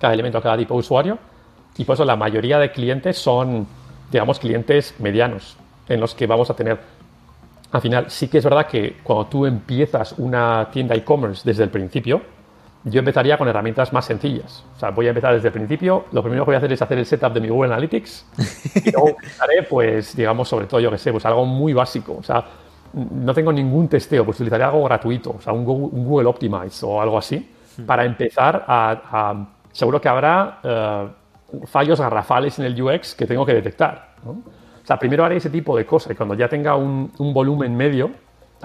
cada 0.00 0.14
elemento 0.14 0.38
a 0.38 0.42
cada 0.42 0.56
tipo 0.56 0.74
de 0.74 0.80
usuario. 0.80 1.18
Y 1.76 1.84
por 1.84 1.94
eso 1.94 2.04
la 2.04 2.16
mayoría 2.16 2.58
de 2.58 2.72
clientes 2.72 3.16
son, 3.18 3.66
digamos, 4.10 4.38
clientes 4.40 4.94
medianos, 4.98 5.56
en 5.88 6.00
los 6.00 6.14
que 6.14 6.26
vamos 6.26 6.50
a 6.50 6.54
tener. 6.54 6.78
Al 7.70 7.80
final, 7.80 8.10
sí 8.10 8.28
que 8.28 8.38
es 8.38 8.44
verdad 8.44 8.66
que 8.66 8.96
cuando 9.02 9.26
tú 9.26 9.46
empiezas 9.46 10.12
una 10.18 10.68
tienda 10.72 10.94
e-commerce 10.94 11.42
desde 11.44 11.62
el 11.62 11.70
principio, 11.70 12.20
yo 12.84 12.98
empezaría 12.98 13.38
con 13.38 13.48
herramientas 13.48 13.92
más 13.92 14.04
sencillas. 14.04 14.64
O 14.76 14.78
sea, 14.78 14.90
voy 14.90 15.06
a 15.06 15.10
empezar 15.10 15.34
desde 15.34 15.48
el 15.48 15.54
principio. 15.54 16.06
Lo 16.12 16.22
primero 16.22 16.44
que 16.44 16.50
voy 16.50 16.54
a 16.56 16.58
hacer 16.58 16.72
es 16.72 16.82
hacer 16.82 16.98
el 16.98 17.06
setup 17.06 17.32
de 17.32 17.40
mi 17.40 17.48
Google 17.48 17.72
Analytics. 17.72 18.26
Y 18.84 18.90
luego 18.90 19.16
haré, 19.40 19.62
pues, 19.62 20.16
digamos, 20.16 20.48
sobre 20.48 20.66
todo, 20.66 20.80
yo 20.80 20.90
que 20.90 20.98
sé, 20.98 21.12
pues 21.12 21.24
algo 21.24 21.44
muy 21.44 21.72
básico. 21.72 22.16
O 22.18 22.22
sea, 22.22 22.44
no 22.92 23.32
tengo 23.32 23.52
ningún 23.52 23.88
testeo, 23.88 24.24
pues 24.24 24.36
utilizaré 24.38 24.64
algo 24.64 24.84
gratuito, 24.84 25.36
o 25.38 25.40
sea, 25.40 25.52
un 25.52 25.64
Google, 25.64 26.28
Optimize 26.28 26.84
o 26.84 27.00
algo 27.00 27.18
así, 27.18 27.50
para 27.86 28.04
empezar 28.04 28.64
a, 28.68 29.46
seguro 29.72 30.00
que 30.00 30.08
habrá 30.08 30.58
eh, 30.62 31.08
fallos 31.64 32.00
garrafales 32.00 32.58
en 32.58 32.66
el 32.66 32.80
UX 32.80 33.14
que 33.14 33.26
tengo 33.26 33.46
que 33.46 33.54
detectar. 33.54 34.12
O 34.26 34.86
sea, 34.86 34.98
primero 34.98 35.24
haré 35.24 35.36
ese 35.36 35.50
tipo 35.50 35.76
de 35.76 35.86
cosas 35.86 36.12
y 36.12 36.14
cuando 36.14 36.34
ya 36.34 36.48
tenga 36.48 36.76
un, 36.76 37.10
volumen 37.18 37.74
medio, 37.74 38.10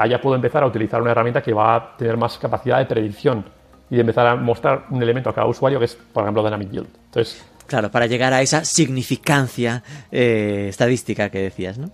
ya 0.10 0.20
puedo 0.20 0.36
empezar 0.36 0.64
a 0.64 0.68
utilizar 0.68 1.02
una 1.02 1.12
herramienta 1.12 1.42
que 1.42 1.54
va 1.54 1.76
a 1.76 1.98
tener 1.98 2.18
más 2.18 2.38
capacidad 2.38 2.80
de 2.80 2.86
predicción 2.86 3.46
y 3.90 4.00
empezar 4.00 4.28
a 4.28 4.36
mostrar 4.36 4.86
un 4.90 5.02
elemento 5.02 5.30
a 5.30 5.34
cada 5.34 5.48
usuario 5.48 5.80
que 5.80 5.86
es, 5.86 5.96
por 5.96 6.24
ejemplo, 6.24 6.44
Dynamic 6.44 6.72
Yield. 6.72 6.88
Entonces, 7.06 7.46
claro, 7.68 7.92
para 7.92 8.08
llegar 8.08 8.34
a 8.34 8.42
esa 8.42 8.66
significancia 8.66 9.84
eh, 10.12 10.68
estadística 10.70 11.30
que 11.30 11.40
decías, 11.40 11.78
¿no? 11.78 11.92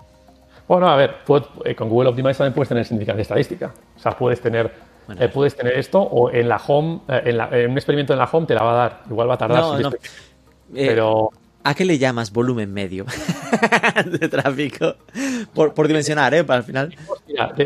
Bueno, 0.68 0.88
a 0.88 0.96
ver, 0.96 1.18
eh, 1.66 1.76
con 1.76 1.90
Google 1.90 2.10
Optimize 2.10 2.38
también 2.38 2.54
puedes 2.54 2.70
tener 2.70 2.86
significancia 2.86 3.22
estadística. 3.22 3.74
O 3.98 4.00
sea, 4.00 4.18
puedes 4.18 4.40
tener, 4.40 4.72
eh, 5.20 5.28
puedes 5.28 5.56
tener 5.56 5.78
esto 5.78 6.02
o 6.02 6.32
en 6.32 6.48
la 6.48 6.58
home, 6.58 7.02
en, 7.10 7.72
un 7.72 7.78
experimento 7.78 8.14
en 8.14 8.20
la 8.20 8.26
home 8.32 8.48
te 8.48 8.56
la 8.56 8.64
va 8.64 8.72
a 8.72 8.76
dar. 8.76 9.02
Igual 9.10 9.30
va 9.30 9.34
a 9.34 9.38
tardar. 9.38 9.62
No, 9.62 9.80
no. 9.80 9.92
pero... 10.74 11.30
¿A 11.66 11.74
qué 11.76 11.86
le 11.86 11.98
llamas 11.98 12.34
volumen 12.34 12.74
medio 12.74 13.06
de 14.06 14.28
tráfico? 14.28 14.96
Por, 15.54 15.74
por 15.74 15.88
dimensionar, 15.88 16.34
¿eh? 16.34 16.44
Para 16.44 16.60
el 16.60 16.66
final. 16.66 16.94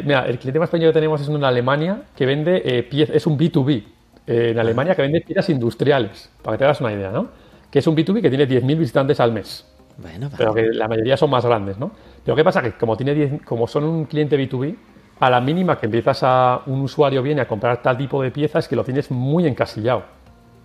Mira, 0.04 0.28
el 0.28 0.38
cliente 0.38 0.60
más 0.60 0.70
pequeño 0.70 0.90
que 0.90 0.94
tenemos 0.94 1.20
es 1.20 1.28
en 1.28 1.44
Alemania 1.44 2.04
que 2.16 2.28
vende 2.28 2.62
es 2.92 3.26
un 3.26 3.40
B2B 3.40 3.84
en 4.28 4.60
Alemania 4.60 4.94
que 4.94 5.02
vende 5.02 5.22
piezas 5.22 5.50
industriales, 5.50 6.30
para 6.42 6.56
que 6.56 6.60
te 6.60 6.66
hagas 6.66 6.82
una 6.82 6.92
idea, 6.92 7.12
¿no? 7.12 7.30
Que 7.72 7.80
es 7.80 7.88
un 7.88 7.96
B2B 7.96 8.22
que 8.22 8.30
tiene 8.30 8.48
10.000 8.48 8.78
visitantes 8.78 9.20
al 9.20 9.32
mes. 9.32 9.66
Bueno, 9.98 10.30
Pero 10.38 10.54
que 10.54 10.64
la 10.74 10.88
mayoría 10.88 11.18
son 11.18 11.30
más 11.30 11.46
grandes, 11.46 11.78
¿no? 11.78 11.92
Pero 12.24 12.36
¿qué 12.36 12.44
pasa? 12.44 12.62
Que 12.62 12.74
como, 12.74 12.96
tiene 12.96 13.40
como 13.44 13.68
son 13.68 13.86
un 13.86 14.06
cliente 14.06 14.38
B2B, 14.38 14.76
a 15.20 15.30
la 15.30 15.42
mínima 15.42 15.80
que 15.80 15.88
empiezas 15.88 16.22
a 16.22 16.62
un 16.68 16.82
usuario 16.82 17.24
viene 17.24 17.42
a 17.42 17.48
comprar 17.48 17.82
tal 17.82 17.98
tipo 17.98 18.22
de 18.22 18.30
piezas 18.30 18.68
que 18.68 18.76
lo 18.76 18.84
tienes 18.84 19.10
muy 19.10 19.48
encasillado. 19.48 20.04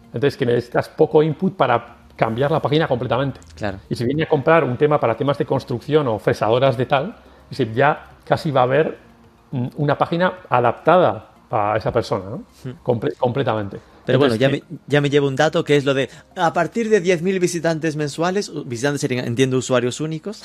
Entonces 0.06 0.36
que 0.36 0.44
necesitas 0.44 0.90
poco 0.90 1.22
input 1.22 1.56
para 1.56 1.96
cambiar 2.16 2.50
la 2.50 2.60
página 2.60 2.86
completamente. 2.86 3.40
Claro. 3.56 3.78
Y 3.88 3.94
si 3.94 4.04
viene 4.04 4.24
a 4.24 4.28
comprar 4.28 4.64
un 4.64 4.76
tema 4.76 5.00
para 5.00 5.16
temas 5.16 5.38
de 5.38 5.46
construcción 5.46 6.06
o 6.08 6.18
fresadoras 6.18 6.76
de 6.76 6.84
tal, 6.84 7.16
ya 7.74 8.10
casi 8.24 8.50
va 8.50 8.60
a 8.60 8.64
haber 8.64 8.98
una 9.76 9.96
página 9.96 10.34
adaptada 10.50 11.31
a 11.52 11.76
esa 11.76 11.92
persona, 11.92 12.24
¿no? 12.30 12.44
completamente. 13.18 13.78
Pero 14.06 14.18
bueno, 14.18 14.34
ya, 14.34 14.48
me, 14.48 14.62
ya 14.86 15.00
me 15.02 15.10
llevo 15.10 15.28
un 15.28 15.36
dato 15.36 15.62
que 15.62 15.76
es 15.76 15.84
lo 15.84 15.92
de 15.92 16.08
a 16.34 16.52
partir 16.52 16.88
de 16.88 17.02
10.000 17.02 17.38
visitantes 17.38 17.94
mensuales, 17.94 18.50
visitantes 18.64 19.02
serían, 19.02 19.26
entiendo, 19.26 19.58
usuarios 19.58 20.00
únicos, 20.00 20.42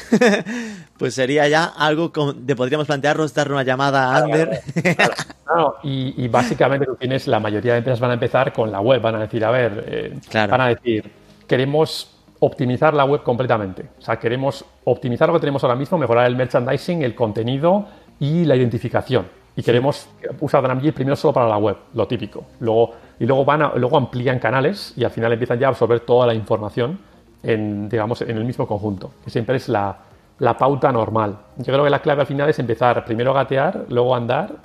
pues 0.98 1.16
sería 1.16 1.48
ya 1.48 1.64
algo 1.64 2.12
de 2.36 2.56
podríamos 2.56 2.88
plantearnos 2.88 3.34
dar 3.34 3.52
una 3.52 3.64
llamada 3.64 4.12
a 4.12 4.18
Ander. 4.18 4.62
y, 5.84 6.28
básicamente 6.28 6.86
tú 6.86 6.96
tienes, 6.96 7.26
la 7.26 7.40
mayoría 7.40 7.72
de 7.72 7.78
empresas 7.80 8.02
van 8.02 8.12
a 8.12 8.16
empezar 8.16 8.52
con 8.52 8.70
la 8.70 8.82
web, 8.82 9.02
van 9.02 9.16
a 9.16 9.20
decir, 9.22 9.44
a 9.46 9.52
ver, 9.52 9.86
eh, 9.88 10.20
van 10.34 10.62
a 10.62 10.68
decir, 10.68 11.10
queremos 11.48 12.12
optimizar 12.40 12.94
la 12.94 13.06
web 13.06 13.24
completamente. 13.24 13.86
O 13.98 14.02
sea, 14.02 14.20
queremos 14.20 14.66
optimizar 14.84 15.30
lo 15.30 15.36
que 15.36 15.40
tenemos 15.40 15.64
ahora 15.64 15.78
mismo, 15.78 15.98
mejorar 15.98 16.28
el 16.28 16.36
merchandising, 16.36 17.02
el 17.02 17.16
contenido 17.16 17.88
y 18.20 18.44
la 18.44 18.58
identificación 18.58 19.26
y 19.58 19.64
queremos 19.64 20.08
usar 20.40 20.62
Dynamic 20.62 20.94
primero 20.94 21.16
solo 21.16 21.34
para 21.34 21.48
la 21.48 21.58
web, 21.58 21.76
lo 21.96 22.08
típico. 22.08 22.46
Luego, 22.60 22.94
y 23.20 23.26
luego, 23.26 23.44
van 23.44 23.72
luego 23.76 23.98
amplían 23.98 24.38
canales 24.38 24.94
y 24.96 25.04
al 25.04 25.10
final 25.10 25.34
empiezan 25.34 25.58
ya 25.58 25.66
a 25.66 25.70
absorber 25.72 26.02
toda 26.02 26.28
la 26.28 26.36
información 26.36 27.00
en, 27.42 27.90
digamos, 27.90 28.22
en 28.22 28.38
el 28.38 28.46
mismo 28.46 28.68
conjunto, 28.68 29.12
que 29.24 29.32
siempre 29.32 29.58
es 29.58 29.68
la, 29.68 29.98
la 30.38 30.56
pauta 30.56 30.92
normal. 30.92 31.40
Yo 31.58 31.74
creo 31.74 31.84
que 31.84 31.90
la 31.90 32.04
clave 32.04 32.22
al 32.22 32.28
final 32.28 32.48
es 32.50 32.60
empezar 32.60 33.04
primero 33.04 33.32
a 33.32 33.34
gatear, 33.34 33.86
luego 33.90 34.14
a 34.14 34.18
andar 34.18 34.58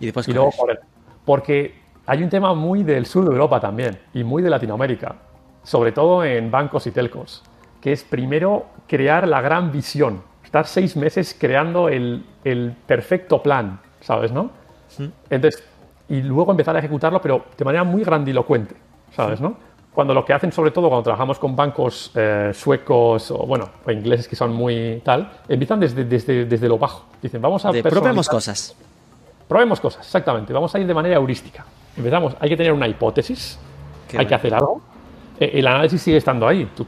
y, 0.00 0.06
después 0.06 0.26
y 0.26 0.32
luego 0.32 0.50
correr. 0.50 0.80
Porque 1.24 1.76
hay 2.04 2.24
un 2.24 2.28
tema 2.28 2.54
muy 2.54 2.82
del 2.82 3.06
sur 3.06 3.24
de 3.24 3.30
Europa 3.30 3.60
también 3.60 4.00
y 4.12 4.24
muy 4.24 4.42
de 4.42 4.50
Latinoamérica, 4.50 5.14
sobre 5.62 5.92
todo 5.92 6.24
en 6.24 6.50
bancos 6.50 6.88
y 6.88 6.90
telcos, 6.90 7.44
que 7.80 7.92
es 7.92 8.02
primero 8.02 8.66
crear 8.88 9.28
la 9.28 9.40
gran 9.40 9.70
visión, 9.70 10.22
estar 10.42 10.66
seis 10.66 10.96
meses 10.96 11.36
creando 11.38 11.88
el, 11.88 12.26
el 12.42 12.74
perfecto 12.84 13.40
plan 13.40 13.78
¿sabes? 14.04 14.30
¿No? 14.30 14.50
Entonces, 15.30 15.64
y 16.08 16.22
luego 16.22 16.52
empezar 16.52 16.76
a 16.76 16.78
ejecutarlo, 16.78 17.20
pero 17.20 17.46
de 17.56 17.64
manera 17.64 17.82
muy 17.84 18.04
grandilocuente, 18.04 18.76
¿sabes? 19.12 19.40
¿No? 19.40 19.56
Cuando 19.92 20.12
lo 20.12 20.24
que 20.24 20.32
hacen, 20.32 20.52
sobre 20.52 20.70
todo 20.70 20.88
cuando 20.88 21.04
trabajamos 21.04 21.38
con 21.38 21.54
bancos 21.56 22.10
eh, 22.14 22.50
suecos 22.52 23.30
o, 23.30 23.38
bueno, 23.46 23.68
o 23.86 23.90
ingleses 23.90 24.26
que 24.28 24.36
son 24.36 24.52
muy 24.52 25.00
tal, 25.04 25.30
empiezan 25.48 25.80
desde, 25.80 26.04
desde, 26.04 26.44
desde 26.44 26.68
lo 26.68 26.78
bajo. 26.78 27.06
Dicen, 27.22 27.40
vamos 27.40 27.64
a... 27.64 27.72
probemos 27.72 28.28
cosas. 28.28 28.76
Probemos 29.48 29.80
cosas, 29.80 30.04
exactamente. 30.04 30.52
Vamos 30.52 30.74
a 30.74 30.78
ir 30.78 30.86
de 30.86 30.94
manera 30.94 31.16
heurística. 31.16 31.64
Empezamos, 31.96 32.36
hay 32.40 32.48
que 32.48 32.56
tener 32.56 32.72
una 32.72 32.88
hipótesis, 32.88 33.58
hay 34.16 34.26
que 34.26 34.34
hacer 34.34 34.54
algo. 34.54 34.82
Eh, 35.38 35.52
el 35.54 35.66
análisis 35.66 36.02
sigue 36.02 36.16
estando 36.16 36.46
ahí. 36.46 36.68
Tú 36.74 36.86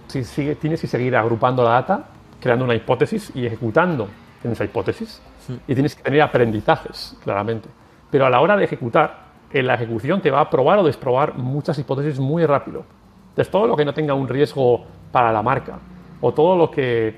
tienes 0.61 0.81
que 0.81 0.87
seguir 0.87 1.15
agrupando 1.17 1.63
la 1.63 1.71
data, 1.71 2.05
creando 2.41 2.65
una 2.65 2.75
hipótesis 2.75 3.31
y 3.35 3.47
ejecutando 3.47 4.09
en 4.43 4.53
esa 4.53 4.65
hipótesis 4.65 5.21
y 5.67 5.75
tienes 5.75 5.95
que 5.95 6.03
tener 6.03 6.23
aprendizajes, 6.23 7.17
claramente. 7.23 7.69
Pero 8.11 8.27
a 8.27 8.31
la 8.31 8.41
hora 8.41 8.57
de 8.57 8.65
ejecutar, 8.65 9.27
en 9.53 9.67
la 9.67 9.75
ejecución 9.75 10.21
te 10.21 10.31
va 10.31 10.41
a 10.41 10.51
probar 10.51 10.79
o 10.79 10.85
desprobar 10.85 11.37
muchas 11.37 11.79
hipótesis 11.79 12.19
muy 12.19 12.45
rápido. 12.47 12.85
Entonces, 13.31 13.51
todo 13.51 13.67
lo 13.67 13.77
que 13.77 13.85
no 13.85 13.93
tenga 13.93 14.15
un 14.15 14.29
riesgo 14.29 14.85
para 15.13 15.33
la 15.33 15.43
marca 15.43 15.79
o 16.21 16.33
todo 16.33 16.57
lo 16.57 16.71
que 16.71 17.15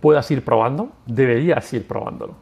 puedas 0.00 0.30
ir 0.30 0.44
probando, 0.44 0.90
deberías 1.06 1.72
ir 1.72 1.86
probándolo. 1.86 2.34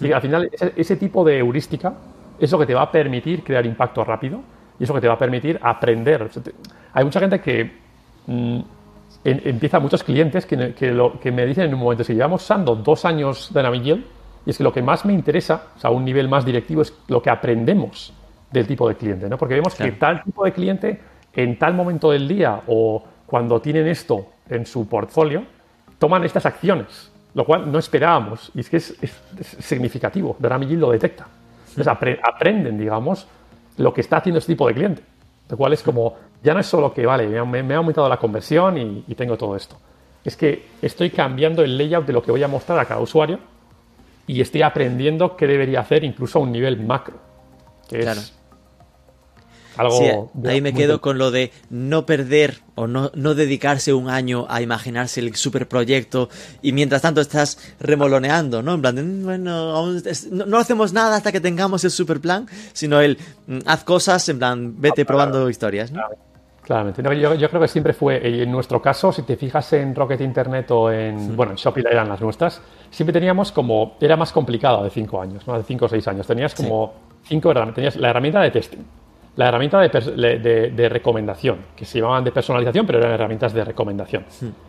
Y 0.00 0.12
al 0.12 0.20
final, 0.20 0.50
ese, 0.76 0.96
tipo 0.96 1.24
de 1.24 1.38
heurística 1.38 1.94
es 2.38 2.52
lo 2.52 2.58
que 2.58 2.66
te 2.66 2.74
va 2.74 2.82
a 2.82 2.92
permitir 2.92 3.42
crear 3.42 3.64
impacto 3.64 4.04
rápido 4.04 4.40
y 4.78 4.84
eso 4.84 4.94
que 4.94 5.00
te 5.00 5.08
va 5.08 5.14
a 5.14 5.18
permitir 5.18 5.58
aprender. 5.62 6.28
hay 6.92 7.04
mucha 7.04 7.20
gente 7.20 7.40
que 7.40 7.72
mm, 8.26 8.60
empieza, 9.24 9.80
muchos 9.80 10.04
clientes 10.04 10.46
que, 10.46 10.74
que, 10.74 11.32
me 11.32 11.46
dicen 11.46 11.64
en 11.64 11.74
un 11.74 11.80
momento, 11.80 12.04
si 12.04 12.14
llevamos 12.14 12.42
usando 12.42 12.76
dos 12.76 13.04
años 13.04 13.52
de 13.52 13.62
Navigil, 13.62 14.06
y 14.48 14.50
es 14.50 14.56
que 14.56 14.64
lo 14.64 14.72
que 14.72 14.80
más 14.80 15.04
me 15.04 15.12
interesa, 15.12 15.64
o 15.76 15.78
sea, 15.78 15.90
a 15.90 15.92
un 15.92 16.06
nivel 16.06 16.26
más 16.26 16.42
directivo, 16.42 16.80
es 16.80 16.94
lo 17.08 17.20
que 17.20 17.28
aprendemos 17.28 18.14
del 18.50 18.66
tipo 18.66 18.88
de 18.88 18.96
cliente, 18.96 19.28
¿no? 19.28 19.36
Porque 19.36 19.52
vemos 19.52 19.74
que 19.74 19.92
tal 19.92 20.24
tipo 20.24 20.42
de 20.42 20.52
cliente, 20.54 21.00
en 21.34 21.58
tal 21.58 21.74
momento 21.74 22.10
del 22.10 22.26
día 22.26 22.62
o 22.66 23.04
cuando 23.26 23.60
tienen 23.60 23.86
esto 23.86 24.26
en 24.48 24.64
su 24.64 24.88
portfolio, 24.88 25.44
toman 25.98 26.24
estas 26.24 26.46
acciones, 26.46 27.12
lo 27.34 27.44
cual 27.44 27.70
no 27.70 27.78
esperábamos. 27.78 28.50
Y 28.54 28.60
es 28.60 28.70
que 28.70 28.78
es, 28.78 28.96
significativo. 29.58 30.34
Dynamic 30.38 30.70
lo 30.78 30.92
detecta. 30.92 31.26
Entonces 31.68 32.18
aprenden, 32.22 32.78
digamos, 32.78 33.28
lo 33.76 33.92
que 33.92 34.00
está 34.00 34.16
haciendo 34.16 34.38
este 34.38 34.54
tipo 34.54 34.66
de 34.66 34.72
cliente. 34.72 35.02
Lo 35.50 35.58
cual 35.58 35.74
es 35.74 35.82
como, 35.82 36.16
ya 36.42 36.54
no 36.54 36.60
es 36.60 36.66
solo 36.66 36.94
que, 36.94 37.04
vale, 37.04 37.28
me, 37.44 37.74
ha 37.74 37.76
aumentado 37.76 38.08
la 38.08 38.16
conversión 38.16 38.78
y, 38.78 39.04
y, 39.06 39.14
tengo 39.14 39.36
todo 39.36 39.56
esto. 39.56 39.76
Es 40.24 40.38
que 40.38 40.68
estoy 40.80 41.10
cambiando 41.10 41.62
el 41.62 41.76
layout 41.76 42.06
de 42.06 42.14
lo 42.14 42.22
que 42.22 42.30
voy 42.30 42.42
a 42.42 42.48
mostrar 42.48 42.78
a 42.78 42.86
cada 42.86 43.02
usuario 43.02 43.40
y 44.28 44.40
estoy 44.40 44.62
aprendiendo 44.62 45.36
qué 45.36 45.48
debería 45.48 45.80
hacer 45.80 46.04
incluso 46.04 46.38
a 46.38 46.42
un 46.42 46.52
nivel 46.52 46.78
macro. 46.86 47.18
Que 47.88 48.00
claro. 48.00 48.20
es 48.20 48.38
algo 49.78 50.32
ahí 50.44 50.60
me 50.60 50.74
quedo 50.74 51.00
con 51.00 51.18
lo 51.18 51.30
de 51.30 51.52
no 51.70 52.04
perder 52.04 52.58
o 52.74 52.86
no, 52.86 53.12
no 53.14 53.34
dedicarse 53.34 53.92
un 53.92 54.10
año 54.10 54.46
a 54.48 54.60
imaginarse 54.60 55.20
el 55.20 55.34
superproyecto 55.36 56.28
y 56.62 56.72
mientras 56.72 57.02
tanto 57.02 57.20
estás 57.20 57.58
remoloneando, 57.78 58.60
¿no? 58.60 58.74
En 58.74 58.80
plan, 58.82 59.22
bueno, 59.24 59.92
no, 60.30 60.58
hacemos 60.58 60.92
nada 60.92 61.16
hasta 61.16 61.32
que 61.32 61.40
tengamos 61.40 61.84
el 61.84 61.90
super 61.90 62.20
plan, 62.20 62.46
sino 62.72 63.00
el 63.00 63.18
mm, 63.46 63.60
haz 63.66 63.84
cosas, 63.84 64.28
en 64.28 64.38
plan, 64.38 64.80
vete 64.80 65.04
probando 65.04 65.48
historias, 65.48 65.92
¿no? 65.92 66.02
Claramente. 66.68 67.02
yo, 67.02 67.34
yo, 67.34 67.48
creo 67.48 67.62
que 67.62 67.68
siempre 67.68 67.94
fue, 67.94 68.42
en 68.42 68.52
nuestro 68.52 68.82
caso, 68.82 69.10
si 69.10 69.22
te 69.22 69.38
fijas 69.38 69.72
en 69.72 69.94
Rocket 69.94 70.20
Internet 70.20 70.70
o 70.70 70.92
en, 70.92 71.34
bueno, 71.34 71.52
en 71.52 71.56
Shopify 71.56 71.92
eran 71.92 72.10
las 72.10 72.20
nuestras, 72.20 72.60
siempre 72.90 73.14
teníamos 73.14 73.52
como, 73.52 73.96
era 73.98 74.18
más 74.18 74.32
complicado 74.32 74.84
de 74.84 74.90
cinco 74.90 75.18
años, 75.18 75.46
¿no? 75.46 75.56
De 75.56 75.62
cinco 75.62 75.86
o 75.86 75.88
seis 75.88 76.06
años. 76.08 76.26
Tenías 76.26 76.54
como 76.54 76.92
cinco 77.22 77.52
herramientas. 77.52 77.74
Tenías 77.74 77.96
la 77.96 78.10
herramienta 78.10 78.42
de 78.42 78.50
testing, 78.50 78.84
la 79.36 79.48
herramienta 79.48 79.80
de, 79.80 80.70
de, 80.76 80.88
recomendación, 80.90 81.56
que 81.74 81.86
se 81.86 82.00
llamaban 82.00 82.22
de 82.24 82.32
personalización, 82.32 82.84
pero 82.84 82.98
eran 82.98 83.12
herramientas 83.12 83.54
de 83.54 83.64
recomendación. 83.64 84.26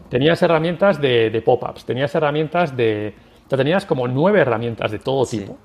Tenías 0.08 0.42
herramientas 0.42 1.02
de, 1.02 1.44
pop-ups, 1.44 1.84
tenías 1.84 2.16
herramientas 2.16 2.78
de, 2.78 3.14
O 3.46 3.50
sea, 3.50 3.58
tenías 3.58 3.86
como 3.86 4.08
nueve 4.08 4.40
herramientas 4.40 4.90
de 4.92 5.00
todo 5.00 5.26
tipo 5.26 5.58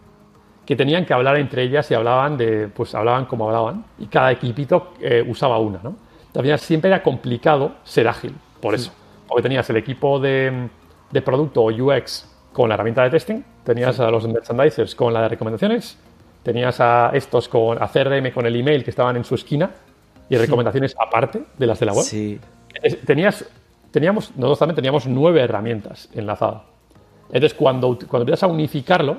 que 0.66 0.74
tenían 0.74 1.04
que 1.04 1.14
hablar 1.14 1.36
entre 1.36 1.62
ellas 1.62 1.88
y 1.92 1.94
hablaban 1.94 2.36
de, 2.36 2.66
pues 2.68 2.92
hablaban 2.96 3.26
como 3.26 3.46
hablaban 3.46 3.84
y 3.98 4.06
cada 4.06 4.32
equipito 4.32 4.94
eh, 5.00 5.24
usaba 5.28 5.58
una, 5.58 5.78
¿no? 5.80 5.94
También 6.34 6.58
siempre 6.58 6.90
era 6.90 7.00
complicado 7.00 7.76
ser 7.84 8.08
ágil, 8.08 8.34
por 8.60 8.74
eso, 8.74 8.92
porque 9.28 9.44
tenías 9.44 9.70
el 9.70 9.76
equipo 9.76 10.18
de, 10.18 10.68
de 11.12 11.22
producto 11.22 11.62
o 11.62 11.70
UX 11.70 12.28
con 12.52 12.68
la 12.68 12.74
herramienta 12.74 13.04
de 13.04 13.10
testing, 13.10 13.42
tenías 13.62 14.00
a 14.00 14.10
los 14.10 14.26
merchandisers 14.26 14.96
con 14.96 15.14
la 15.14 15.22
de 15.22 15.28
recomendaciones, 15.28 15.96
tenías 16.42 16.80
a 16.80 17.12
estos 17.14 17.48
con 17.48 17.80
a 17.80 17.86
CRM 17.86 18.32
con 18.32 18.46
el 18.46 18.56
email 18.56 18.82
que 18.82 18.90
estaban 18.90 19.16
en 19.16 19.22
su 19.22 19.36
esquina 19.36 19.70
y 20.28 20.36
recomendaciones 20.36 20.96
aparte 20.98 21.44
de 21.56 21.66
las 21.68 21.78
de 21.78 21.86
la 21.86 21.92
web. 21.92 22.02
Sí. 22.02 22.40
Tenías, 23.06 23.44
teníamos, 23.92 24.32
nosotros 24.32 24.58
también 24.58 24.74
teníamos 24.74 25.06
nueve 25.06 25.40
herramientas 25.40 26.08
enlazadas. 26.14 26.62
Entonces, 27.28 27.54
cuando, 27.54 27.96
cuando 28.08 28.22
empiezas 28.22 28.42
a 28.42 28.48
unificarlo, 28.48 29.18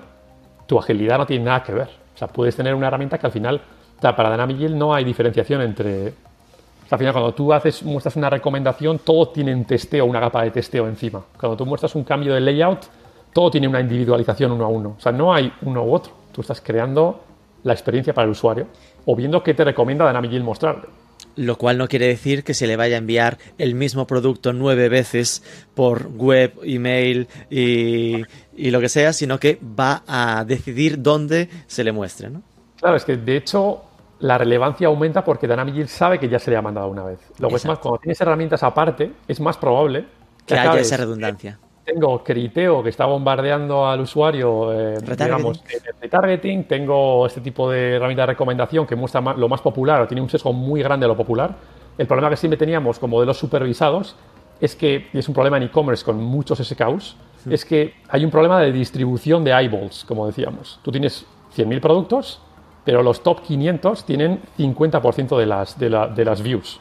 tu 0.67 0.77
agilidad 0.77 1.17
no 1.17 1.25
tiene 1.25 1.45
nada 1.45 1.63
que 1.63 1.71
ver. 1.71 1.87
O 2.13 2.17
sea, 2.17 2.27
puedes 2.27 2.57
tener 2.57 2.75
una 2.75 2.87
herramienta 2.87 3.17
que 3.17 3.25
al 3.25 3.31
final, 3.31 3.61
para 4.01 4.31
Dynamic 4.31 4.69
no 4.71 4.93
hay 4.93 5.05
diferenciación 5.05 5.61
entre... 5.61 6.13
O 6.85 6.87
sea, 6.87 6.97
al 6.97 6.99
final, 6.99 7.13
cuando 7.13 7.33
tú 7.33 7.51
haces, 7.51 7.81
muestras 7.81 8.15
una 8.15 8.29
recomendación, 8.29 8.99
todo 8.99 9.29
tiene 9.29 9.55
un 9.55 9.65
testeo, 9.65 10.05
una 10.05 10.19
capa 10.19 10.43
de 10.43 10.51
testeo 10.51 10.87
encima. 10.87 11.23
Cuando 11.39 11.57
tú 11.57 11.65
muestras 11.65 11.95
un 11.95 12.03
cambio 12.03 12.35
de 12.35 12.41
layout, 12.41 12.85
todo 13.33 13.49
tiene 13.49 13.67
una 13.67 13.81
individualización 13.81 14.51
uno 14.51 14.65
a 14.65 14.67
uno. 14.67 14.95
O 14.97 15.01
sea, 15.01 15.11
no 15.11 15.33
hay 15.33 15.51
uno 15.63 15.83
u 15.83 15.93
otro. 15.93 16.13
Tú 16.31 16.41
estás 16.41 16.61
creando 16.61 17.23
la 17.63 17.73
experiencia 17.73 18.13
para 18.13 18.25
el 18.25 18.31
usuario 18.31 18.67
o 19.05 19.15
viendo 19.15 19.41
qué 19.41 19.55
te 19.55 19.63
recomienda 19.63 20.07
Dynamic 20.07 20.31
Yield 20.31 20.45
mostrarle. 20.45 20.83
Lo 21.35 21.57
cual 21.57 21.77
no 21.77 21.87
quiere 21.87 22.07
decir 22.07 22.43
que 22.43 22.53
se 22.53 22.67
le 22.67 22.77
vaya 22.77 22.95
a 22.95 22.99
enviar 22.99 23.39
el 23.57 23.73
mismo 23.73 24.05
producto 24.05 24.53
nueve 24.53 24.87
veces 24.87 25.43
por 25.73 26.07
web, 26.11 26.53
email 26.63 27.27
y, 27.49 28.21
y 28.55 28.71
lo 28.71 28.79
que 28.79 28.89
sea, 28.89 29.11
sino 29.11 29.39
que 29.39 29.59
va 29.61 30.03
a 30.07 30.45
decidir 30.45 31.01
dónde 31.01 31.49
se 31.67 31.83
le 31.83 31.91
muestre, 31.91 32.29
¿no? 32.29 32.41
Claro, 32.77 32.95
es 32.95 33.03
que 33.03 33.17
de 33.17 33.37
hecho 33.37 33.81
la 34.19 34.37
relevancia 34.37 34.87
aumenta 34.87 35.23
porque 35.23 35.47
Dynamic 35.47 35.87
sabe 35.87 36.19
que 36.19 36.29
ya 36.29 36.39
se 36.39 36.51
le 36.51 36.57
ha 36.57 36.61
mandado 36.61 36.87
una 36.87 37.03
vez. 37.03 37.19
Lo 37.39 37.49
que 37.49 37.55
es 37.55 37.65
más, 37.65 37.79
cuando 37.79 37.99
tienes 37.99 38.19
herramientas 38.21 38.63
aparte, 38.63 39.11
es 39.27 39.39
más 39.39 39.57
probable 39.57 40.05
que, 40.45 40.57
haya 40.57 40.79
esa 40.79 40.97
redundancia. 40.97 41.59
Tengo 41.83 42.23
Criteo 42.23 42.81
que 42.81 42.89
está 42.89 43.05
bombardeando 43.05 43.87
al 43.87 44.01
usuario, 44.01 44.73
eh, 44.73 44.97
digamos, 44.99 45.63
retargeting. 46.01 46.63
Tengo 46.63 47.27
este 47.27 47.41
tipo 47.41 47.69
de 47.69 47.95
herramienta 47.95 48.23
de 48.23 48.27
recomendación 48.27 48.87
que 48.87 48.95
muestra 48.95 49.21
lo 49.21 49.47
más 49.47 49.61
popular 49.61 50.01
o 50.01 50.07
tiene 50.07 50.21
un 50.21 50.29
sesgo 50.29 50.51
muy 50.51 50.81
grande 50.81 51.05
a 51.05 51.09
lo 51.09 51.15
popular. 51.15 51.55
El 51.97 52.07
problema 52.07 52.29
que 52.29 52.37
siempre 52.37 52.57
teníamos 52.57 52.97
con 52.97 53.09
modelos 53.09 53.37
supervisados 53.37 54.15
es 54.59 54.75
que, 54.75 55.07
y 55.13 55.17
es 55.19 55.27
un 55.27 55.33
problema 55.33 55.57
en 55.57 55.63
e-commerce 55.63 56.03
con 56.03 56.17
muchos 56.17 56.59
SKUs, 56.59 57.15
es 57.49 57.65
que 57.65 57.93
hay 58.09 58.25
un 58.25 58.31
problema 58.31 58.59
de 58.59 58.71
distribución 58.71 59.43
de 59.43 59.51
eyeballs, 59.51 60.05
como 60.05 60.25
decíamos. 60.25 60.79
Tú 60.81 60.91
tienes 60.91 61.25
100.000 61.55 61.79
productos, 61.79 62.41
pero 62.85 63.01
los 63.03 63.21
top 63.23 63.41
500 63.41 64.05
tienen 64.05 64.41
50% 64.57 65.37
de 65.37 65.45
las, 65.45 65.77
de, 65.77 65.89
la, 65.89 66.07
de 66.07 66.23
las 66.23 66.41
views. 66.41 66.79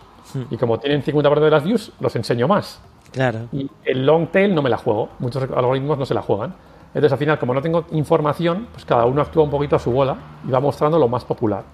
Y 0.51 0.57
como 0.57 0.79
tienen 0.79 1.03
50% 1.03 1.41
de 1.41 1.51
las 1.51 1.65
views, 1.65 1.93
los 2.01 2.15
enseño 2.15 2.47
más. 2.47 2.81
Claro. 3.13 3.41
Y 3.53 3.71
el 3.85 4.05
long 4.05 4.29
tail 4.29 4.55
no 4.55 4.63
me 4.63 4.71
la 4.71 4.77
juego. 4.77 5.09
Muchos 5.19 5.43
algoritmos 5.43 5.99
no 5.99 6.05
se 6.05 6.15
la 6.15 6.23
juegan. 6.23 6.55
Entonces, 6.89 7.13
al 7.13 7.19
final, 7.19 7.39
como 7.39 7.55
no 7.55 7.63
tengo 7.63 7.87
información, 7.93 8.69
pues 8.73 8.85
cada 8.85 9.07
uno 9.07 9.23
actúa 9.23 9.45
un 9.45 9.51
poquito 9.51 9.77
a 9.77 9.79
su 9.79 9.91
bola 9.91 10.17
y 10.47 10.51
va 10.51 10.61
mostrando 10.61 10.99
lo 10.99 11.09
más 11.09 11.25
popular. 11.25 11.65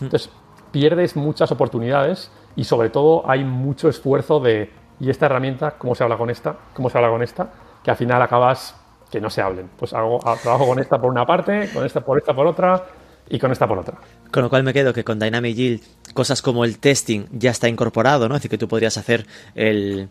Entonces, 0.00 0.30
pierdes 0.70 1.16
muchas 1.16 1.50
oportunidades 1.52 2.30
y 2.56 2.64
sobre 2.64 2.88
todo 2.90 3.28
hay 3.28 3.44
mucho 3.44 3.88
esfuerzo 3.88 4.40
de, 4.40 4.70
¿y 5.00 5.10
esta 5.10 5.26
herramienta 5.26 5.72
cómo 5.72 5.94
se 5.94 6.04
habla 6.04 6.16
con 6.16 6.30
esta? 6.30 6.56
¿Cómo 6.74 6.88
se 6.88 6.98
habla 6.98 7.10
con 7.10 7.22
esta? 7.22 7.50
Que 7.82 7.90
al 7.90 7.96
final 7.96 8.22
acabas 8.22 8.78
que 9.10 9.20
no 9.20 9.28
se 9.28 9.42
hablen. 9.42 9.68
Pues 9.76 9.92
hago, 9.92 10.18
trabajo 10.42 10.66
con 10.66 10.78
esta 10.78 11.00
por 11.00 11.10
una 11.10 11.26
parte, 11.26 11.68
con 11.72 11.84
esta 11.84 12.00
por 12.00 12.18
esta 12.18 12.34
por 12.34 12.46
otra 12.46 12.82
y 13.28 13.38
con 13.38 13.52
esta 13.52 13.66
por 13.66 13.78
otra. 13.78 13.98
Con 14.30 14.42
lo 14.42 14.50
cual 14.50 14.62
me 14.62 14.72
quedo 14.72 14.92
que 14.92 15.04
con 15.04 15.18
Dynamic 15.18 15.54
Yield 15.54 15.80
cosas 16.14 16.42
como 16.42 16.64
el 16.64 16.78
testing 16.78 17.26
ya 17.32 17.50
está 17.50 17.68
incorporado, 17.68 18.28
¿no? 18.28 18.34
Es 18.34 18.40
decir, 18.40 18.50
que 18.50 18.58
tú 18.58 18.68
podrías 18.68 18.96
hacer 18.96 19.26
el, 19.54 20.08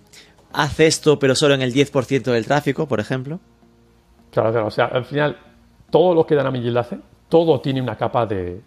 hace 0.53 0.87
esto, 0.87 1.19
pero 1.19 1.35
solo 1.35 1.53
en 1.53 1.61
el 1.61 1.73
10% 1.73 2.23
del 2.23 2.45
tráfico, 2.45 2.87
por 2.87 2.99
ejemplo. 2.99 3.39
Claro, 4.31 4.51
claro. 4.51 4.67
O 4.67 4.71
sea, 4.71 4.85
al 4.85 5.05
final, 5.05 5.37
todo 5.89 6.15
lo 6.15 6.25
que 6.25 6.35
Dynamic 6.35 6.63
Yield 6.63 6.77
hace, 6.77 6.99
todo 7.29 7.59
tiene 7.61 7.81
una 7.81 7.95
capa 7.95 8.25
de, 8.25 8.61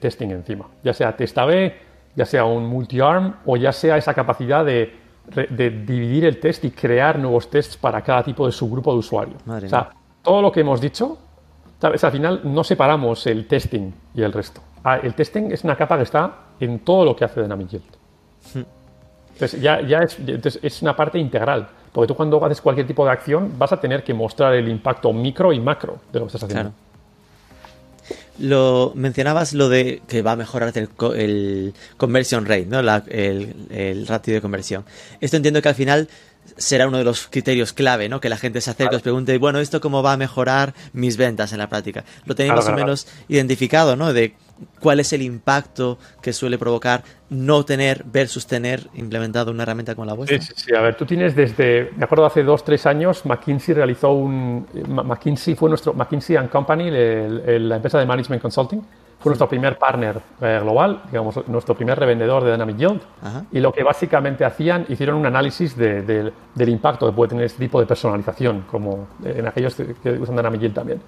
testing 0.00 0.30
encima. 0.30 0.66
Ya 0.82 0.92
sea 0.92 1.16
test 1.16 1.36
A-B, 1.38 1.74
ya 2.14 2.26
sea 2.26 2.44
un 2.44 2.66
multi-arm, 2.66 3.36
o 3.46 3.56
ya 3.56 3.72
sea 3.72 3.96
esa 3.96 4.14
capacidad 4.14 4.64
de, 4.64 5.02
dividir 5.86 6.26
el 6.26 6.38
test 6.38 6.64
y 6.64 6.70
crear 6.70 7.18
nuevos 7.18 7.48
tests 7.48 7.78
para 7.78 8.02
cada 8.02 8.22
tipo 8.22 8.44
de 8.44 8.52
subgrupo 8.52 8.92
de 8.92 8.98
usuario. 8.98 9.36
o 9.46 9.60
sea, 9.68 9.90
todo 10.22 10.42
lo 10.42 10.52
que 10.52 10.60
hemos 10.60 10.80
dicho, 10.80 11.18
¿sabes? 11.80 12.04
al 12.04 12.12
final 12.12 12.40
no 12.44 12.64
separamos 12.64 13.26
el 13.26 13.46
testing 13.46 13.92
y 14.14 14.22
el 14.22 14.32
resto. 14.32 14.60
Ah, 14.82 14.98
el 15.02 15.14
testing 15.14 15.50
es 15.50 15.64
una 15.64 15.76
capa 15.76 15.96
que 15.96 16.02
está 16.02 16.34
en 16.60 16.80
todo 16.80 17.04
lo 17.04 17.16
que 17.16 17.24
hace 17.24 17.42
Dynamic 17.42 17.68
Yield. 17.68 17.84
Hmm. 18.54 18.62
Entonces, 19.34 19.60
ya, 19.60 19.80
ya 19.80 19.98
es, 19.98 20.16
es, 20.62 20.82
una 20.82 20.94
parte 20.94 21.18
integral. 21.18 21.68
Porque 21.92 22.08
tú 22.08 22.14
cuando 22.14 22.44
haces 22.44 22.60
cualquier 22.60 22.86
tipo 22.86 23.04
de 23.04 23.12
acción 23.12 23.52
vas 23.58 23.72
a 23.72 23.80
tener 23.80 24.04
que 24.04 24.14
mostrar 24.14 24.54
el 24.54 24.68
impacto 24.68 25.12
micro 25.12 25.52
y 25.52 25.60
macro 25.60 25.98
de 26.12 26.20
lo 26.20 26.26
que 26.26 26.36
estás 26.36 26.44
haciendo. 26.44 26.72
Lo 28.38 28.92
mencionabas 28.94 29.54
lo 29.54 29.68
de 29.68 30.02
que 30.08 30.22
va 30.22 30.32
a 30.32 30.36
mejorar 30.36 30.72
el, 30.76 30.88
el 31.16 31.74
conversion 31.96 32.44
rate, 32.46 32.66
¿no? 32.66 32.80
el, 32.80 33.54
el, 33.70 34.06
ratio 34.06 34.34
de 34.34 34.40
conversión. 34.40 34.84
Esto 35.20 35.36
entiendo 35.36 35.62
que 35.62 35.68
al 35.68 35.74
final 35.74 36.08
será 36.56 36.88
uno 36.88 36.98
de 36.98 37.04
los 37.04 37.28
criterios 37.28 37.72
clave, 37.72 38.08
¿no? 38.08 38.20
Que 38.20 38.28
la 38.28 38.36
gente 38.36 38.60
se 38.60 38.70
acerque 38.70 38.94
y 38.94 38.96
os 38.96 39.02
pregunte, 39.02 39.36
bueno, 39.38 39.58
¿esto 39.58 39.80
cómo 39.80 40.02
va 40.02 40.12
a 40.12 40.16
mejorar 40.16 40.74
mis 40.92 41.16
ventas 41.16 41.52
en 41.52 41.58
la 41.58 41.68
práctica? 41.68 42.04
Lo 42.26 42.34
tenéis 42.34 42.54
más 42.54 42.68
o 42.68 42.72
menos 42.72 43.06
identificado, 43.28 43.96
¿no? 43.96 44.12
De 44.12 44.34
cuál 44.80 45.00
es 45.00 45.12
el 45.12 45.22
impacto 45.22 45.98
que 46.22 46.32
suele 46.32 46.58
provocar 46.58 47.02
no 47.30 47.64
tener 47.64 48.04
versus 48.04 48.46
tener 48.46 48.88
implementado 48.94 49.50
una 49.50 49.64
herramienta 49.64 49.94
como 49.94 50.06
la 50.06 50.14
vuestra. 50.14 50.40
Sí, 50.40 50.52
sí, 50.54 50.74
a 50.74 50.80
ver, 50.80 50.96
tú 50.96 51.04
tienes 51.04 51.34
desde, 51.34 51.90
me 51.96 52.04
acuerdo 52.04 52.26
hace 52.26 52.42
dos, 52.42 52.64
tres 52.64 52.86
años, 52.86 53.24
McKinsey 53.24 53.74
realizó 53.74 54.12
un, 54.12 54.66
McKinsey 54.88 55.54
fue 55.54 55.68
nuestro, 55.68 55.92
McKinsey 55.94 56.36
and 56.36 56.50
Company, 56.50 56.90
la 56.90 57.76
empresa 57.76 57.98
de 57.98 58.06
Management 58.06 58.42
Consulting, 58.42 58.82
fue 59.24 59.30
nuestro 59.30 59.48
primer 59.48 59.78
partner 59.78 60.20
eh, 60.42 60.60
global, 60.62 61.00
digamos, 61.06 61.48
nuestro 61.48 61.74
primer 61.74 61.98
revendedor 61.98 62.44
de 62.44 62.52
Dynamic 62.52 62.76
Yield. 62.76 63.00
Y 63.52 63.60
lo 63.60 63.72
que 63.72 63.82
básicamente 63.82 64.44
hacían, 64.44 64.84
hicieron 64.90 65.16
un 65.16 65.24
análisis 65.24 65.74
del 65.74 66.32
impacto 66.68 67.06
que 67.06 67.12
puede 67.12 67.30
tener 67.30 67.46
este 67.46 67.58
tipo 67.58 67.80
de 67.80 67.86
personalización, 67.86 68.66
como 68.70 69.08
en 69.24 69.46
aquellos 69.46 69.74
que 69.76 70.10
usan 70.10 70.36
Dynamic 70.36 70.60
Yield 70.60 70.74
también 70.74 71.00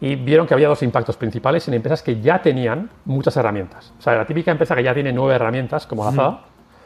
y 0.00 0.14
vieron 0.14 0.46
que 0.46 0.54
había 0.54 0.68
dos 0.68 0.82
impactos 0.82 1.16
principales 1.16 1.66
en 1.68 1.74
empresas 1.74 2.02
que 2.02 2.20
ya 2.20 2.40
tenían 2.40 2.90
muchas 3.06 3.36
herramientas. 3.36 3.92
O 3.98 4.02
sea, 4.02 4.14
la 4.14 4.26
típica 4.26 4.50
empresa 4.50 4.76
que 4.76 4.82
ya 4.82 4.94
tiene 4.94 5.12
nueve 5.12 5.34
herramientas, 5.34 5.86
como 5.86 6.04
la 6.04 6.42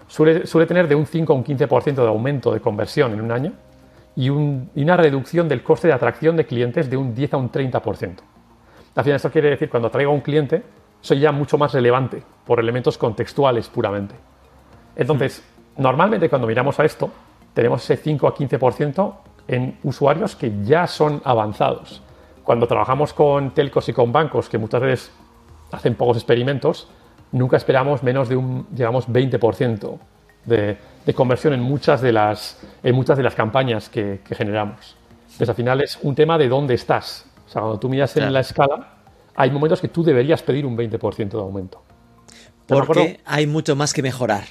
suele, 0.07 0.47
suele, 0.47 0.67
tener 0.67 0.89
de 0.89 0.95
un 0.95 1.07
5 1.07 1.33
a 1.33 1.37
un 1.37 1.45
15% 1.45 1.95
de 1.95 2.07
aumento 2.07 2.53
de 2.53 2.61
conversión 2.61 3.13
en 3.13 3.21
un 3.21 3.33
año 3.33 3.53
y, 4.17 4.29
una 4.29 4.97
reducción 4.97 5.49
del 5.49 5.63
coste 5.63 5.89
de 5.89 5.95
atracción 5.95 6.37
de 6.37 6.47
clientes 6.47 6.91
de 6.91 6.97
un 6.97 7.15
10 7.15 7.35
a 7.35 7.37
un 7.37 7.51
30%. 7.51 8.17
Al 8.95 9.05
final, 9.05 9.17
esto 9.17 9.31
quiere 9.31 9.51
decir 9.51 9.69
que 9.69 9.71
cuando 9.71 9.91
traigo 9.91 10.11
a 10.11 10.15
un 10.15 10.21
cliente, 10.21 10.63
soy 11.01 11.21
ya 11.21 11.33
mucho 11.33 11.57
más 11.57 11.73
relevante 11.73 12.23
por 12.45 12.61
elementos 12.61 12.99
contextuales 12.99 13.69
puramente. 13.69 14.15
Entonces, 14.97 15.43
normalmente 15.77 16.29
cuando 16.29 16.47
miramos 16.47 16.79
a 16.81 16.85
esto, 16.85 17.11
tenemos 17.55 17.83
ese 17.85 17.97
5 17.97 18.27
a 18.27 18.35
15% 18.35 19.15
en 19.49 19.79
usuarios 19.83 20.37
que 20.37 20.53
ya 20.63 20.87
son 20.87 21.23
avanzados 21.25 22.03
cuando 22.51 22.67
trabajamos 22.67 23.13
con 23.13 23.53
telcos 23.53 23.89
y 23.91 23.93
con 23.93 24.11
bancos, 24.11 24.49
que 24.49 24.59
muchas 24.59 24.81
veces 24.81 25.13
hacen 25.71 25.95
pocos 25.95 26.17
experimentos, 26.17 26.89
nunca 27.31 27.57
esperamos 27.57 28.03
menos 28.03 28.29
de 28.29 28.35
un, 28.35 28.67
digamos, 28.71 29.09
20% 29.09 29.99
de, 30.47 30.77
de, 31.07 31.15
conversión 31.15 31.55
en 31.55 31.61
muchas 31.61 32.01
de 32.01 32.13
las, 32.13 32.61
en 32.83 32.97
muchas 32.97 33.17
de 33.17 33.23
las 33.23 33.37
campañas 33.37 33.89
que, 33.89 34.19
generamos. 34.33 34.97
Entonces, 35.27 35.49
al 35.49 35.55
final 35.55 35.81
es 35.81 35.97
un 36.03 36.17
tema 36.17 36.39
de 36.39 36.49
dónde 36.49 36.75
estás. 36.75 37.30
O 37.51 37.53
sea, 37.53 37.63
cuando 37.63 37.81
tú 37.81 37.89
miras 37.89 38.17
en 38.17 38.33
la 38.33 38.39
escala, 38.39 38.95
hay 39.35 39.51
momentos 39.51 39.81
que 39.81 39.89
tú 39.89 40.05
deberías 40.05 40.41
pedir 40.41 40.65
un 40.65 40.79
20% 40.79 41.31
de 41.31 41.39
aumento. 41.39 41.83
Porque 42.65 43.19
hay 43.25 43.49
mucho 43.49 43.75
más 43.75 43.93
que 43.93 44.03
mejorar. 44.03 44.45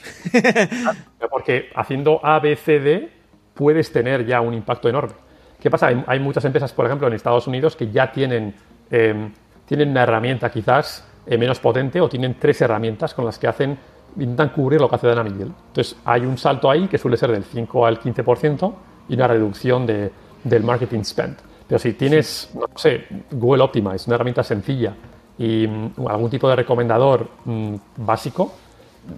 Porque 1.32 1.70
haciendo 1.74 2.20
A, 2.22 2.42
B, 2.42 2.58
C, 2.58 2.82
D 2.82 3.10
puedes 3.54 3.94
tener 3.94 4.26
ya 4.26 4.42
un 4.42 4.54
impacto 4.54 4.90
enorme. 4.90 5.14
¿Qué 5.62 5.72
pasa? 5.72 5.88
Hay, 6.08 6.20
muchas 6.20 6.44
empresas, 6.44 6.74
por 6.74 6.88
ejemplo, 6.88 7.08
en 7.08 7.14
Estados 7.14 7.48
Unidos 7.48 7.78
que 7.78 7.90
ya 7.90 8.12
tienen, 8.12 8.54
em, 8.92 9.32
tienen 9.66 9.92
una 9.92 10.04
herramienta 10.04 10.52
quizás 10.52 11.08
eh, 11.26 11.38
menos 11.38 11.62
potente 11.62 12.02
o 12.02 12.10
tienen 12.10 12.36
tres 12.38 12.60
herramientas 12.60 13.14
con 13.14 13.24
las 13.24 13.40
que 13.40 13.48
hacen, 13.48 13.78
intentan 14.18 14.50
cubrir 14.50 14.82
lo 14.82 14.90
que 14.90 14.96
hace 14.96 15.08
Dynamic 15.08 15.38
Yield. 15.38 15.54
Entonces, 15.68 15.96
hay 16.04 16.26
un 16.26 16.38
salto 16.38 16.70
ahí 16.70 16.90
que 16.90 16.98
suele 16.98 17.16
ser 17.16 17.32
del 17.32 17.46
5 17.46 17.86
al 17.86 17.98
15% 18.02 18.74
y 19.08 19.14
una 19.14 19.28
reducción 19.28 19.86
de, 19.86 20.12
del 20.44 20.64
marketing 20.66 21.04
spend. 21.04 21.49
Pero 21.70 21.80
si 21.80 21.94
tienes, 21.94 22.50
no 22.54 22.66
sé, 22.76 23.06
Google 23.32 23.64
Optimize, 23.64 24.06
una 24.08 24.16
herramienta 24.16 24.44
sencilla 24.44 24.94
y 25.38 25.66
mm, 25.66 26.08
algún 26.08 26.30
tipo 26.30 26.50
de 26.50 26.58
recomendador 26.58 27.30
mm, 27.46 27.76
básico, 27.98 28.52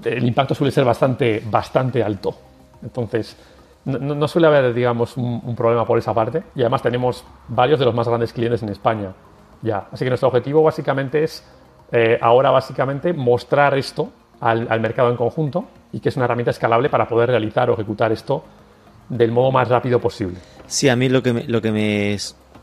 el 0.04 0.28
impacto 0.28 0.54
suele 0.54 0.72
ser 0.72 0.86
bastante, 0.86 1.42
bastante 1.50 2.04
alto. 2.04 2.36
Entonces, 2.84 3.36
no, 3.86 3.98
no 3.98 4.28
suele 4.28 4.48
haber, 4.48 4.74
digamos, 4.74 5.18
un, 5.18 5.56
problema 5.56 5.86
por 5.86 5.98
esa 5.98 6.14
parte. 6.14 6.44
Y 6.54 6.62
además 6.62 6.84
tenemos 6.84 7.24
varios 7.48 7.80
de 7.80 7.86
los 7.86 7.96
más 7.96 8.08
grandes 8.08 8.34
clientes 8.34 8.62
en 8.62 8.70
España 8.70 9.14
ya. 9.62 9.88
Así 9.92 10.04
que 10.04 10.10
nuestro 10.10 10.30
objetivo 10.30 10.64
básicamente 10.64 11.24
es 11.24 11.44
eh, 11.92 12.18
ahora 12.22 12.52
básicamente 12.52 13.14
mostrar 13.14 13.78
esto 13.78 14.10
al, 14.40 14.80
mercado 14.80 15.10
en 15.10 15.18
conjunto 15.18 15.66
y 15.92 16.00
que 16.00 16.10
es 16.10 16.16
una 16.16 16.26
herramienta 16.26 16.52
escalable 16.52 16.90
para 16.90 17.08
poder 17.08 17.30
realizar 17.30 17.70
o 17.70 17.74
ejecutar 17.74 18.12
esto 18.12 18.44
del 19.12 19.32
modo 19.32 19.52
más 19.52 19.68
rápido 19.68 20.00
posible. 20.00 20.38
Sí, 20.68 20.90
a 20.90 20.96
mí 20.96 21.10
lo 21.10 21.22
que 21.22 21.34
me, 21.34 21.44
lo 21.44 21.62
que 21.62 21.72
me 21.72 22.18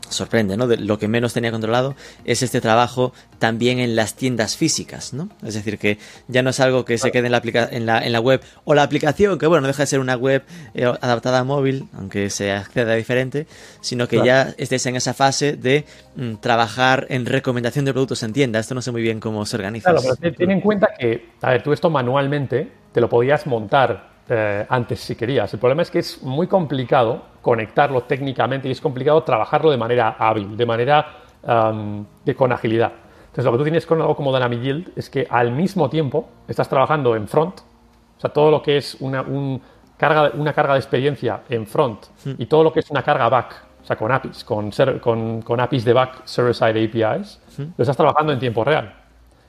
sorprende, 0.09 0.57
¿no? 0.57 0.67
De 0.67 0.77
lo 0.77 0.97
que 0.97 1.07
menos 1.07 1.33
tenía 1.33 1.51
controlado 1.51 1.95
es 2.25 2.41
este 2.41 2.59
trabajo 2.59 3.13
también 3.37 3.77
en 3.77 3.95
las 3.95 4.15
tiendas 4.15 4.57
físicas, 4.57 5.13
¿no? 5.13 5.29
Es 5.45 5.53
decir, 5.53 5.77
que 5.77 5.99
ya 6.27 6.41
no 6.41 6.49
es 6.49 6.59
algo 6.59 6.85
que 6.85 6.97
se 6.97 7.11
quede 7.11 7.27
en 7.27 7.31
la, 7.31 7.41
en 7.71 7.85
la, 7.85 8.03
en 8.03 8.11
la 8.11 8.19
web 8.19 8.41
o 8.65 8.73
la 8.73 8.81
aplicación, 8.81 9.37
que 9.37 9.45
bueno, 9.45 9.61
no 9.61 9.67
deja 9.67 9.83
de 9.83 9.87
ser 9.87 9.99
una 9.99 10.15
web 10.15 10.43
eh, 10.73 10.85
adaptada 10.85 11.39
a 11.39 11.43
móvil, 11.43 11.87
aunque 11.95 12.31
se 12.31 12.51
acceda 12.51 12.95
diferente, 12.95 13.45
sino 13.81 14.07
que 14.07 14.17
claro. 14.17 14.49
ya 14.49 14.55
estés 14.57 14.83
en 14.87 14.95
esa 14.95 15.13
fase 15.13 15.55
de 15.55 15.85
mm, 16.15 16.35
trabajar 16.35 17.05
en 17.09 17.27
recomendación 17.27 17.85
de 17.85 17.93
productos 17.93 18.23
en 18.23 18.33
tienda. 18.33 18.59
Esto 18.59 18.73
no 18.73 18.81
sé 18.81 18.91
muy 18.91 19.03
bien 19.03 19.19
cómo 19.19 19.45
se 19.45 19.57
organiza. 19.57 19.91
Claro, 19.91 20.15
pero 20.19 20.35
ten 20.35 20.49
en 20.49 20.61
cuenta 20.61 20.89
que, 20.97 21.29
a 21.41 21.51
ver, 21.51 21.61
tú 21.61 21.71
esto 21.71 21.91
manualmente 21.91 22.71
te 22.91 23.01
lo 23.01 23.07
podías 23.07 23.45
montar 23.45 24.08
eh, 24.29 24.65
antes 24.69 24.99
si 24.99 25.15
querías. 25.15 25.51
El 25.53 25.59
problema 25.59 25.81
es 25.81 25.89
que 25.89 25.99
es 25.99 26.21
muy 26.21 26.45
complicado 26.45 27.23
conectarlo 27.41 28.03
técnicamente 28.03 28.67
y 28.67 28.71
es 28.71 28.79
complicado 28.79 29.23
trabajarlo 29.23 29.71
de 29.71 29.77
manera 29.77 30.15
hábil, 30.19 30.55
de 30.55 30.65
manera 30.65 31.07
um, 31.41 32.05
de, 32.23 32.35
con 32.35 32.51
agilidad. 32.51 32.91
Entonces 33.21 33.45
lo 33.45 33.51
que 33.53 33.57
tú 33.57 33.63
tienes 33.63 33.85
con 33.85 33.99
algo 34.01 34.15
como 34.15 34.31
Dynamic 34.31 34.61
Yield 34.61 34.91
es 34.95 35.09
que 35.09 35.25
al 35.29 35.51
mismo 35.51 35.89
tiempo 35.89 36.29
estás 36.47 36.69
trabajando 36.69 37.15
en 37.15 37.27
front, 37.27 37.59
o 37.59 38.19
sea, 38.19 38.31
todo 38.31 38.51
lo 38.51 38.61
que 38.61 38.77
es 38.77 38.97
una, 38.99 39.21
un 39.21 39.61
carga, 39.97 40.31
una 40.35 40.53
carga 40.53 40.73
de 40.73 40.79
experiencia 40.79 41.41
en 41.49 41.65
front 41.65 42.05
mm. 42.25 42.31
y 42.37 42.45
todo 42.45 42.63
lo 42.63 42.71
que 42.71 42.81
es 42.81 42.89
una 42.91 43.01
carga 43.01 43.29
back, 43.29 43.63
o 43.81 43.85
sea, 43.85 43.95
con 43.95 44.11
APIs, 44.11 44.43
con, 44.43 44.71
con, 44.99 45.41
con 45.41 45.59
APIs 45.59 45.85
de 45.85 45.93
back, 45.93 46.21
server-side 46.25 46.85
APIs, 46.85 47.41
mm. 47.57 47.63
lo 47.77 47.81
estás 47.81 47.97
trabajando 47.97 48.31
en 48.31 48.39
tiempo 48.39 48.63
real. 48.63 48.93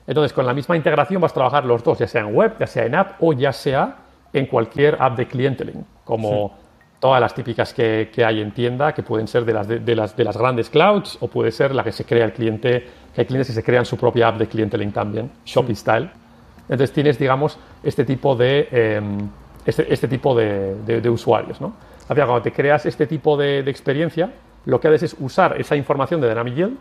Entonces, 0.07 0.33
con 0.33 0.45
la 0.45 0.53
misma 0.53 0.75
integración 0.75 1.21
vas 1.21 1.31
a 1.31 1.35
trabajar 1.35 1.65
los 1.65 1.83
dos, 1.83 1.99
ya 1.99 2.07
sea 2.07 2.21
en 2.21 2.33
web, 2.33 2.55
ya 2.59 2.67
sea 2.67 2.85
en 2.85 2.95
app 2.95 3.21
o 3.21 3.33
ya 3.33 3.53
sea 3.53 3.95
en 4.33 4.45
cualquier 4.45 4.97
app 4.99 5.17
de 5.17 5.27
clienteling, 5.27 5.85
como 6.03 6.49
sí. 6.49 6.65
todas 6.99 7.21
las 7.21 7.33
típicas 7.33 7.73
que, 7.73 8.09
que, 8.13 8.23
hay 8.23 8.41
en 8.41 8.51
tienda, 8.51 8.93
que 8.93 9.03
pueden 9.03 9.27
ser 9.27 9.45
de 9.45 9.53
las, 9.53 9.67
de, 9.67 9.79
de, 9.79 9.95
las, 9.95 10.15
de 10.15 10.23
las 10.23 10.37
grandes 10.37 10.69
clouds 10.69 11.17
o 11.19 11.27
puede 11.27 11.51
ser 11.51 11.75
la 11.75 11.83
que 11.83 11.91
se 11.91 12.05
crea 12.05 12.25
el 12.25 12.33
cliente, 12.33 12.87
que 13.13 13.21
hay 13.21 13.27
clientes 13.27 13.47
que 13.47 13.53
se 13.53 13.63
crean 13.63 13.85
su 13.85 13.97
propia 13.97 14.29
app 14.29 14.37
de 14.37 14.47
clienteling 14.47 14.91
también, 14.91 15.31
Shopee 15.45 15.75
sí. 15.75 15.81
Style. 15.81 16.09
Entonces 16.63 16.93
tienes, 16.93 17.19
digamos, 17.19 17.57
este 17.83 18.05
tipo 18.05 18.35
de, 18.35 18.67
eh, 18.71 19.01
este, 19.65 19.93
este, 19.93 20.07
tipo 20.07 20.33
de, 20.33 20.75
de, 20.85 21.01
de 21.01 21.09
usuarios. 21.09 21.59
¿no? 21.59 21.73
Cuando 22.15 22.41
te 22.41 22.51
creas 22.51 22.85
este 22.85 23.07
tipo 23.07 23.37
de, 23.37 23.59
experiencia, 23.59 24.33
lo 24.65 24.79
que 24.79 24.89
haces 24.89 25.03
es 25.03 25.15
usar 25.19 25.59
esa 25.59 25.75
información 25.75 26.19
de 26.19 26.27
Dynamic 26.27 26.55
Yield 26.55 26.77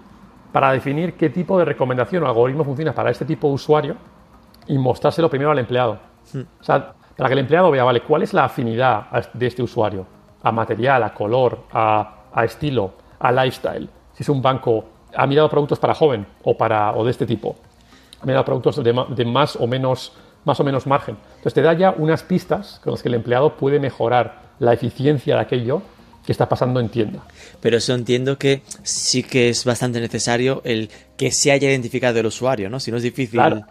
para 0.53 0.73
definir 0.73 1.15
qué 1.15 1.31
tipo 1.31 1.57
de 1.59 1.65
recomendación 1.65 2.25
o 2.25 2.27
algoritmo 2.27 2.65
funciona 2.65 2.93
para 2.93 3.11
este 3.11 3.25
tipo 3.25 3.47
de 3.49 3.55
usuario 3.55 3.97
y 4.67 4.77
mostrárselo 4.77 5.31
primero 5.31 5.53
al 5.53 5.59
empleado. 5.61 5.99
Sí. 6.25 6.45
O 6.61 6.65
sea, 6.65 6.95
para 7.21 7.29
que 7.29 7.35
el 7.35 7.41
empleado 7.41 7.71
vea, 7.71 7.85
vale, 7.85 8.01
cuál 8.01 8.23
es 8.23 8.33
la 8.33 8.47
afinidad 8.47 9.11
de 9.35 9.47
este 9.47 9.63
usuario 9.63 10.07
a 10.43 10.51
material, 10.51 11.03
a 11.03 11.13
color, 11.13 11.65
a, 11.71 12.29
a 12.33 12.45
estilo, 12.47 12.95
a 13.19 13.31
lifestyle. 13.31 13.91
Si 14.15 14.23
es 14.23 14.29
un 14.31 14.41
banco, 14.41 14.87
ha 15.15 15.27
mirado 15.27 15.51
productos 15.51 15.79
para 15.79 15.95
joven 15.95 16.27
o, 16.45 16.57
para, 16.57 16.95
o 16.95 17.05
de 17.05 17.11
este 17.11 17.27
tipo. 17.27 17.57
Ha 18.23 18.25
mirado 18.25 18.47
productos 18.47 18.83
de, 18.83 19.05
de 19.11 19.25
más, 19.27 19.55
o 19.57 19.67
menos, 19.67 20.15
más 20.47 20.61
o 20.61 20.65
menos 20.65 20.87
margen. 20.87 21.19
Entonces 21.29 21.53
te 21.53 21.61
da 21.61 21.75
ya 21.75 21.95
unas 21.95 22.23
pistas 22.23 22.81
con 22.83 22.93
las 22.93 23.03
que 23.03 23.11
el 23.11 23.15
empleado 23.17 23.55
puede 23.55 23.79
mejorar 23.79 24.55
la 24.59 24.73
eficiencia 24.73 25.35
de 25.35 25.43
aquello 25.43 25.83
que 26.25 26.33
está 26.33 26.49
pasando 26.49 26.81
en 26.81 26.89
tienda. 26.89 27.21
Pero 27.61 27.77
eso 27.77 27.93
entiendo 27.93 28.39
que 28.39 28.63
sí 28.83 29.25
que 29.25 29.51
es 29.51 29.67
bastante 29.67 30.01
necesario 30.01 30.63
el 30.65 30.89
que 31.19 31.33
se 31.33 31.53
haya 31.53 31.69
identificado 31.69 32.19
el 32.19 32.25
usuario, 32.25 32.71
¿no? 32.71 32.81
Si 32.81 32.91
no 32.91 32.97
es 32.97 33.03
difícil. 33.03 33.41
Claro. 33.41 33.67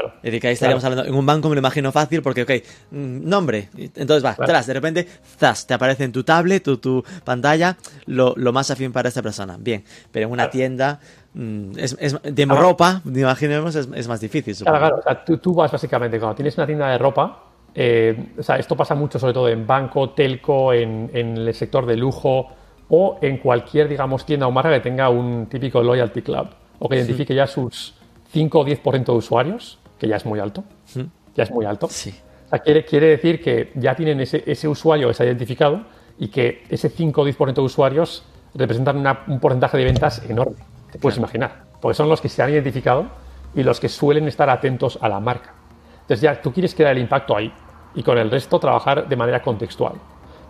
Claro. 0.00 0.14
Es 0.16 0.22
decir, 0.22 0.40
que 0.40 0.48
ahí 0.48 0.54
estaríamos 0.54 0.82
claro. 0.82 0.92
hablando. 0.92 1.12
En 1.12 1.18
un 1.18 1.26
banco 1.26 1.48
me 1.48 1.54
lo 1.54 1.60
imagino 1.60 1.92
fácil 1.92 2.22
porque, 2.22 2.42
ok, 2.42 2.50
mm, 2.90 3.28
nombre. 3.28 3.68
Entonces 3.76 4.24
va, 4.24 4.34
claro. 4.34 4.50
tras, 4.50 4.66
de 4.66 4.74
repente, 4.74 5.06
zas, 5.38 5.66
te 5.66 5.74
aparece 5.74 6.04
en 6.04 6.12
tu 6.12 6.24
tablet, 6.24 6.62
tu, 6.62 6.78
tu 6.78 7.04
pantalla, 7.24 7.76
lo, 8.06 8.34
lo, 8.36 8.52
más 8.52 8.70
afín 8.70 8.92
para 8.92 9.08
esta 9.08 9.22
persona. 9.22 9.56
Bien, 9.58 9.84
pero 10.10 10.26
en 10.26 10.32
una 10.32 10.50
tienda, 10.50 11.00
mm, 11.34 11.78
es, 11.78 11.96
es, 12.00 12.16
de 12.22 12.44
ropa, 12.46 13.02
imaginemos, 13.04 13.74
es, 13.74 13.88
es, 13.94 14.08
más 14.08 14.20
difícil. 14.20 14.54
Supongo. 14.54 14.78
Claro, 14.78 14.96
claro. 14.96 15.00
O 15.00 15.02
sea, 15.02 15.24
tú, 15.24 15.38
tú, 15.38 15.54
vas 15.54 15.70
básicamente, 15.70 16.18
cuando 16.18 16.36
tienes 16.36 16.56
una 16.56 16.66
tienda 16.66 16.88
de 16.88 16.98
ropa, 16.98 17.44
eh, 17.74 18.32
o 18.38 18.42
sea, 18.42 18.56
esto 18.56 18.76
pasa 18.76 18.94
mucho 18.94 19.18
sobre 19.18 19.32
todo 19.32 19.48
en 19.48 19.66
banco, 19.66 20.10
telco, 20.10 20.72
en, 20.72 21.10
en 21.12 21.36
el 21.36 21.54
sector 21.54 21.86
de 21.86 21.96
lujo 21.96 22.48
o 22.88 23.18
en 23.22 23.38
cualquier, 23.38 23.88
digamos, 23.88 24.26
tienda 24.26 24.46
o 24.46 24.50
marca 24.50 24.70
que 24.72 24.80
tenga 24.80 25.08
un 25.08 25.46
típico 25.46 25.82
loyalty 25.82 26.22
club 26.22 26.48
o 26.80 26.88
que 26.88 26.96
identifique 26.96 27.32
sí. 27.32 27.36
ya 27.36 27.46
sus 27.46 27.94
5 28.32 28.58
o 28.58 28.66
10% 28.66 29.04
de 29.04 29.12
usuarios 29.12 29.78
que 30.00 30.08
ya 30.08 30.16
es 30.16 30.26
muy 30.26 30.40
alto. 30.40 30.64
¿Mm? 30.94 31.02
Ya 31.36 31.44
es 31.44 31.50
muy 31.52 31.66
alto. 31.66 31.86
Sí. 31.88 32.12
O 32.46 32.48
sea, 32.48 32.58
quiere, 32.58 32.84
quiere, 32.84 33.06
decir 33.06 33.40
que 33.40 33.70
ya 33.76 33.94
tienen 33.94 34.20
ese, 34.20 34.42
ese 34.46 34.66
usuario 34.66 35.06
que 35.08 35.14
se 35.14 35.22
ha 35.22 35.26
identificado 35.26 35.82
y 36.18 36.28
que 36.28 36.64
ese 36.68 36.88
5 36.88 37.20
o 37.20 37.26
10% 37.26 37.54
de 37.54 37.60
usuarios 37.60 38.24
representan 38.54 38.96
una, 38.96 39.20
un 39.28 39.38
porcentaje 39.38 39.76
de 39.76 39.84
ventas 39.84 40.22
enorme. 40.28 40.56
Te 40.90 40.98
puedes 40.98 41.16
claro. 41.16 41.28
imaginar. 41.28 41.64
Porque 41.80 41.94
son 41.94 42.08
los 42.08 42.20
que 42.20 42.28
se 42.28 42.42
han 42.42 42.50
identificado 42.50 43.06
y 43.54 43.62
los 43.62 43.78
que 43.78 43.88
suelen 43.88 44.26
estar 44.26 44.50
atentos 44.50 44.98
a 45.00 45.08
la 45.08 45.20
marca. 45.20 45.54
Entonces 46.00 46.22
ya 46.22 46.40
tú 46.40 46.52
quieres 46.52 46.74
crear 46.74 46.96
el 46.96 47.02
impacto 47.02 47.36
ahí 47.36 47.52
y 47.94 48.02
con 48.02 48.18
el 48.18 48.30
resto 48.30 48.58
trabajar 48.58 49.08
de 49.08 49.16
manera 49.16 49.42
contextual. 49.42 49.94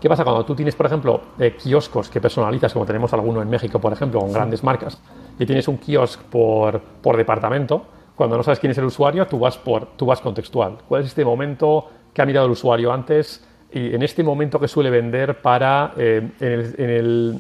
¿Qué 0.00 0.08
pasa 0.08 0.24
cuando 0.24 0.46
tú 0.46 0.54
tienes, 0.54 0.74
por 0.74 0.86
ejemplo, 0.86 1.20
eh, 1.38 1.54
kioscos 1.54 2.08
que 2.08 2.20
personalizas, 2.20 2.72
como 2.72 2.86
tenemos 2.86 3.12
alguno 3.12 3.42
en 3.42 3.50
México, 3.50 3.78
por 3.78 3.92
ejemplo, 3.92 4.20
con 4.20 4.32
grandes 4.32 4.64
marcas, 4.64 4.98
y 5.38 5.44
tienes 5.44 5.68
un 5.68 5.76
kiosco 5.76 6.22
por, 6.30 6.80
por 6.80 7.18
departamento? 7.18 7.84
Cuando 8.20 8.36
no 8.36 8.42
sabes 8.42 8.58
quién 8.58 8.72
es 8.72 8.76
el 8.76 8.84
usuario, 8.84 9.26
tú 9.26 9.38
vas, 9.38 9.56
por, 9.56 9.96
tú 9.96 10.04
vas 10.04 10.20
contextual. 10.20 10.76
¿Cuál 10.86 11.00
es 11.00 11.08
este 11.08 11.24
momento 11.24 11.88
que 12.12 12.20
ha 12.20 12.26
mirado 12.26 12.44
el 12.44 12.52
usuario 12.52 12.92
antes 12.92 13.42
y 13.72 13.94
en 13.94 14.02
este 14.02 14.22
momento 14.22 14.60
que 14.60 14.68
suele 14.68 14.90
vender 14.90 15.40
para 15.40 15.94
eh, 15.96 16.28
en, 16.38 16.52
el, 16.52 16.74
en, 16.76 16.90
el, 16.90 17.38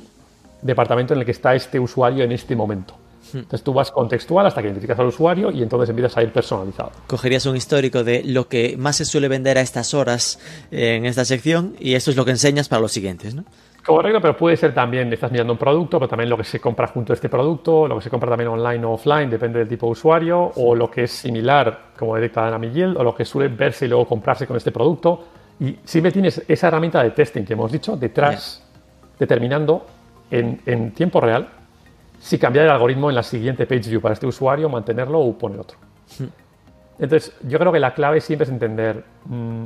departamento 0.62 1.12
en 1.12 1.20
el 1.20 1.26
que 1.26 1.32
está 1.32 1.54
este 1.54 1.78
usuario 1.78 2.24
en 2.24 2.32
este 2.32 2.56
momento? 2.56 2.94
Entonces 3.34 3.62
tú 3.62 3.74
vas 3.74 3.90
contextual 3.90 4.46
hasta 4.46 4.62
que 4.62 4.68
identificas 4.68 4.98
al 4.98 5.08
usuario 5.08 5.50
y 5.50 5.62
entonces 5.62 5.90
empiezas 5.90 6.16
a 6.16 6.22
ir 6.22 6.32
personalizado. 6.32 6.92
Cogerías 7.06 7.44
un 7.44 7.56
histórico 7.56 8.02
de 8.02 8.22
lo 8.24 8.48
que 8.48 8.78
más 8.78 8.96
se 8.96 9.04
suele 9.04 9.28
vender 9.28 9.58
a 9.58 9.60
estas 9.60 9.92
horas 9.92 10.38
en 10.70 11.04
esta 11.04 11.26
sección 11.26 11.76
y 11.78 11.92
esto 11.92 12.10
es 12.10 12.16
lo 12.16 12.24
que 12.24 12.30
enseñas 12.30 12.70
para 12.70 12.80
los 12.80 12.92
siguientes, 12.92 13.34
¿no? 13.34 13.44
Correcto, 13.84 14.20
pero 14.20 14.36
puede 14.36 14.56
ser 14.56 14.74
también, 14.74 15.12
estás 15.12 15.32
mirando 15.32 15.54
un 15.54 15.58
producto, 15.58 15.98
pero 15.98 16.08
también 16.08 16.28
lo 16.28 16.36
que 16.36 16.44
se 16.44 16.60
compra 16.60 16.86
junto 16.86 17.12
a 17.12 17.14
este 17.14 17.28
producto, 17.28 17.88
lo 17.88 17.96
que 17.96 18.02
se 18.02 18.10
compra 18.10 18.28
también 18.28 18.48
online 18.48 18.84
o 18.84 18.92
offline, 18.92 19.30
depende 19.30 19.58
del 19.58 19.68
tipo 19.68 19.86
de 19.86 19.92
usuario, 19.92 20.52
o 20.56 20.74
lo 20.74 20.90
que 20.90 21.04
es 21.04 21.10
similar, 21.10 21.92
como 21.98 22.14
detecta 22.14 22.44
Dynamic 22.44 22.72
Yield, 22.72 22.96
o 22.98 23.04
lo 23.04 23.14
que 23.14 23.24
suele 23.24 23.48
verse 23.48 23.86
y 23.86 23.88
luego 23.88 24.06
comprarse 24.06 24.46
con 24.46 24.56
este 24.56 24.70
producto. 24.70 25.24
Y 25.60 25.78
siempre 25.84 26.12
tienes 26.12 26.42
esa 26.46 26.68
herramienta 26.68 27.02
de 27.02 27.10
testing 27.10 27.44
que 27.44 27.54
hemos 27.54 27.72
dicho 27.72 27.96
detrás, 27.96 28.62
determinando 29.18 29.86
en, 30.30 30.60
en 30.66 30.92
tiempo 30.92 31.20
real 31.20 31.48
si 32.18 32.38
cambiar 32.38 32.66
el 32.66 32.70
algoritmo 32.70 33.08
en 33.08 33.16
la 33.16 33.22
siguiente 33.22 33.66
page 33.66 33.88
view 33.88 34.00
para 34.00 34.12
este 34.12 34.26
usuario, 34.26 34.68
mantenerlo 34.68 35.20
o 35.20 35.36
poner 35.36 35.60
otro. 35.60 35.78
Hmm. 36.18 36.26
Entonces, 36.98 37.34
yo 37.48 37.58
creo 37.58 37.72
que 37.72 37.80
la 37.80 37.94
clave 37.94 38.20
siempre 38.20 38.44
es 38.44 38.50
entender 38.50 39.02
mmm, 39.24 39.64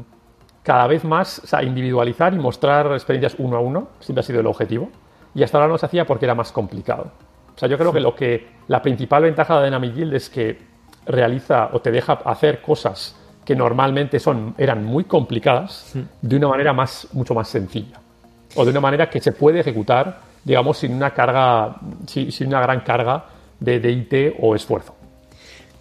cada 0.64 0.88
vez 0.88 1.04
más, 1.04 1.40
o 1.44 1.46
sea, 1.46 1.62
individualizar 1.62 2.34
y 2.34 2.38
mostrar 2.38 2.86
experiencias 2.92 3.36
uno 3.38 3.56
a 3.56 3.60
uno, 3.60 3.88
siempre 4.00 4.20
ha 4.20 4.24
sido 4.24 4.40
el 4.40 4.46
objetivo. 4.46 4.90
Y 5.34 5.44
hasta 5.44 5.58
ahora 5.58 5.68
no 5.68 5.78
se 5.78 5.86
hacía 5.86 6.04
porque 6.04 6.24
era 6.24 6.34
más 6.34 6.50
complicado. 6.50 7.12
O 7.54 7.58
sea, 7.58 7.68
yo 7.68 7.78
creo 7.78 7.92
que 7.92 8.00
lo 8.00 8.16
que 8.16 8.48
la 8.66 8.82
principal 8.82 9.22
ventaja 9.22 9.60
de 9.60 9.66
Dynamic 9.66 9.94
Yield 9.94 10.14
es 10.14 10.28
que 10.28 10.58
realiza 11.06 11.70
o 11.72 11.80
te 11.80 11.92
deja 11.92 12.14
hacer 12.24 12.60
cosas 12.60 13.16
que 13.44 13.54
normalmente 13.54 14.18
son, 14.18 14.54
eran 14.58 14.84
muy 14.84 15.04
complicadas 15.04 15.94
de 16.22 16.36
una 16.36 16.48
manera 16.48 16.72
más, 16.72 17.06
mucho 17.12 17.34
más 17.34 17.46
sencilla. 17.46 18.00
O 18.56 18.64
de 18.64 18.70
una 18.72 18.80
manera 18.80 19.08
que 19.08 19.20
se 19.20 19.32
puede 19.32 19.60
ejecutar 19.60 20.18
digamos, 20.44 20.78
sin 20.78 20.94
una 20.94 21.10
carga, 21.10 21.76
sin, 22.06 22.30
sin 22.30 22.48
una 22.48 22.60
gran 22.60 22.80
carga 22.80 23.24
de, 23.58 23.80
de, 23.80 23.90
IT 23.90 24.36
o 24.40 24.54
esfuerzo. 24.54 24.94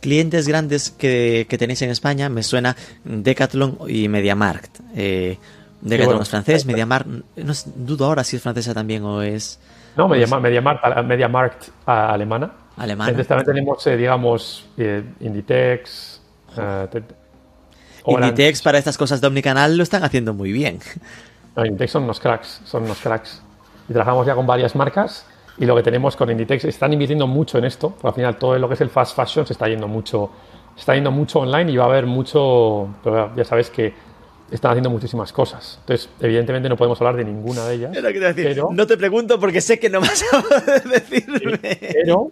Clientes 0.04 0.50
grandes 0.50 0.92
que, 0.92 1.48
que, 1.50 1.58
tenéis 1.58 1.82
en 1.82 1.90
España, 1.90 2.28
me 2.28 2.44
suena 2.44 2.76
Decathlon 3.06 3.78
y 3.88 4.10
MediaMarkt. 4.10 4.82
Eh, 4.94 5.38
Decathlon 5.80 6.08
bueno, 6.08 6.24
es 6.24 6.30
francés, 6.30 6.66
MediaMarkt, 6.66 7.08
no 7.38 7.54
dudo 7.78 8.08
ahora 8.08 8.26
si 8.26 8.36
es 8.36 8.42
francesa 8.42 8.74
también 8.74 9.02
o 9.06 9.22
es... 9.22 9.62
No, 9.96 10.10
MediaMarkt, 10.10 10.44
MediaMarkt, 10.44 11.06
MediaMarkt 11.06 11.70
alemana. 11.86 12.52
Alemana. 12.76 13.12
Entonces 13.12 13.30
también 13.30 13.46
tenemos, 13.46 13.88
eh, 13.88 13.96
digamos, 13.96 14.66
eh, 14.76 15.06
Inditex, 15.22 16.22
te, 16.92 17.02
Inditex 18.06 18.62
para 18.62 18.78
estas 18.78 18.98
cosas 18.98 19.22
de 19.22 19.28
omnicanal 19.28 19.78
lo 19.78 19.84
están 19.84 20.04
haciendo 20.04 20.34
muy 20.34 20.52
bien. 20.52 20.80
No, 21.56 21.66
Inditex 21.66 21.92
son 21.92 22.04
unos 22.04 22.20
cracks, 22.20 22.60
son 22.66 22.84
unos 22.84 23.00
cracks 23.00 23.42
y 23.88 23.94
trabajamos 23.94 24.28
ya 24.28 24.36
con 24.36 24.46
varias 24.46 24.76
marcas 24.76 25.26
y 25.58 25.66
lo 25.66 25.76
que 25.76 25.84
tenemos 25.84 26.16
con 26.16 26.30
Inditex 26.30 26.66
están 26.66 26.94
invirtiendo 26.94 27.28
mucho 27.28 27.58
en 27.58 27.66
esto, 27.66 27.90
porque 27.90 28.08
al 28.08 28.14
final 28.14 28.38
todo 28.38 28.58
lo 28.58 28.68
que 28.68 28.74
es 28.74 28.82
el 28.82 28.90
fast 28.90 29.16
fashion 29.16 29.46
se 29.46 29.54
está 29.54 29.68
yendo 29.68 29.88
mucho, 29.88 30.30
se 30.76 30.82
está 30.82 30.96
yendo 30.96 31.12
mucho 31.12 31.40
online 31.40 31.72
y 31.72 31.78
va 31.78 31.86
a 31.86 31.88
haber 31.88 32.06
mucho, 32.06 32.88
pero 33.04 33.36
ya 33.36 33.44
sabes 33.44 33.70
que 33.70 33.94
están 34.52 34.72
haciendo 34.72 34.90
muchísimas 34.90 35.34
cosas. 35.34 35.80
Entonces, 35.82 36.10
evidentemente 36.20 36.70
no 36.70 36.78
podemos 36.78 37.00
hablar 37.02 37.16
de 37.16 37.26
ninguna 37.26 37.66
de 37.66 37.76
ellas. 37.76 37.92
pero, 38.36 38.70
no 38.72 38.86
te 38.86 38.98
pregunto 38.98 39.40
porque 39.40 39.62
sé 39.62 39.80
que 39.80 39.90
no 39.90 40.00
vas 40.00 40.24
a 40.32 40.42
poder 40.42 40.84
decirme. 40.84 41.60
Pero, 41.60 42.32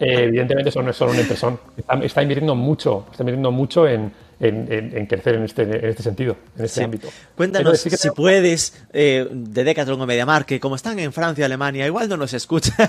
eh, 0.00 0.24
evidentemente, 0.24 0.68
eso 0.68 0.82
no 0.82 0.90
es 0.90 0.96
solo 0.96 1.12
una 1.12 1.22
impresión. 1.22 1.58
Está, 2.02 2.22
invirtiendo 2.22 2.54
mucho, 2.54 3.06
está 3.10 3.22
invirtiendo 3.22 3.50
mucho 3.50 3.88
en, 3.88 4.12
en, 4.40 5.06
crecer 5.06 5.36
en 5.36 5.44
este, 5.44 5.62
en 5.62 5.84
este 5.84 6.02
sentido, 6.02 6.36
en 6.58 6.64
este 6.64 6.84
ámbito. 6.84 7.08
Cuéntanos 7.36 7.80
si 7.80 8.10
puedes 8.10 8.84
eh, 8.92 9.26
de 9.30 9.64
Decathlon 9.64 10.00
o 10.00 10.06
MediaMarkt, 10.06 10.48
que 10.48 10.60
como 10.60 10.76
están 10.76 10.98
en 10.98 11.12
Francia, 11.12 11.46
Alemania, 11.46 11.86
igual 11.86 12.08
no 12.08 12.16
nos 12.16 12.32
escuchan. 12.34 12.74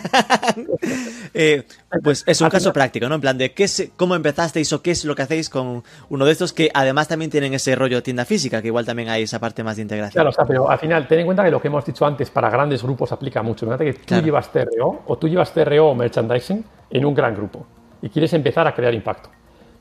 Eh, 1.38 1.64
pues 2.02 2.24
es 2.28 2.40
un 2.40 2.50
caso 2.50 2.72
práctico, 2.72 3.10
¿no? 3.10 3.16
En 3.16 3.22
plan 3.22 3.38
de 3.38 3.52
qué 3.52 3.68
cómo 3.98 4.16
empezasteis 4.16 4.72
o 4.72 4.82
qué 4.82 4.92
es 4.92 5.04
lo 5.04 5.16
que 5.16 5.24
hacéis 5.24 5.50
con 5.50 5.84
uno 6.08 6.26
de 6.26 6.32
estos 6.32 6.54
que 6.54 6.72
además 6.74 7.10
también 7.10 7.30
tienen 7.30 7.54
ese 7.54 7.76
rollo 7.76 8.02
tienda 8.02 8.24
física, 8.24 8.62
que 8.62 8.68
igual 8.68 8.86
también 8.86 9.10
hay 9.10 9.24
esa 9.24 9.38
parte 9.38 9.62
más 9.62 9.76
de 9.76 9.82
integración. 9.82 10.14
Claro, 10.14 10.30
o 10.30 10.34
sea, 10.34 10.46
pero 10.46 10.70
al 10.70 10.80
final 10.80 11.06
ten 11.10 11.20
en 11.20 11.26
cuenta 11.26 11.44
que 11.44 11.52
lo 11.52 11.62
que 11.62 11.68
hemos 11.68 11.86
dicho 11.86 12.06
antes 12.06 12.30
para 12.30 12.50
grandes 12.50 12.84
grupos 12.84 13.12
aplica 13.12 13.44
mucho. 13.44 13.66
Fíjate 13.66 13.86
que 13.86 13.94
tú 13.94 14.22
llevas 14.22 14.50
TRO 14.50 15.04
o 15.06 15.18
tú 15.18 15.28
llevas 15.28 15.52
TRO 15.52 15.90
o 15.90 15.96
merchandising 15.96 16.64
en 16.90 17.06
un 17.06 17.14
gran 17.14 17.36
grupo 17.36 17.66
y 18.02 18.10
quieres 18.10 18.32
empezar 18.34 18.68
a 18.68 18.74
crear 18.74 18.94
impacto. 18.94 19.30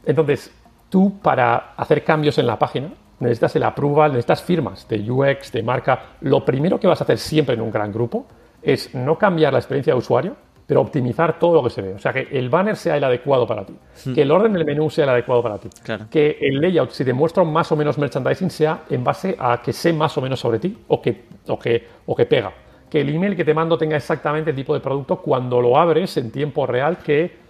Entonces, 0.04 0.50
tú 0.94 1.18
para 1.20 1.72
hacer 1.76 2.04
cambios 2.04 2.38
en 2.38 2.46
la 2.46 2.56
página 2.56 2.88
necesitas 3.18 3.56
el 3.56 3.64
approval, 3.64 4.12
necesitas 4.12 4.44
firmas 4.44 4.86
de 4.86 5.10
UX, 5.10 5.50
de 5.50 5.60
marca. 5.60 6.00
Lo 6.20 6.44
primero 6.44 6.78
que 6.78 6.86
vas 6.86 7.00
a 7.00 7.02
hacer 7.02 7.18
siempre 7.18 7.56
en 7.56 7.62
un 7.62 7.72
gran 7.72 7.90
grupo 7.92 8.26
es 8.62 8.94
no 8.94 9.18
cambiar 9.18 9.52
la 9.52 9.58
experiencia 9.58 9.92
de 9.92 9.98
usuario, 9.98 10.36
pero 10.64 10.80
optimizar 10.80 11.36
todo 11.36 11.54
lo 11.54 11.64
que 11.64 11.70
se 11.70 11.82
ve. 11.82 11.94
O 11.94 11.98
sea, 11.98 12.12
que 12.12 12.28
el 12.30 12.48
banner 12.48 12.76
sea 12.76 12.96
el 12.96 13.02
adecuado 13.02 13.44
para 13.44 13.66
ti, 13.66 13.74
hmm. 14.04 14.14
que 14.14 14.22
el 14.22 14.30
orden 14.30 14.52
del 14.52 14.64
menú 14.64 14.88
sea 14.88 15.02
el 15.02 15.10
adecuado 15.10 15.42
para 15.42 15.58
ti, 15.58 15.68
que 16.08 16.38
el 16.40 16.60
layout, 16.60 16.90
si 16.90 17.04
te 17.04 17.12
muestro 17.12 17.44
más 17.44 17.72
o 17.72 17.76
menos 17.76 17.98
merchandising, 17.98 18.50
sea 18.50 18.82
en 18.88 19.02
base 19.02 19.34
a 19.36 19.60
que 19.60 19.72
sé 19.72 19.92
más 19.92 20.16
o 20.16 20.20
menos 20.20 20.38
sobre 20.38 20.60
ti 20.60 20.78
o 20.86 21.02
que, 21.02 21.24
o 21.48 21.58
que, 21.58 21.88
o 22.06 22.14
que 22.14 22.26
pega. 22.26 22.52
Que 22.88 23.00
el 23.00 23.12
email 23.12 23.34
que 23.34 23.44
te 23.44 23.52
mando 23.52 23.76
tenga 23.76 23.96
exactamente 23.96 24.50
el 24.50 24.56
tipo 24.56 24.74
de 24.74 24.78
producto 24.78 25.16
cuando 25.16 25.60
lo 25.60 25.76
abres 25.76 26.16
en 26.18 26.30
tiempo 26.30 26.68
real 26.68 26.98
que 26.98 27.43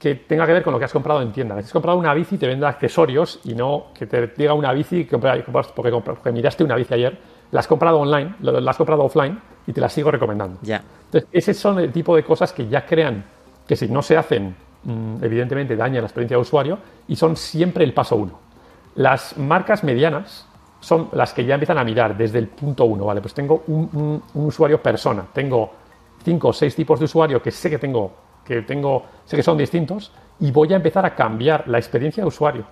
que 0.00 0.14
tenga 0.14 0.46
que 0.46 0.54
ver 0.54 0.62
con 0.62 0.72
lo 0.72 0.78
que 0.78 0.86
has 0.86 0.92
comprado 0.92 1.20
en 1.20 1.30
tienda. 1.30 1.54
Si 1.56 1.66
has 1.66 1.72
comprado 1.72 1.98
una 1.98 2.14
bici, 2.14 2.38
te 2.38 2.46
venda 2.46 2.70
accesorios 2.70 3.38
y 3.44 3.54
no 3.54 3.88
que 3.94 4.06
te 4.06 4.28
diga 4.28 4.54
una 4.54 4.72
bici 4.72 5.04
porque, 5.04 5.92
porque 5.92 6.32
miraste 6.32 6.64
una 6.64 6.74
bici 6.74 6.94
ayer, 6.94 7.18
la 7.50 7.60
has 7.60 7.66
comprado 7.66 7.98
online, 7.98 8.34
la 8.40 8.70
has 8.70 8.78
comprado 8.78 9.04
offline 9.04 9.38
y 9.66 9.74
te 9.74 9.80
la 9.80 9.90
sigo 9.90 10.10
recomendando. 10.10 10.58
Ya. 10.62 10.82
Entonces, 11.04 11.28
ese 11.30 11.52
son 11.52 11.78
el 11.80 11.92
tipo 11.92 12.16
de 12.16 12.24
cosas 12.24 12.50
que 12.54 12.66
ya 12.66 12.86
crean 12.86 13.22
que 13.66 13.76
si 13.76 13.88
no 13.88 14.00
se 14.00 14.16
hacen, 14.16 14.56
mm, 14.84 15.22
evidentemente 15.22 15.76
dañan 15.76 16.02
la 16.02 16.06
experiencia 16.06 16.38
de 16.38 16.40
usuario 16.40 16.78
y 17.06 17.14
son 17.14 17.36
siempre 17.36 17.84
el 17.84 17.92
paso 17.92 18.16
uno. 18.16 18.38
Las 18.94 19.36
marcas 19.36 19.84
medianas 19.84 20.46
son 20.80 21.10
las 21.12 21.34
que 21.34 21.44
ya 21.44 21.56
empiezan 21.56 21.76
a 21.76 21.84
mirar 21.84 22.16
desde 22.16 22.38
el 22.38 22.46
punto 22.48 22.86
uno, 22.86 23.04
¿vale? 23.04 23.20
Pues 23.20 23.34
tengo 23.34 23.64
un, 23.66 24.22
un 24.32 24.46
usuario 24.46 24.82
persona, 24.82 25.26
tengo 25.30 25.70
cinco 26.24 26.48
o 26.48 26.52
seis 26.54 26.74
tipos 26.74 26.98
de 26.98 27.04
usuario 27.04 27.42
que 27.42 27.50
sé 27.50 27.68
que 27.68 27.78
tengo 27.78 28.29
que 28.50 28.62
tengo, 28.62 29.04
sé 29.26 29.36
que 29.36 29.44
son 29.44 29.56
distintos, 29.56 30.10
y 30.40 30.50
voy 30.50 30.72
a 30.72 30.76
empezar 30.76 31.06
a 31.06 31.14
cambiar 31.14 31.68
la 31.68 31.78
experiencia 31.78 32.24
de 32.24 32.26
usuario. 32.26 32.64